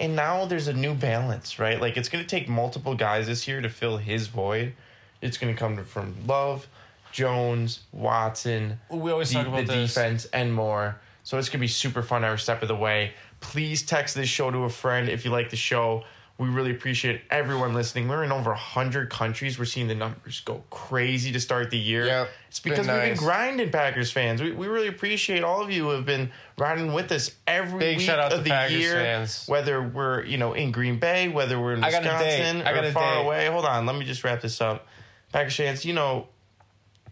and 0.00 0.16
now 0.16 0.44
there's 0.46 0.68
a 0.68 0.72
new 0.72 0.94
balance, 0.94 1.58
right? 1.58 1.80
Like 1.80 1.96
it's 1.96 2.08
going 2.08 2.24
to 2.24 2.28
take 2.28 2.48
multiple 2.48 2.94
guys 2.94 3.26
this 3.26 3.46
year 3.46 3.60
to 3.60 3.68
fill 3.68 3.96
his 3.98 4.28
void. 4.28 4.74
It's 5.20 5.38
going 5.38 5.54
to 5.54 5.58
come 5.58 5.82
from 5.84 6.14
Love, 6.26 6.66
Jones, 7.12 7.80
Watson, 7.92 8.78
We 8.90 9.10
always 9.10 9.30
the, 9.30 9.36
talk 9.36 9.46
about 9.46 9.66
the 9.66 9.72
this. 9.72 9.94
defense, 9.94 10.26
and 10.26 10.52
more. 10.52 10.96
So 11.22 11.38
it's 11.38 11.48
going 11.48 11.58
to 11.58 11.64
be 11.64 11.68
super 11.68 12.02
fun 12.02 12.24
every 12.24 12.38
step 12.38 12.60
of 12.62 12.68
the 12.68 12.76
way. 12.76 13.12
Please 13.40 13.82
text 13.82 14.14
this 14.14 14.28
show 14.28 14.50
to 14.50 14.64
a 14.64 14.68
friend 14.68 15.08
if 15.08 15.24
you 15.24 15.30
like 15.30 15.50
the 15.50 15.56
show. 15.56 16.04
We 16.36 16.48
really 16.48 16.72
appreciate 16.72 17.20
everyone 17.30 17.74
listening. 17.74 18.08
We're 18.08 18.24
in 18.24 18.32
over 18.32 18.50
100 18.50 19.08
countries. 19.08 19.56
We're 19.56 19.66
seeing 19.66 19.86
the 19.86 19.94
numbers 19.94 20.40
go 20.40 20.64
crazy 20.68 21.30
to 21.30 21.38
start 21.38 21.70
the 21.70 21.78
year. 21.78 22.06
Yep, 22.06 22.28
It's 22.48 22.58
it's 22.58 22.60
been 22.60 22.72
because 22.72 22.88
we've 22.88 23.00
been 23.02 23.16
grinding, 23.16 23.70
Packers 23.70 24.10
fans. 24.10 24.42
We, 24.42 24.50
we 24.50 24.66
really 24.66 24.88
appreciate 24.88 25.44
all 25.44 25.62
of 25.62 25.70
you 25.70 25.84
who 25.84 25.90
have 25.90 26.04
been 26.04 26.32
riding 26.58 26.92
with 26.92 27.12
us 27.12 27.30
every 27.46 27.78
Big 27.78 27.98
week 27.98 28.06
shout 28.06 28.18
out 28.18 28.32
of 28.32 28.38
to 28.38 28.44
the 28.44 28.50
Packers 28.50 28.76
year. 28.76 28.94
fans. 28.94 29.44
Whether 29.46 29.80
we're 29.80 30.24
you 30.24 30.36
know 30.36 30.54
in 30.54 30.72
Green 30.72 30.98
Bay, 30.98 31.28
whether 31.28 31.60
we're 31.60 31.74
in 31.74 31.84
I 31.84 31.92
got 31.92 32.02
a 32.02 32.04
date. 32.04 32.14
Wisconsin 32.40 32.62
I 32.62 32.74
got 32.74 32.84
or 32.84 32.90
far 32.90 33.14
date. 33.14 33.26
away. 33.26 33.46
Hold 33.46 33.64
on, 33.64 33.86
let 33.86 33.94
me 33.94 34.04
just 34.04 34.24
wrap 34.24 34.40
this 34.40 34.60
up. 34.60 34.88
Packers 35.32 35.54
fans, 35.54 35.84
you 35.84 35.92
know, 35.92 36.26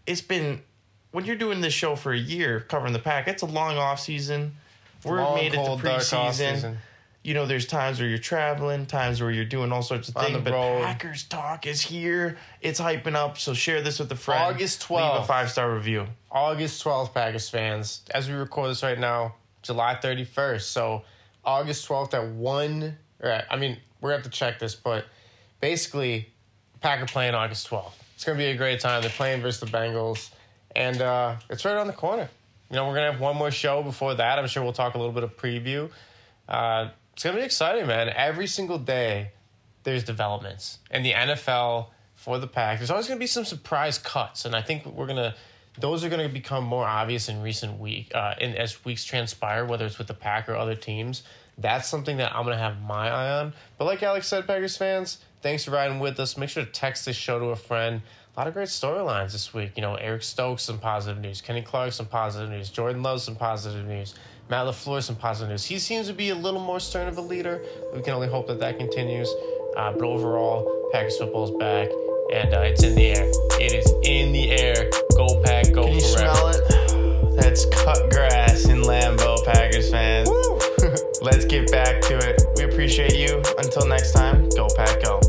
it's 0.05 0.21
been 0.21 0.61
when 1.11 1.23
you're 1.23 1.37
doing 1.37 1.61
this 1.61 1.73
show 1.73 1.95
for 1.95 2.11
a 2.11 2.17
year 2.19 2.59
covering 2.59 2.91
the 2.91 2.99
pack. 2.99 3.29
It's 3.29 3.41
a 3.41 3.45
long 3.45 3.77
off 3.77 4.01
season. 4.01 4.55
We're 5.05 5.21
Long, 5.21 5.35
made 5.35 5.53
it 5.53 5.57
cold, 5.57 5.79
to 5.79 5.85
dark 5.85 6.01
preseason. 6.01 6.75
You 7.23 7.33
know, 7.33 7.45
there's 7.45 7.65
times 7.65 7.99
where 7.99 8.09
you're 8.09 8.17
traveling, 8.17 8.85
times 8.85 9.21
where 9.21 9.31
you're 9.31 9.45
doing 9.45 9.71
all 9.71 9.81
sorts 9.81 10.09
of 10.09 10.15
things. 10.15 10.37
but 10.43 10.51
road. 10.51 10.83
Packers 10.83 11.23
talk 11.23 11.65
is 11.65 11.81
here. 11.81 12.37
It's 12.59 12.81
hyping 12.81 13.15
up. 13.15 13.37
So 13.37 13.53
share 13.53 13.81
this 13.81 13.99
with 13.99 14.11
a 14.11 14.15
friend. 14.15 14.43
August 14.43 14.81
12th. 14.83 15.13
Leave 15.13 15.23
a 15.23 15.25
five 15.25 15.49
star 15.49 15.73
review. 15.73 16.05
August 16.29 16.83
12th, 16.83 17.13
Packers 17.13 17.49
fans. 17.49 18.01
As 18.11 18.27
we 18.27 18.35
record 18.35 18.71
this 18.71 18.83
right 18.83 18.99
now, 18.99 19.35
July 19.61 19.97
31st. 20.01 20.63
So 20.63 21.03
August 21.45 21.87
12th 21.87 22.13
at 22.13 22.27
1. 22.27 22.97
Or, 23.21 23.41
I 23.49 23.55
mean, 23.55 23.77
we're 24.01 24.09
going 24.09 24.21
to 24.21 24.23
have 24.25 24.31
to 24.33 24.37
check 24.37 24.59
this, 24.59 24.75
but 24.75 25.05
basically, 25.61 26.29
Packer 26.81 27.05
playing 27.05 27.35
August 27.35 27.69
12th. 27.69 27.93
It's 28.15 28.25
going 28.25 28.37
to 28.37 28.43
be 28.43 28.51
a 28.51 28.57
great 28.57 28.81
time. 28.81 29.01
They're 29.01 29.09
playing 29.11 29.41
versus 29.41 29.61
the 29.61 29.77
Bengals, 29.77 30.29
and 30.75 31.01
uh, 31.01 31.35
it's 31.49 31.63
right 31.63 31.77
on 31.77 31.87
the 31.87 31.93
corner. 31.93 32.29
You 32.69 32.75
know, 32.75 32.87
we're 32.87 32.95
going 32.95 33.05
to 33.05 33.11
have 33.13 33.21
one 33.21 33.37
more 33.37 33.51
show 33.51 33.81
before 33.81 34.13
that. 34.15 34.39
I'm 34.39 34.47
sure 34.47 34.61
we'll 34.63 34.73
talk 34.73 34.95
a 34.95 34.97
little 34.97 35.13
bit 35.13 35.23
of 35.23 35.37
preview. 35.37 35.89
Uh, 36.49 36.89
it's 37.13 37.23
to 37.35 37.41
be 37.41 37.45
exciting, 37.45 37.87
man. 37.87 38.09
Every 38.09 38.47
single 38.47 38.77
day, 38.79 39.31
there's 39.83 40.03
developments. 40.03 40.79
And 40.91 41.05
the 41.05 41.13
NFL 41.13 41.87
for 42.15 42.39
the 42.39 42.47
pack, 42.47 42.79
there's 42.79 42.89
always 42.89 43.07
to 43.17 43.19
be 43.19 43.27
some 43.27 43.45
surprise 43.45 43.97
cuts. 43.97 44.45
And 44.45 44.55
I 44.55 44.61
think 44.61 44.85
we're 44.85 45.07
to, 45.17 45.35
those 45.79 46.03
are 46.03 46.09
to 46.27 46.33
become 46.33 46.63
more 46.63 46.85
obvious 46.85 47.29
in 47.29 47.41
recent 47.41 47.79
week, 47.79 48.11
uh, 48.15 48.35
in, 48.39 48.55
as 48.55 48.83
weeks 48.83 49.03
transpire, 49.03 49.65
whether 49.65 49.85
it's 49.85 49.97
with 49.97 50.07
the 50.07 50.13
pack 50.13 50.49
or 50.49 50.55
other 50.55 50.75
teams. 50.75 51.23
That's 51.57 51.87
something 51.87 52.17
that 52.17 52.35
I'm 52.35 52.45
to 52.57 52.63
have 52.63 52.81
my 52.81 53.09
eye 53.09 53.39
on. 53.39 53.53
But 53.77 53.85
like 53.85 54.01
Alex 54.01 54.27
said, 54.27 54.47
Packers 54.47 54.75
fans, 54.75 55.19
thanks 55.41 55.65
for 55.65 55.71
riding 55.71 55.99
with 55.99 56.19
us. 56.19 56.35
Make 56.35 56.49
sure 56.49 56.65
to 56.65 56.71
text 56.71 57.05
this 57.05 57.15
show 57.15 57.37
to 57.37 57.45
a 57.47 57.55
friend. 57.55 58.01
A 58.35 58.39
lot 58.39 58.47
of 58.47 58.55
great 58.55 58.69
storylines 58.69 59.33
this 59.33 59.53
week. 59.53 59.73
You 59.75 59.81
know, 59.83 59.93
Eric 59.93 60.23
Stokes, 60.23 60.63
some 60.63 60.79
positive 60.79 61.21
news. 61.21 61.41
Kenny 61.41 61.61
Clark, 61.61 61.93
some 61.93 62.07
positive 62.07 62.49
news. 62.49 62.71
Jordan 62.71 63.03
Love, 63.03 63.21
some 63.21 63.35
positive 63.35 63.85
news. 63.85 64.15
Matt 64.49 64.67
LaFleur, 64.67 65.01
some 65.01 65.15
positive 65.15 65.49
news. 65.49 65.65
He 65.65 65.79
seems 65.79 66.07
to 66.07 66.13
be 66.13 66.29
a 66.29 66.35
little 66.35 66.59
more 66.59 66.79
stern 66.79 67.07
of 67.07 67.17
a 67.17 67.21
leader. 67.21 67.63
We 67.93 68.01
can 68.01 68.13
only 68.13 68.27
hope 68.27 68.47
that 68.47 68.59
that 68.59 68.77
continues. 68.77 69.29
Uh, 69.77 69.91
but 69.93 70.03
overall, 70.03 70.89
Packers 70.91 71.17
football 71.17 71.45
is 71.45 71.51
back, 71.59 71.89
and 72.33 72.53
uh, 72.53 72.59
it's 72.61 72.83
in 72.83 72.93
the 72.95 73.05
air. 73.05 73.25
It 73.59 73.73
is 73.73 73.91
in 74.03 74.31
the 74.31 74.51
air. 74.51 74.89
Go 75.15 75.41
Pack, 75.43 75.71
go 75.73 75.85
Can 75.85 75.93
you 75.95 76.01
forever. 76.01 76.33
smell 76.33 76.47
it? 76.49 77.35
That's 77.41 77.65
cut 77.65 78.11
grass 78.11 78.65
in 78.65 78.83
Lambeau, 78.83 79.43
Packers 79.45 79.89
fans. 79.89 80.29
Let's 81.21 81.45
get 81.45 81.71
back 81.71 82.01
to 82.01 82.17
it. 82.17 82.41
We 82.57 82.65
appreciate 82.65 83.15
you. 83.15 83.41
Until 83.57 83.87
next 83.87 84.11
time, 84.11 84.49
go 84.49 84.67
Pack, 84.75 85.01
go. 85.03 85.19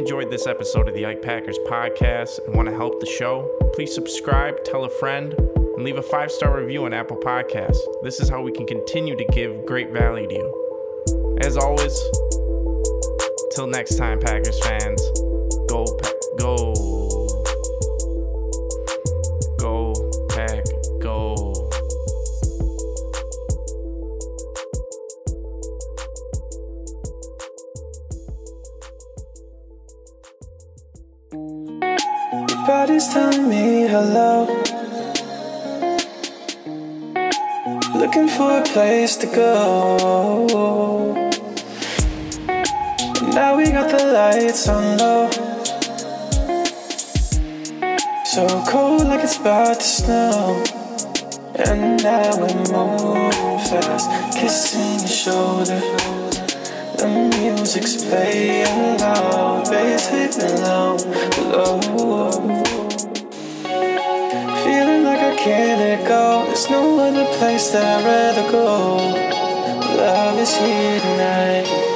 Enjoyed 0.00 0.30
this 0.30 0.46
episode 0.46 0.88
of 0.88 0.94
the 0.94 1.04
Ike 1.04 1.20
Packers 1.20 1.58
podcast 1.66 2.42
and 2.46 2.54
want 2.54 2.66
to 2.66 2.74
help 2.74 3.00
the 3.00 3.06
show, 3.06 3.54
please 3.74 3.94
subscribe, 3.94 4.64
tell 4.64 4.84
a 4.84 4.88
friend, 4.88 5.34
and 5.34 5.84
leave 5.84 5.98
a 5.98 6.02
five 6.02 6.32
star 6.32 6.58
review 6.58 6.86
on 6.86 6.94
Apple 6.94 7.18
Podcasts. 7.18 7.76
This 8.02 8.18
is 8.18 8.30
how 8.30 8.40
we 8.40 8.50
can 8.50 8.66
continue 8.66 9.14
to 9.14 9.24
give 9.26 9.66
great 9.66 9.90
value 9.90 10.26
to 10.26 10.34
you. 10.34 11.38
As 11.42 11.58
always, 11.58 12.00
till 13.54 13.66
next 13.66 13.96
time, 13.96 14.18
Packers 14.20 14.58
fans, 14.60 15.02
go. 15.68 15.84
Go, 16.38 16.89
Looking 38.10 38.28
for 38.36 38.58
a 38.58 38.62
place 38.64 39.14
to 39.18 39.26
go. 39.28 41.14
Now 43.32 43.56
we 43.56 43.70
got 43.70 43.88
the 43.88 44.04
lights 44.12 44.68
on 44.68 44.98
low. 44.98 45.30
So 48.24 48.64
cold, 48.68 49.06
like 49.06 49.22
it's 49.22 49.38
about 49.38 49.76
to 49.76 49.82
snow. 49.86 50.60
And 51.54 52.02
now 52.02 52.34
we 52.34 52.52
move 52.72 53.62
fast, 53.70 54.10
kissing 54.36 54.98
your 54.98 55.06
shoulder. 55.06 55.80
The 56.98 57.06
music's 57.38 58.04
playing 58.06 58.98
loud, 58.98 59.70
bass 59.70 60.08
hitting 60.08 60.62
low, 60.64 60.96
low. 61.46 61.80
Feeling 64.64 65.04
like 65.04 65.20
I 65.20 65.36
can't 65.38 65.78
let 65.78 66.08
go. 66.08 66.39
There's 66.60 66.72
no 66.72 66.98
other 66.98 67.24
place 67.38 67.70
that 67.70 67.82
I'd 67.82 68.04
rather 68.04 68.52
go. 68.52 68.96
Love 69.96 70.38
is 70.38 70.54
here 70.54 71.00
tonight. 71.00 71.89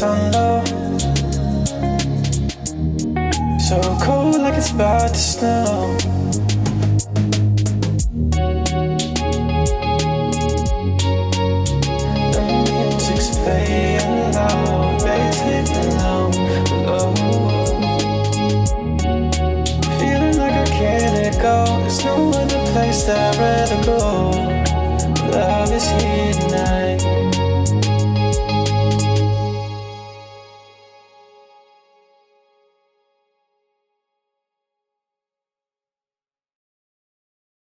The 0.00 0.43